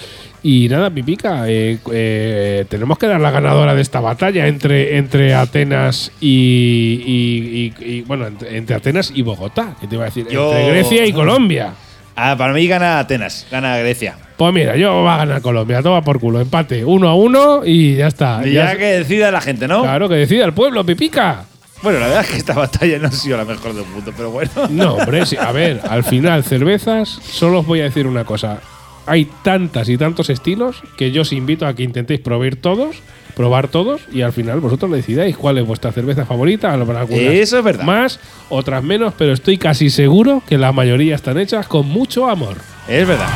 Y 0.44 0.68
nada, 0.70 0.90
Pipica, 0.92 1.46
eh, 1.50 1.80
eh, 1.92 2.66
tenemos 2.70 2.98
que 3.00 3.08
dar 3.08 3.20
la 3.22 3.32
ganadora 3.32 3.74
de 3.74 3.82
esta 3.82 4.00
batalla 4.02 4.48
entre, 4.48 4.98
entre 4.98 5.34
Atenas 5.34 6.12
y, 6.22 7.02
y- 7.06 7.74
y- 7.84 7.94
y, 7.98 8.02
bueno, 8.02 8.28
entre, 8.28 8.58
entre 8.58 8.76
Atenas 8.76 9.12
y 9.16 9.22
Bogotá, 9.22 9.76
que 9.82 9.88
te 9.88 9.96
iba 9.96 10.04
a 10.04 10.08
decir, 10.08 10.28
Yo- 10.30 10.52
entre 10.56 10.70
Grecia 10.72 11.06
y 11.06 11.12
Colombia. 11.14 11.74
Ah, 12.16 12.36
para 12.38 12.54
mí 12.54 12.68
gana 12.68 13.00
Atenas, 13.00 13.48
gana 13.50 13.78
Grecia. 13.78 14.16
Pues 14.38 14.54
mira, 14.54 14.76
yo 14.76 15.04
va 15.04 15.16
a 15.16 15.18
ganar 15.20 15.42
Colombia, 15.42 15.82
toma 15.82 16.02
por 16.04 16.20
culo, 16.20 16.42
empate, 16.42 16.84
uno 16.84 17.08
a 17.08 17.16
uno 17.16 17.62
y 17.64 17.96
ya 17.96 18.08
está. 18.08 18.42
Y 18.44 18.54
ya 18.54 18.76
que 18.76 18.86
decida 18.86 19.32
la 19.32 19.42
gente, 19.42 19.68
¿no? 19.68 19.84
Claro, 19.84 20.10
que 20.10 20.16
decida 20.16 20.46
el 20.46 20.54
pueblo, 20.54 20.84
Pipica. 20.84 21.46
Bueno, 21.84 22.00
la 22.00 22.08
verdad 22.08 22.24
es 22.24 22.32
que 22.32 22.38
esta 22.38 22.54
batalla 22.54 23.00
no 23.00 23.08
ha 23.08 23.12
sido 23.12 23.38
la 23.38 23.46
mejor 23.46 23.74
del 23.74 23.86
mundo, 23.86 24.14
pero 24.16 24.30
bueno. 24.32 24.52
No, 24.70 24.96
hombre, 24.96 25.26
sí. 25.26 25.36
a 25.40 25.52
ver, 25.52 25.82
al 25.90 26.04
final, 26.04 26.44
cervezas, 26.44 27.10
solo 27.10 27.60
os 27.60 27.66
voy 27.66 27.82
a 27.82 27.86
decir 27.86 28.06
una 28.06 28.24
cosa. 28.24 28.60
Hay 29.08 29.28
tantas 29.44 29.90
y 29.90 29.98
tantos 29.98 30.30
estilos 30.30 30.84
que 30.96 31.12
yo 31.12 31.24
os 31.24 31.34
invito 31.34 31.66
a 31.66 31.76
que 31.76 31.84
intentéis 31.84 32.20
probar 32.20 32.56
todos, 32.56 32.98
probar 33.32 33.68
todos 33.68 34.02
y 34.12 34.22
al 34.22 34.34
final 34.34 34.60
vosotros 34.60 34.92
decidáis 34.92 35.36
cuál 35.38 35.58
es 35.58 35.66
vuestra 35.66 35.92
cerveza 35.92 36.26
favorita. 36.26 36.74
Algunas 36.74 37.10
Eso 37.10 37.58
es 37.58 37.64
verdad. 37.64 37.84
Más, 37.84 38.20
otras 38.50 38.84
menos, 38.84 39.14
pero 39.18 39.34
estoy 39.34 39.58
casi 39.58 39.90
seguro 39.90 40.44
que 40.48 40.58
la 40.58 40.72
mayoría 40.72 41.16
están 41.16 41.38
hechas 41.38 41.68
con 41.68 41.88
mucho 41.88 42.30
amor. 42.30 42.58
Es 42.88 43.08
verdad. 43.08 43.30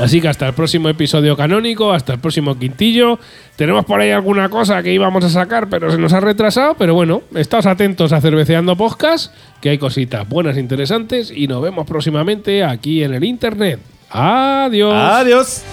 Así 0.00 0.22
que 0.22 0.28
hasta 0.28 0.46
el 0.46 0.54
próximo 0.54 0.88
episodio 0.88 1.36
canónico, 1.36 1.92
hasta 1.92 2.14
el 2.14 2.20
próximo 2.20 2.58
quintillo. 2.58 3.18
Tenemos 3.56 3.84
por 3.84 4.00
ahí 4.00 4.10
alguna 4.10 4.48
cosa 4.48 4.82
que 4.82 4.94
íbamos 4.94 5.22
a 5.24 5.28
sacar, 5.28 5.68
pero 5.68 5.90
se 5.90 5.98
nos 5.98 6.14
ha 6.14 6.20
retrasado. 6.20 6.74
Pero 6.74 6.94
bueno, 6.94 7.22
estáos 7.34 7.66
atentos 7.66 8.12
a 8.12 8.20
Cerveceando 8.22 8.76
Podcast, 8.76 9.34
que 9.60 9.68
hay 9.68 9.78
cositas 9.78 10.26
buenas, 10.26 10.56
interesantes. 10.56 11.30
Y 11.30 11.48
nos 11.48 11.60
vemos 11.60 11.86
próximamente 11.86 12.64
aquí 12.64 13.04
en 13.04 13.12
el 13.12 13.24
internet. 13.24 13.78
Adiós. 14.08 14.94
Adiós. 14.94 15.64